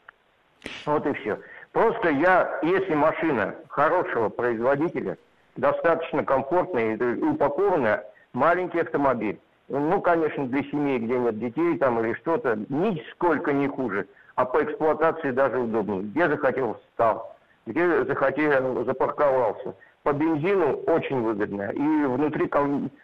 Вот 0.84 1.06
и 1.06 1.12
все. 1.14 1.38
Просто 1.72 2.10
я, 2.10 2.58
если 2.62 2.94
машина 2.94 3.54
хорошего 3.68 4.28
производителя, 4.28 5.16
достаточно 5.56 6.24
комфортная 6.24 6.96
и 6.96 7.22
упакованная, 7.22 8.04
маленький 8.34 8.80
автомобиль, 8.80 9.40
ну, 9.68 10.00
конечно, 10.00 10.46
для 10.46 10.62
семей, 10.64 10.98
где 10.98 11.18
нет 11.18 11.38
детей 11.38 11.76
там 11.78 12.00
или 12.00 12.14
что-то, 12.14 12.56
нисколько 12.68 13.52
не 13.52 13.68
хуже, 13.68 14.06
а 14.34 14.44
по 14.44 14.62
эксплуатации 14.62 15.30
даже 15.30 15.58
удобнее. 15.58 16.02
Где 16.02 16.28
захотел, 16.28 16.78
встал, 16.90 17.36
где 17.66 18.04
захотел, 18.04 18.84
запарковался. 18.84 19.74
По 20.04 20.12
бензину 20.12 20.74
очень 20.86 21.20
выгодно. 21.20 21.72
И 21.72 21.80
внутри, 22.06 22.48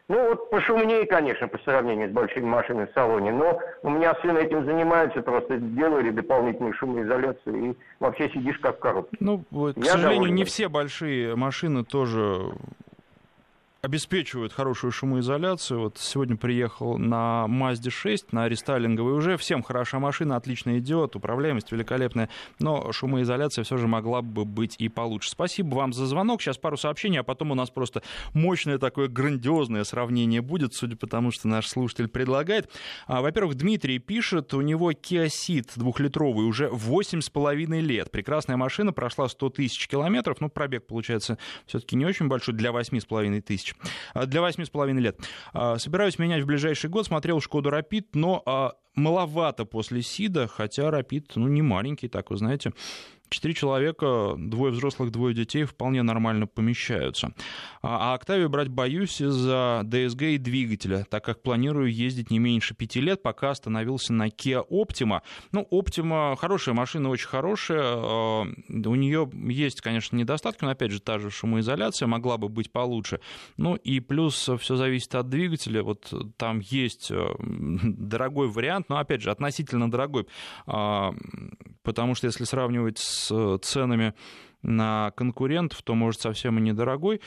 ну 0.06 0.28
вот 0.28 0.50
пошумнее, 0.50 1.04
конечно, 1.04 1.48
по 1.48 1.58
сравнению 1.58 2.10
с 2.10 2.12
большими 2.12 2.44
машинами 2.44 2.86
в 2.86 2.94
салоне, 2.94 3.32
но 3.32 3.58
у 3.82 3.90
меня 3.90 4.14
сын 4.22 4.36
этим 4.36 4.64
занимается, 4.64 5.20
просто 5.20 5.56
делали 5.56 6.10
дополнительную 6.10 6.74
шумоизоляцию 6.74 7.70
и 7.70 7.76
вообще 7.98 8.30
сидишь 8.30 8.56
как 8.58 8.76
в 8.76 8.78
коробке. 8.78 9.16
Ну, 9.18 9.38
к 9.40 9.84
сожалению, 9.84 10.14
доволен. 10.14 10.34
не 10.36 10.44
все 10.44 10.68
большие 10.68 11.34
машины 11.34 11.82
тоже 11.84 12.52
обеспечивают 13.84 14.52
хорошую 14.52 14.92
шумоизоляцию. 14.92 15.80
Вот 15.80 15.98
сегодня 15.98 16.36
приехал 16.36 16.98
на 16.98 17.46
Mazda 17.48 17.90
6, 17.90 18.32
на 18.32 18.48
рестайлинговый. 18.48 19.12
Уже 19.12 19.36
всем 19.36 19.64
хороша 19.64 19.98
машина, 19.98 20.36
отлично 20.36 20.78
идет, 20.78 21.16
управляемость 21.16 21.72
великолепная, 21.72 22.28
но 22.60 22.92
шумоизоляция 22.92 23.64
все 23.64 23.78
же 23.78 23.88
могла 23.88 24.22
бы 24.22 24.44
быть 24.44 24.76
и 24.78 24.88
получше. 24.88 25.30
Спасибо 25.30 25.74
вам 25.74 25.92
за 25.92 26.06
звонок. 26.06 26.40
Сейчас 26.40 26.58
пару 26.58 26.76
сообщений, 26.76 27.18
а 27.18 27.24
потом 27.24 27.50
у 27.50 27.56
нас 27.56 27.70
просто 27.70 28.04
мощное 28.34 28.78
такое 28.78 29.08
грандиозное 29.08 29.82
сравнение 29.82 30.42
будет, 30.42 30.74
судя 30.74 30.94
по 30.94 31.08
тому, 31.08 31.32
что 31.32 31.48
наш 31.48 31.66
слушатель 31.66 32.06
предлагает. 32.06 32.70
А, 33.08 33.20
во-первых, 33.20 33.56
Дмитрий 33.56 33.98
пишет, 33.98 34.54
у 34.54 34.60
него 34.60 34.92
Kia 34.92 35.26
Ceed 35.26 35.68
двухлитровый 35.74 36.46
уже 36.46 36.68
8,5 36.68 37.80
лет. 37.80 38.12
Прекрасная 38.12 38.56
машина, 38.56 38.92
прошла 38.92 39.28
100 39.28 39.50
тысяч 39.50 39.88
километров, 39.88 40.40
ну, 40.40 40.48
пробег 40.48 40.86
получается 40.86 41.36
все-таки 41.66 41.96
не 41.96 42.06
очень 42.06 42.28
большой 42.28 42.54
для 42.54 42.70
8,5 42.70 43.40
тысяч 43.40 43.71
тысяч. 43.80 43.92
А, 44.14 44.26
для 44.26 44.40
8,5 44.40 44.98
лет. 44.98 45.20
А, 45.52 45.78
собираюсь 45.78 46.18
менять 46.18 46.42
в 46.42 46.46
ближайший 46.46 46.90
год. 46.90 47.06
Смотрел 47.06 47.40
Шкоду 47.40 47.70
Рапид, 47.70 48.14
но 48.14 48.42
а, 48.46 48.72
маловато 48.94 49.64
после 49.64 50.02
Сида, 50.02 50.46
хотя 50.46 50.90
Рапид, 50.90 51.32
ну, 51.34 51.48
не 51.48 51.62
маленький, 51.62 52.08
так 52.08 52.30
вы 52.30 52.36
знаете, 52.36 52.72
четыре 53.32 53.54
человека, 53.54 54.34
двое 54.38 54.72
взрослых, 54.72 55.10
двое 55.10 55.34
детей 55.34 55.64
вполне 55.64 56.02
нормально 56.02 56.46
помещаются. 56.46 57.32
А, 57.82 58.12
а 58.12 58.14
Октавию 58.14 58.48
брать 58.48 58.68
боюсь 58.68 59.20
из-за 59.20 59.82
DSG 59.84 60.34
и 60.34 60.38
двигателя, 60.38 61.04
так 61.08 61.24
как 61.24 61.42
планирую 61.42 61.92
ездить 61.92 62.30
не 62.30 62.38
меньше 62.38 62.74
пяти 62.74 63.00
лет, 63.00 63.22
пока 63.22 63.50
остановился 63.50 64.12
на 64.12 64.28
Kia 64.28 64.62
Optima. 64.70 65.22
Ну, 65.52 65.66
Optima 65.70 66.36
хорошая 66.36 66.74
машина, 66.74 67.08
очень 67.08 67.28
хорошая. 67.28 67.82
А, 67.82 68.42
у 68.42 68.94
нее 68.94 69.30
есть, 69.48 69.80
конечно, 69.80 70.16
недостатки, 70.16 70.64
но, 70.64 70.70
опять 70.70 70.92
же, 70.92 71.00
та 71.00 71.18
же 71.18 71.30
шумоизоляция 71.30 72.06
могла 72.06 72.38
бы 72.38 72.48
быть 72.48 72.70
получше. 72.70 73.20
Ну, 73.56 73.76
и 73.76 74.00
плюс 74.00 74.50
все 74.58 74.76
зависит 74.76 75.14
от 75.14 75.28
двигателя. 75.28 75.82
Вот 75.82 76.12
там 76.36 76.60
есть 76.60 77.10
э, 77.10 77.26
дорогой 77.38 78.48
вариант, 78.48 78.88
но, 78.88 78.98
опять 78.98 79.22
же, 79.22 79.30
относительно 79.30 79.90
дорогой, 79.90 80.26
а, 80.66 81.14
потому 81.82 82.14
что 82.14 82.26
если 82.26 82.44
сравнивать 82.44 82.98
с 82.98 83.58
ценами 83.62 84.14
на 84.62 85.12
конкурентов, 85.16 85.82
то, 85.82 85.94
может, 85.94 86.20
совсем 86.20 86.58
и 86.58 86.62
недорогой. 86.62 87.20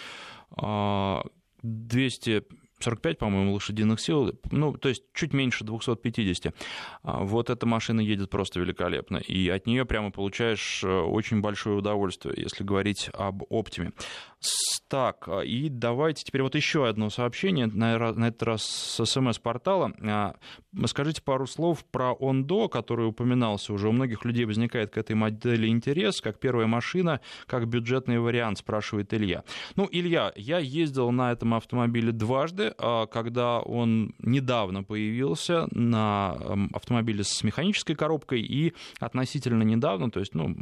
200 1.62 2.44
45, 2.80 3.18
по-моему, 3.18 3.54
лошадиных 3.54 4.00
сил, 4.00 4.38
ну, 4.52 4.74
то 4.74 4.90
есть 4.90 5.04
чуть 5.14 5.34
меньше 5.34 5.64
250. 5.64 6.54
А, 7.04 7.24
вот 7.24 7.50
эта 7.50 7.66
машина 7.66 8.02
едет 8.02 8.30
просто 8.30 8.60
великолепно, 8.60 9.18
и 9.18 9.48
от 9.50 9.66
нее 9.66 9.86
прямо 9.86 10.12
получаешь 10.12 10.84
э, 10.84 10.88
очень 10.88 11.42
большое 11.42 11.78
удовольствие, 11.78 12.36
если 12.38 12.64
говорить 12.64 13.10
об 13.14 13.44
оптиме. 13.50 13.94
Так, 14.88 15.28
а, 15.28 15.42
и 15.42 15.70
давайте 15.70 16.24
теперь 16.24 16.44
вот 16.44 16.56
еще 16.56 16.88
одно 16.88 17.10
сообщение, 17.10 17.66
на, 17.68 17.96
этот 17.96 18.44
раз 18.44 18.64
с 18.64 19.06
СМС-портала. 19.06 19.94
А, 20.02 20.36
скажите 20.86 21.22
пару 21.22 21.48
слов 21.48 21.84
про 21.86 22.14
Ондо, 22.14 22.68
который 22.68 23.08
упоминался 23.08 23.74
уже. 23.74 23.90
У 23.90 23.92
многих 23.92 24.26
людей 24.26 24.46
возникает 24.46 24.92
к 24.92 24.98
этой 24.98 25.16
модели 25.16 25.68
интерес, 25.68 26.22
как 26.22 26.40
первая 26.40 26.68
машина, 26.68 27.20
как 27.48 27.68
бюджетный 27.68 28.20
вариант, 28.20 28.60
спрашивает 28.60 29.14
Илья. 29.14 29.44
Ну, 29.76 29.88
Илья, 29.92 30.32
я 30.36 30.60
ездил 30.60 31.12
на 31.12 31.32
этом 31.32 31.54
автомобиле 31.56 32.12
дважды, 32.12 32.74
а, 32.78 33.08
когда 33.08 33.60
он 33.60 34.14
недавно 34.20 34.84
появился 34.84 35.68
на 35.72 36.38
автомобиле 36.74 37.24
с 37.24 37.44
механической 37.44 37.96
коробкой 37.96 38.42
и 38.42 38.74
относительно 39.00 39.64
недавно, 39.64 40.12
то 40.12 40.20
есть, 40.20 40.36
ну, 40.36 40.56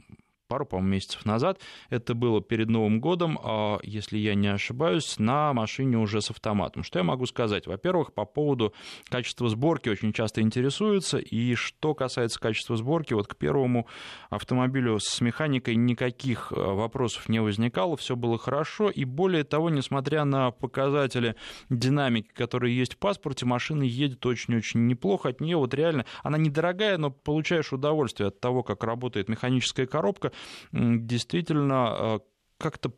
пару, 0.47 0.65
по-моему, 0.65 0.89
месяцев 0.89 1.25
назад. 1.25 1.59
Это 1.89 2.13
было 2.13 2.41
перед 2.41 2.69
Новым 2.69 2.99
годом, 2.99 3.39
а, 3.43 3.79
если 3.83 4.17
я 4.17 4.35
не 4.35 4.47
ошибаюсь, 4.47 5.17
на 5.17 5.53
машине 5.53 5.97
уже 5.97 6.21
с 6.21 6.29
автоматом. 6.29 6.83
Что 6.83 6.99
я 6.99 7.03
могу 7.03 7.25
сказать? 7.25 7.67
Во-первых, 7.67 8.13
по 8.13 8.25
поводу 8.25 8.73
качества 9.09 9.49
сборки 9.49 9.89
очень 9.89 10.13
часто 10.13 10.41
интересуются. 10.41 11.17
И 11.17 11.55
что 11.55 11.93
касается 11.93 12.39
качества 12.39 12.75
сборки, 12.75 13.13
вот 13.13 13.27
к 13.27 13.35
первому 13.35 13.87
автомобилю 14.29 14.99
с 14.99 15.21
механикой 15.21 15.75
никаких 15.75 16.51
э, 16.51 16.55
вопросов 16.55 17.29
не 17.29 17.41
возникало, 17.41 17.97
все 17.97 18.15
было 18.15 18.37
хорошо. 18.37 18.89
И 18.89 19.05
более 19.05 19.43
того, 19.43 19.69
несмотря 19.69 20.25
на 20.25 20.51
показатели 20.51 21.35
динамики, 21.69 22.29
которые 22.33 22.77
есть 22.77 22.95
в 22.95 22.97
паспорте, 22.97 23.45
машина 23.45 23.83
едет 23.83 24.25
очень-очень 24.25 24.87
неплохо. 24.87 25.29
От 25.29 25.41
нее 25.41 25.57
вот 25.57 25.73
реально, 25.73 26.05
она 26.23 26.37
недорогая, 26.37 26.97
но 26.97 27.11
получаешь 27.11 27.73
удовольствие 27.73 28.27
от 28.27 28.39
того, 28.39 28.63
как 28.63 28.83
работает 28.83 29.29
механическая 29.29 29.85
коробка 29.85 30.31
действительно 30.71 31.95
э, 31.99 32.19
как-то 32.57 32.91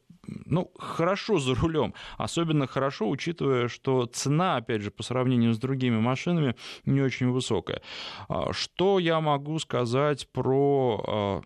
ну, 0.45 0.71
хорошо 0.77 1.39
за 1.39 1.55
рулем. 1.55 1.93
Особенно 2.17 2.67
хорошо, 2.67 3.09
учитывая, 3.09 3.67
что 3.67 4.05
цена, 4.05 4.57
опять 4.57 4.81
же, 4.81 4.91
по 4.91 5.03
сравнению 5.03 5.53
с 5.53 5.57
другими 5.57 5.99
машинами, 5.99 6.55
не 6.85 7.01
очень 7.01 7.29
высокая. 7.29 7.81
А, 8.27 8.53
что 8.53 8.99
я 8.99 9.19
могу 9.21 9.59
сказать 9.59 10.27
про 10.31 11.03
а, 11.07 11.41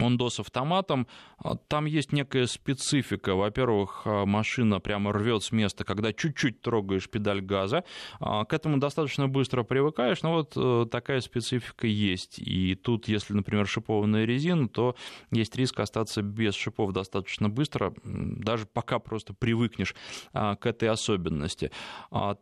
Ондо 0.00 0.30
с 0.30 0.40
автоматом, 0.40 1.06
а, 1.38 1.56
там 1.56 1.84
есть 1.84 2.12
некая 2.12 2.46
специфика. 2.46 3.34
Во-первых, 3.34 4.02
а, 4.04 4.24
машина 4.26 4.80
прямо 4.80 5.12
рвет 5.12 5.42
с 5.42 5.52
места, 5.52 5.84
когда 5.84 6.12
чуть-чуть 6.12 6.60
трогаешь 6.62 7.08
педаль 7.08 7.40
газа. 7.40 7.84
А, 8.18 8.44
к 8.44 8.52
этому 8.52 8.78
достаточно 8.78 9.28
быстро 9.28 9.62
привыкаешь, 9.62 10.22
но 10.22 10.32
вот 10.32 10.52
э, 10.56 10.86
такая 10.90 11.20
специфика 11.20 11.86
есть. 11.86 12.38
И 12.38 12.74
тут, 12.74 13.08
если, 13.08 13.34
например, 13.34 13.66
шипованная 13.66 14.24
резина, 14.24 14.68
то 14.68 14.96
есть 15.30 15.54
риск 15.56 15.80
остаться 15.80 16.22
без 16.22 16.54
шипов 16.54 16.92
достаточно 16.92 17.48
быстро, 17.48 17.94
даже 18.04 18.66
пока 18.66 18.98
просто 18.98 19.34
привыкнешь 19.34 19.94
к 20.32 20.58
этой 20.62 20.88
особенности. 20.88 21.70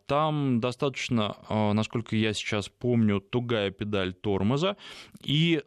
Там 0.07 0.61
достаточно, 0.61 1.37
насколько 1.49 2.17
я 2.17 2.33
сейчас 2.33 2.69
помню, 2.69 3.21
тугая 3.21 3.71
педаль 3.71 4.15
тормоза, 4.15 4.77
и 5.23 5.63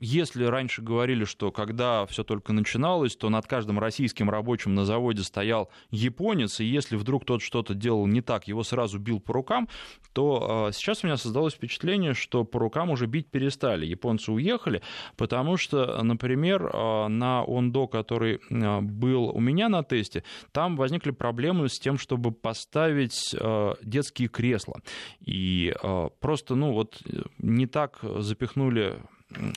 если 0.00 0.44
раньше 0.44 0.80
говорили, 0.80 1.24
что 1.24 1.52
когда 1.52 2.06
все 2.06 2.24
только 2.24 2.54
начиналось, 2.54 3.16
то 3.16 3.28
над 3.28 3.46
каждым 3.46 3.78
российским 3.78 4.30
рабочим 4.30 4.74
на 4.74 4.86
заводе 4.86 5.22
стоял 5.22 5.70
японец, 5.90 6.60
и 6.60 6.64
если 6.64 6.96
вдруг 6.96 7.26
тот 7.26 7.42
что-то 7.42 7.74
делал 7.74 8.06
не 8.06 8.22
так, 8.22 8.48
его 8.48 8.62
сразу 8.62 8.98
бил 8.98 9.20
по 9.20 9.34
рукам, 9.34 9.68
то 10.14 10.68
э, 10.68 10.72
сейчас 10.72 11.04
у 11.04 11.06
меня 11.06 11.18
создалось 11.18 11.54
впечатление, 11.54 12.14
что 12.14 12.44
по 12.44 12.58
рукам 12.58 12.90
уже 12.90 13.06
бить 13.06 13.30
перестали. 13.30 13.84
Японцы 13.84 14.32
уехали, 14.32 14.80
потому 15.16 15.58
что, 15.58 16.02
например, 16.02 16.64
э, 16.66 17.08
на 17.08 17.44
Ондо, 17.46 17.86
который 17.86 18.40
э, 18.48 18.80
был 18.80 19.28
у 19.28 19.40
меня 19.40 19.68
на 19.68 19.84
тесте, 19.84 20.24
там 20.52 20.76
возникли 20.76 21.10
проблемы 21.10 21.68
с 21.68 21.78
тем, 21.78 21.98
чтобы 21.98 22.32
поставить 22.32 23.34
детские 23.82 24.28
кресла. 24.28 24.80
И 25.20 25.74
просто, 26.20 26.54
ну 26.54 26.72
вот, 26.72 27.02
не 27.38 27.66
так 27.66 27.98
запихнули 28.02 29.00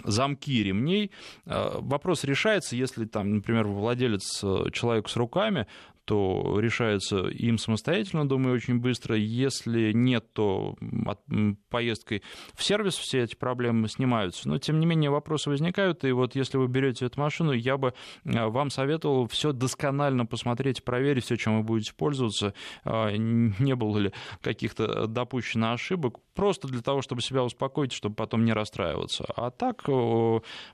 замки 0.04 0.64
ремней. 0.64 1.12
Э, 1.46 1.80
вопрос 1.80 2.24
решается, 2.24 2.76
если 2.76 3.06
там, 3.06 3.36
например, 3.36 3.68
владелец 3.68 4.44
э, 4.44 4.70
человек 4.72 5.10
с 5.10 5.16
руками, 5.16 5.68
то 6.06 6.60
решается 6.60 7.28
им 7.28 7.58
самостоятельно, 7.58 8.28
думаю, 8.28 8.56
очень 8.56 8.80
быстро. 8.80 9.16
Если 9.16 9.92
нет, 9.94 10.32
то 10.34 10.76
поездкой 11.70 12.24
в 12.54 12.64
сервис 12.64 12.96
все 12.96 13.24
эти 13.24 13.36
проблемы 13.36 13.88
снимаются. 13.88 14.50
Но, 14.50 14.58
тем 14.58 14.80
не 14.80 14.86
менее, 14.86 15.10
вопросы 15.10 15.50
возникают. 15.50 16.04
И 16.04 16.12
вот 16.12 16.36
если 16.36 16.58
вы 16.58 16.68
берете 16.68 17.06
эту 17.06 17.20
машину, 17.20 17.52
я 17.52 17.78
бы 17.78 17.94
э, 18.26 18.46
вам 18.48 18.70
советовал 18.70 19.28
все 19.28 19.54
досконально 19.54 20.26
посмотреть, 20.26 20.84
проверить 20.84 21.24
все, 21.24 21.38
чем 21.38 21.58
вы 21.58 21.64
будете 21.64 21.94
пользоваться. 21.94 22.54
Не 22.86 23.76
было 23.76 23.98
ли 23.98 24.14
каких-то 24.42 25.08
допущено 25.08 25.74
ошибок. 25.74 26.20
Просто 26.34 26.68
для 26.68 26.82
того, 26.82 27.02
чтобы 27.02 27.22
себя 27.22 27.44
успокоить, 27.44 27.94
чтобы 27.94 28.16
потом 28.16 28.44
не 28.44 28.54
расстраиваться. 28.54 29.26
А 29.36 29.52
так, 29.52 29.84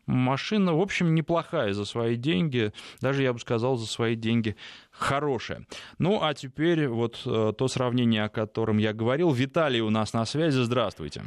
машина, 0.06 0.74
в 0.74 0.82
общем, 0.82 1.14
неплохая 1.14 1.74
за 1.74 1.86
свои 1.86 2.16
деньги. 2.16 2.72
Даже, 3.02 3.24
я 3.24 3.34
бы 3.34 3.40
сказал, 3.40 3.76
за 3.76 3.86
свои 3.86 4.16
деньги 4.16 4.56
хорошее. 5.00 5.66
Ну, 5.98 6.20
а 6.22 6.34
теперь 6.34 6.88
вот 6.88 7.22
э, 7.26 7.54
то 7.58 7.68
сравнение, 7.68 8.24
о 8.24 8.30
котором 8.30 8.78
я 8.78 8.94
говорил. 8.94 9.32
Виталий 9.32 9.82
у 9.82 9.90
нас 9.90 10.14
на 10.14 10.26
связи. 10.26 10.60
Здравствуйте. 10.60 11.24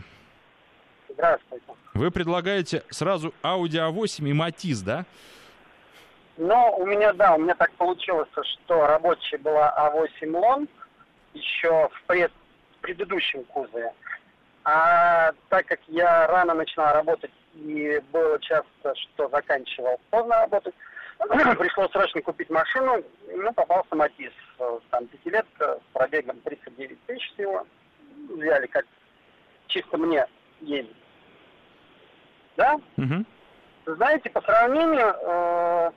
Здравствуйте. 1.08 1.64
Вы 1.94 2.10
предлагаете 2.10 2.82
сразу 2.90 3.34
Audi 3.42 3.78
A8 3.78 4.28
и 4.28 4.32
Matiz, 4.32 4.84
да? 4.84 5.04
Ну, 6.38 6.76
у 6.78 6.86
меня, 6.86 7.12
да, 7.12 7.34
у 7.34 7.38
меня 7.38 7.54
так 7.54 7.70
получилось, 7.72 8.28
что 8.32 8.86
рабочая 8.86 9.38
была 9.38 9.72
А8 9.76 10.30
Лон 10.36 10.68
еще 11.34 11.88
в 11.88 12.02
пред, 12.06 12.32
предыдущем 12.80 13.44
кузове. 13.44 13.92
А 14.64 15.32
так 15.48 15.66
как 15.66 15.80
я 15.88 16.26
рано 16.28 16.54
начинал 16.54 16.94
работать 16.94 17.30
и 17.54 18.00
было 18.12 18.38
часто, 18.40 18.94
что 18.94 19.28
заканчивал 19.28 20.00
поздно 20.10 20.40
работать, 20.40 20.74
пришлось 21.58 21.90
срочно 21.90 22.20
купить 22.22 22.50
машину, 22.50 23.02
ну, 23.28 23.52
попался 23.52 23.94
Матис, 23.94 24.32
там, 24.90 25.06
пятилетка 25.06 25.78
с 25.78 25.92
пробегом 25.92 26.40
39 26.40 27.06
тысяч 27.06 27.32
всего. 27.34 27.66
Взяли 28.30 28.66
как 28.66 28.86
чисто 29.68 29.98
мне 29.98 30.26
ездить. 30.60 30.96
Да? 32.56 32.78
Угу. 32.96 33.24
Знаете, 33.86 34.30
по 34.30 34.40
сравнению, 34.42 35.06
э, 35.06 35.90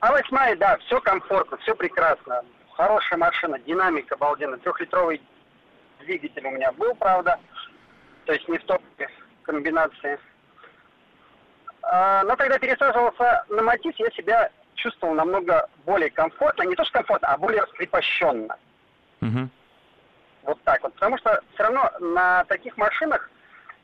а 0.00 0.12
восьмая, 0.12 0.56
да, 0.56 0.76
все 0.78 1.00
комфортно, 1.00 1.56
все 1.58 1.74
прекрасно. 1.74 2.44
Хорошая 2.72 3.18
машина, 3.18 3.58
динамика 3.60 4.16
обалденная. 4.16 4.58
Трехлитровый 4.58 5.22
двигатель 6.00 6.46
у 6.46 6.50
меня 6.50 6.72
был, 6.72 6.94
правда. 6.96 7.38
То 8.26 8.32
есть 8.32 8.48
не 8.48 8.58
в 8.58 8.64
топе 8.64 9.08
комбинации. 9.42 10.18
А, 11.90 12.22
но 12.24 12.36
когда 12.36 12.58
пересаживался 12.58 13.44
на 13.48 13.62
Матис, 13.62 13.94
я 13.96 14.10
себя 14.10 14.50
чувствовал 14.74 15.14
намного 15.14 15.68
более 15.84 16.10
комфортно. 16.10 16.62
Не 16.62 16.74
то, 16.74 16.84
что 16.84 16.94
комфортно, 16.94 17.28
а 17.28 17.38
более 17.38 17.62
раскрепощенно. 17.62 18.56
Угу. 19.20 19.48
Вот 20.42 20.62
так 20.62 20.82
вот. 20.82 20.94
Потому 20.94 21.18
что 21.18 21.40
все 21.54 21.62
равно 21.62 21.90
на 22.00 22.44
таких 22.44 22.76
машинах, 22.76 23.30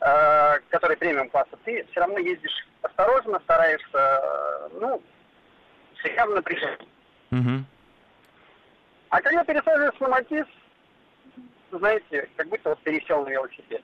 э, 0.00 0.58
которые 0.70 0.96
премиум 0.96 1.30
класса, 1.30 1.56
ты 1.64 1.86
все 1.90 2.00
равно 2.00 2.18
ездишь 2.18 2.66
осторожно, 2.82 3.38
стараешься, 3.40 4.68
ну, 4.72 5.02
всегда 5.98 6.26
в 6.26 6.30
напряжении. 6.30 6.88
Угу. 7.30 7.64
А 9.10 9.20
когда 9.20 9.44
пересаживаешься 9.44 10.02
на 10.02 10.08
Матис, 10.08 10.46
знаете, 11.70 12.28
как 12.36 12.48
будто 12.48 12.70
вот 12.70 12.80
пересел 12.80 13.24
на 13.24 13.28
велосипед. 13.28 13.82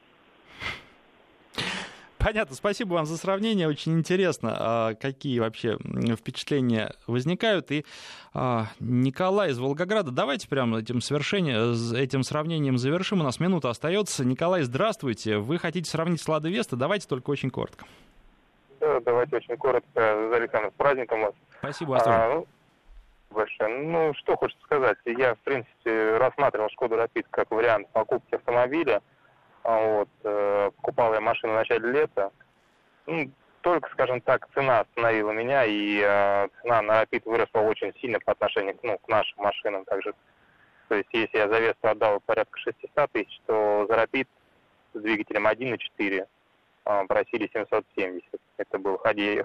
Понятно, 2.26 2.56
спасибо 2.56 2.94
вам 2.94 3.06
за 3.06 3.16
сравнение, 3.18 3.68
очень 3.68 3.96
интересно, 3.96 4.56
а, 4.58 4.94
какие 4.94 5.38
вообще 5.38 5.78
впечатления 6.16 6.92
возникают. 7.06 7.70
И 7.70 7.84
а, 8.34 8.64
Николай 8.80 9.50
из 9.50 9.60
Волгограда, 9.60 10.10
давайте 10.10 10.48
прямо 10.48 10.80
этим, 10.80 11.00
совершение, 11.00 11.72
этим 11.96 12.24
сравнением 12.24 12.78
завершим, 12.78 13.20
у 13.20 13.22
нас 13.22 13.38
минута 13.38 13.70
остается. 13.70 14.24
Николай, 14.24 14.62
здравствуйте, 14.62 15.36
вы 15.36 15.58
хотите 15.58 15.88
сравнить 15.88 16.20
с 16.20 16.26
Лада 16.26 16.48
Веста, 16.48 16.74
давайте 16.74 17.06
только 17.06 17.30
очень 17.30 17.48
коротко. 17.48 17.86
Да, 18.80 18.98
давайте 18.98 19.36
очень 19.36 19.56
коротко, 19.56 20.34
Александр, 20.34 20.72
с 20.74 20.76
праздником 20.76 21.20
вас. 21.20 21.34
Спасибо 21.60 21.90
вас 21.90 22.02
а, 22.08 22.28
ну, 22.34 22.46
большое. 23.30 23.68
Ну, 23.84 24.14
что 24.14 24.36
хочется 24.36 24.64
сказать, 24.64 24.98
я, 25.04 25.36
в 25.36 25.38
принципе, 25.44 26.16
рассматривал 26.16 26.70
Шкоду 26.70 26.96
Рапид 26.96 27.28
как 27.30 27.52
вариант 27.52 27.86
покупки 27.92 28.34
автомобиля, 28.34 29.00
вот, 29.66 30.08
э, 30.22 30.70
покупал 30.76 31.12
я 31.14 31.20
машину 31.20 31.54
в 31.54 31.56
начале 31.56 31.90
лета. 31.90 32.30
Ну, 33.06 33.30
только, 33.62 33.90
скажем 33.90 34.20
так, 34.20 34.48
цена 34.54 34.80
остановила 34.80 35.32
меня, 35.32 35.64
и 35.64 36.00
э, 36.00 36.48
цена 36.62 36.82
на 36.82 37.02
Rapid 37.02 37.22
выросла 37.24 37.60
очень 37.60 37.92
сильно 38.00 38.20
по 38.20 38.32
отношению 38.32 38.78
ну, 38.84 38.96
к 38.98 39.08
нашим 39.08 39.42
машинам. 39.42 39.84
Также, 39.84 40.14
то 40.88 40.94
есть, 40.94 41.08
если 41.12 41.38
я 41.38 41.48
за 41.48 41.58
Весту 41.58 41.88
отдал 41.88 42.20
порядка 42.20 42.56
600 42.60 43.10
тысяч, 43.10 43.40
то 43.46 43.86
за 43.88 43.96
Rapid 43.96 44.28
с 44.94 45.00
двигателем 45.00 45.48
1.4 45.48 46.26
э, 46.84 47.06
просили 47.08 47.50
770. 47.52 48.24
Это 48.58 48.78
был 48.78 48.98
Хоккей 48.98 49.40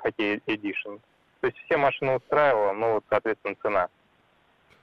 Edition. 0.46 1.02
То 1.40 1.48
есть 1.48 1.58
все 1.66 1.78
машины 1.78 2.18
устраивало, 2.18 2.74
но 2.74 2.94
вот, 2.94 3.04
соответственно, 3.10 3.56
цена 3.64 3.90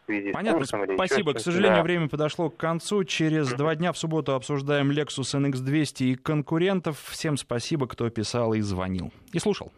связи 0.09 0.33
Понятно, 0.33 0.65
с 0.65 0.71
курсом. 0.71 0.95
Спасибо. 0.95 1.35
К 1.35 1.41
сожалению, 1.41 1.79
да. 1.79 1.83
время 1.83 2.09
подошло 2.09 2.51
к 2.51 2.57
концу. 2.57 3.05
Через 3.05 3.53
два 3.53 3.75
дня 3.75 3.93
в 3.93 3.99
субботу 3.99 4.35
обсуждаем 4.35 4.91
Lexus 4.91 5.35
NX200 5.35 6.05
и 6.05 6.15
конкурентов. 6.15 6.99
Всем 7.11 7.37
спасибо, 7.37 7.87
кто 7.87 8.09
писал 8.09 8.55
и 8.55 8.61
звонил. 8.61 9.13
И 9.33 9.39
слушал. 9.39 9.71